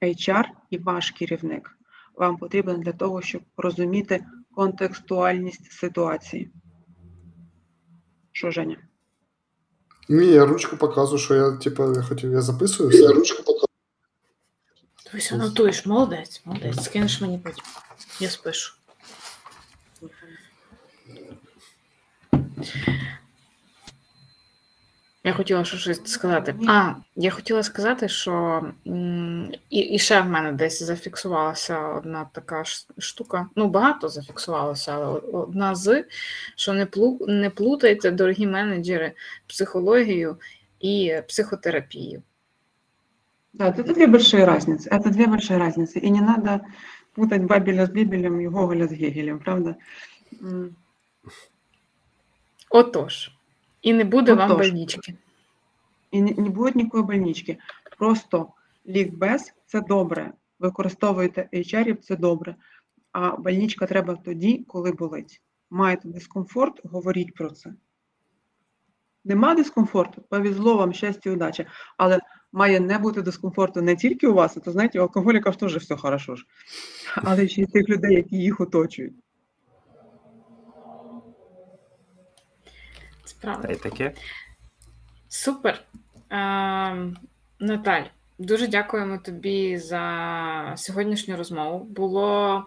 HR 0.01 0.45
і 0.69 0.77
ваш 0.77 1.11
керівник 1.11 1.77
вам 2.15 2.37
потрібен 2.37 2.81
для 2.81 2.91
того, 2.91 3.21
щоб 3.21 3.41
розуміти 3.57 4.25
контекстуальність 4.55 5.71
ситуації. 5.71 6.51
Що, 8.31 8.51
Женя? 8.51 8.77
Ні, 10.09 10.25
я 10.25 10.45
ручку 10.45 10.77
показую, 10.77 11.19
що 11.19 11.35
я 11.35 11.51
типу, 11.51 11.93
я 11.93 12.01
хотів, 12.01 12.31
я 12.31 12.41
записую 12.41 12.89
все. 12.89 12.97
Я 12.97 13.11
ручку 13.11 13.37
показую. 13.37 13.65
Тобто 15.11 15.35
анотуєш, 15.35 15.85
молодець, 15.85 16.41
молодець. 16.45 16.83
Скинеш 16.83 17.21
мені 17.21 17.37
потім. 17.37 17.63
Я 18.19 18.29
спишу. 18.29 18.73
Я 25.24 25.32
хотіла 25.32 25.64
що 25.64 25.76
щось 25.76 26.00
сказати. 26.04 26.54
А, 26.68 26.94
я 27.16 27.30
хотіла 27.30 27.62
сказати, 27.62 28.08
що 28.08 28.64
м, 28.86 29.52
і, 29.70 29.78
і 29.78 29.98
ще 29.98 30.20
в 30.20 30.26
мене 30.26 30.52
десь 30.52 30.82
зафіксувалася 30.82 31.88
одна 31.88 32.24
така 32.32 32.64
ш- 32.64 32.86
штука. 32.98 33.48
Ну, 33.56 33.68
багато 33.68 34.08
зафіксувалося, 34.08 34.92
але 34.94 35.06
о- 35.06 35.20
одна 35.42 35.74
з, 35.74 36.04
що 36.56 36.72
не, 36.72 36.86
плу, 36.86 37.18
не 37.28 37.50
плутайте, 37.50 38.10
дорогі 38.10 38.46
менеджери, 38.46 39.12
психологію 39.46 40.36
і 40.80 41.14
психотерапію. 41.28 42.22
Да, 43.52 43.66
это 43.70 43.82
две 43.94 44.06
большие 44.06 44.44
разницы. 44.46 44.88
Это 44.88 45.10
две 45.10 45.26
большие 45.26 45.58
разницы. 45.58 45.98
И 45.98 46.10
не 46.10 46.20
надо 46.20 46.60
путать 47.14 47.42
Бабеля 47.42 47.82
с 47.82 47.90
Бибелем 47.90 48.40
и 48.40 48.46
Гоголя 48.46 48.84
с 48.84 48.92
Гегелем, 48.92 49.38
правда? 49.38 49.74
М, 50.42 50.76
Отож, 52.70 53.30
І 53.85 53.93
не 53.93 54.03
буде 54.03 54.33
вам 54.33 54.57
больнички. 54.57 55.15
І 56.11 56.21
не, 56.21 56.31
не 56.31 56.49
буде 56.49 56.71
ніякої 56.75 57.03
больнички. 57.03 57.57
Просто 57.97 58.47
лікбез 58.87 59.53
це 59.65 59.81
добре. 59.81 60.31
Використовуєте 60.59 61.49
HR, 61.53 61.95
це 61.95 62.15
добре. 62.15 62.55
А 63.11 63.35
больничка 63.35 63.85
треба 63.85 64.15
тоді, 64.15 64.65
коли 64.67 64.91
болить. 64.91 65.41
Маєте 65.69 66.07
дискомфорт, 66.07 66.81
говоріть 66.83 67.33
про 67.33 67.49
це. 67.49 67.73
Нема 69.25 69.55
дискомфорту, 69.55 70.21
повезло 70.29 70.77
вам 70.77 70.93
щастя 70.93 71.29
і 71.29 71.33
удача. 71.33 71.65
Але 71.97 72.19
має 72.51 72.79
не 72.79 72.97
бути 72.97 73.21
дискомфорту 73.21 73.81
не 73.81 73.95
тільки 73.95 74.27
у 74.27 74.33
вас, 74.33 74.57
а 74.57 74.59
то 74.59 74.71
знаєте, 74.71 74.99
у 74.99 75.01
алкоголіків 75.01 75.55
теж 75.55 75.77
все 75.77 75.95
хорошо 75.95 76.35
ж, 76.35 76.45
але 77.15 77.47
ще 77.47 77.61
й 77.61 77.65
тих 77.65 77.89
людей, 77.89 78.15
які 78.15 78.35
їх 78.37 78.61
оточують. 78.61 79.13
Правда. 83.45 83.67
Та 83.67 83.73
й 83.73 83.75
таке. 83.75 84.11
Супер. 85.27 85.81
Ем, 86.29 87.17
Наталь, 87.59 88.03
дуже 88.39 88.67
дякуємо 88.67 89.17
тобі 89.17 89.77
за 89.77 90.73
сьогоднішню 90.77 91.37
розмову. 91.37 91.79
Було 91.85 92.63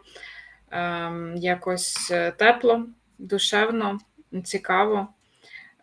ем, 0.71 1.37
якось 1.37 2.11
е, 2.11 2.31
тепло, 2.31 2.87
душевно, 3.19 3.99
цікаво, 4.45 5.09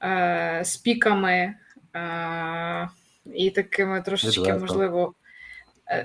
е, 0.03 0.61
з 0.65 0.77
піками 0.77 1.53
е, 1.95 2.89
і 3.33 3.49
такими 3.49 4.01
трошечки, 4.01 4.41
Відверто. 4.41 4.59
можливо, 4.59 5.13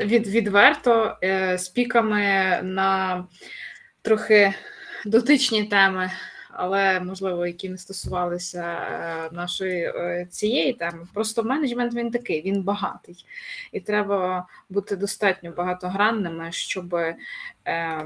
від, 0.00 0.26
відверто, 0.26 1.18
з 1.56 1.68
піками 1.74 2.58
на 2.62 3.24
трохи 4.02 4.54
дотичні 5.06 5.64
теми 5.64 6.10
але 6.52 7.00
можливо, 7.00 7.46
які 7.46 7.68
не 7.68 7.78
стосувалися 7.78 8.62
е, 8.62 9.28
нашої 9.32 9.82
е, 9.82 10.26
цієї 10.30 10.72
теми. 10.72 11.06
Просто 11.14 11.42
менеджмент 11.42 11.94
він 11.94 12.10
такий, 12.10 12.42
він 12.42 12.62
багатий, 12.62 13.24
і 13.72 13.80
треба 13.80 14.46
бути 14.70 14.96
достатньо 14.96 15.52
багатогранними, 15.56 16.52
щоб 16.52 16.94
е, 16.94 17.16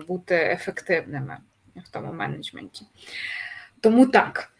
бути 0.08 0.34
ефективними 0.34 1.36
в 1.76 1.88
тому 1.90 2.12
менеджменті. 2.12 2.86
Тому 3.80 4.06
так. 4.06 4.50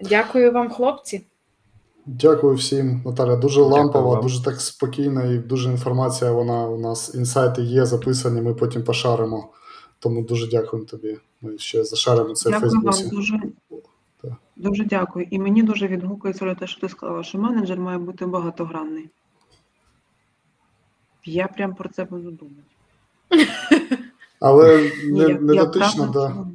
Дякую 0.00 0.52
вам, 0.52 0.70
хлопці. 0.70 1.26
Дякую 2.06 2.54
всім, 2.54 3.02
Наталя. 3.04 3.36
Дуже 3.36 3.60
лампова, 3.60 4.14
вам. 4.14 4.22
дуже 4.22 4.44
так 4.44 4.60
спокійна 4.60 5.24
і 5.24 5.38
дуже 5.38 5.70
інформація. 5.70 6.32
Вона 6.32 6.68
у 6.68 6.78
нас 6.78 7.14
інсайти 7.14 7.62
є 7.62 7.86
записані. 7.86 8.40
Ми 8.40 8.54
потім 8.54 8.84
пошаримо. 8.84 9.48
Тому 9.98 10.22
дуже 10.22 10.46
дякуємо 10.46 10.88
тобі. 10.88 11.18
Ми 11.40 11.58
ще 11.58 11.84
зашаримо 11.84 12.34
це 12.34 12.48
в 12.48 12.52
Дякую 12.52 12.72
вам 12.72 12.82
Фейсбуці. 12.82 13.16
дуже. 13.16 13.40
Так. 14.22 14.32
Дуже 14.56 14.84
дякую. 14.84 15.26
І 15.30 15.38
мені 15.38 15.62
дуже 15.62 15.86
відгукується 15.86 16.54
те, 16.54 16.66
що 16.66 16.80
ти 16.80 16.88
сказала, 16.88 17.22
що 17.22 17.38
менеджер 17.38 17.80
має 17.80 17.98
бути 17.98 18.26
багатогранний. 18.26 19.10
Я 21.24 21.46
прям 21.46 21.74
про 21.74 21.88
це 21.88 22.04
буду 22.04 22.30
думати. 22.30 22.62
Але 24.40 24.92
Ні, 25.04 25.26
не, 25.26 25.34
не 25.34 25.54
дотично 25.54 26.06
до 26.06 26.46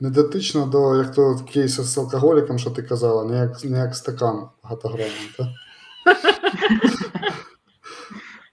не 0.00 0.10
дотично 0.10 0.66
до 0.66 0.96
як 0.96 1.14
то 1.14 1.36
кейс 1.52 1.80
з 1.80 1.98
алкоголіком, 1.98 2.58
що 2.58 2.70
ти 2.70 2.82
казала, 2.82 3.24
не 3.24 3.36
як, 3.38 3.64
не 3.64 3.78
як 3.78 3.94
стакан 3.94 4.48
багатогранний. 4.64 5.34
Так? 5.36 5.48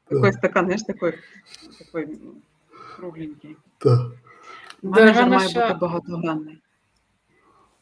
Такий 0.09 0.33
стакан, 0.33 0.65
знаєш, 0.65 0.81
такий 0.83 1.19
кругленький. 2.95 3.55
Так. 3.77 4.01
Менеджер 4.89 5.27
має 5.27 5.47
бути 5.47 5.73
багатогранний. 5.81 6.57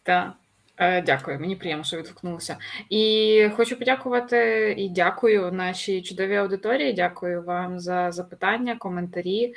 Так. 0.04 0.34
Е, 0.78 1.02
Дякую, 1.02 1.40
мені 1.40 1.56
приємно, 1.56 1.84
що 1.84 1.98
відгукнулося. 1.98 2.58
І 2.90 3.50
хочу 3.56 3.80
подякувати 3.80 4.72
і 4.78 4.90
дякую 4.90 5.52
нашій 5.52 6.02
чудовій 6.02 6.36
аудиторії. 6.36 6.94
Дякую 6.94 7.44
вам 7.44 7.80
за 7.80 8.12
запитання, 8.12 8.76
коментарі. 8.76 9.54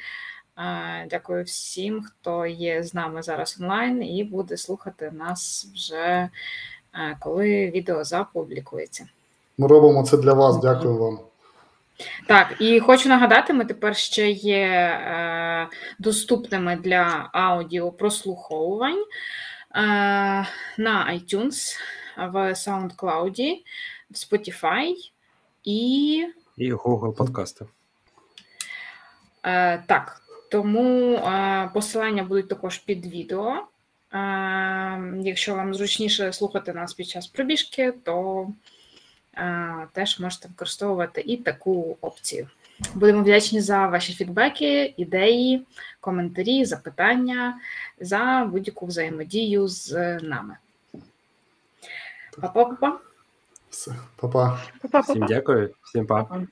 Е, 0.59 1.07
Дякую 1.11 1.45
всім, 1.45 2.03
хто 2.03 2.47
є 2.47 2.83
з 2.83 2.95
нами 2.95 3.23
зараз 3.23 3.59
онлайн 3.61 4.03
і 4.03 4.25
буде 4.25 4.57
слухати 4.57 5.11
нас 5.11 5.71
вже 5.75 6.29
е, 6.95 7.17
коли 7.21 7.71
відео 7.71 8.05
запублікується. 8.05 9.07
Ми 9.59 9.67
робимо 9.67 10.05
це 10.05 10.17
для 10.17 10.33
вас. 10.33 10.61
Дякую 10.61 10.99
вам. 10.99 11.19
Так, 12.27 12.55
і 12.61 12.81
хочу 12.81 13.09
нагадати, 13.09 13.53
ми 13.53 13.65
тепер 13.65 13.97
ще 13.97 14.31
є 14.31 14.67
е, 14.67 15.69
доступними 15.99 16.77
для 16.77 17.31
аудіопрослуховувань 17.33 19.03
е, 19.03 19.05
на 20.79 21.13
iTunes, 21.13 21.77
в 22.17 22.53
SoundCloud, 22.55 23.63
в 24.11 24.15
Spotify 24.15 24.95
і 25.65 26.15
І 26.57 26.73
Google 26.73 27.17
подкасти. 27.17 27.67
Е, 29.43 29.79
так, 29.87 30.23
тому 30.51 31.15
е, 31.15 31.71
посилання 31.75 32.23
будуть 32.23 32.49
також 32.49 32.79
під 32.79 33.07
відео. 33.07 33.53
Е, 34.13 34.23
якщо 35.23 35.55
вам 35.55 35.75
зручніше 35.75 36.33
слухати 36.33 36.73
нас 36.73 36.95
під 36.95 37.09
час 37.09 37.27
пробіжки, 37.27 37.93
то 38.05 38.47
теж 39.93 40.21
можете 40.21 40.49
використовувати 40.49 41.21
і 41.21 41.37
таку 41.37 41.97
опцію. 42.01 42.49
Будемо 42.95 43.23
вдячні 43.23 43.61
за 43.61 43.87
ваші 43.87 44.13
фідбеки, 44.13 44.95
ідеї, 44.97 45.67
коментарі, 46.01 46.65
запитання, 46.65 47.59
за 48.01 48.49
будь-яку 48.53 48.87
взаємодію 48.87 49.69
з 49.69 50.19
нами. 50.23 50.57
Па-па-па-па. 52.41 52.99
Все, 53.71 53.93
па-па. 54.17 54.61
Всім 55.03 55.27
дякую, 55.27 55.75
всім 55.83 56.07
па. 56.07 56.25
Па-па. 56.25 56.47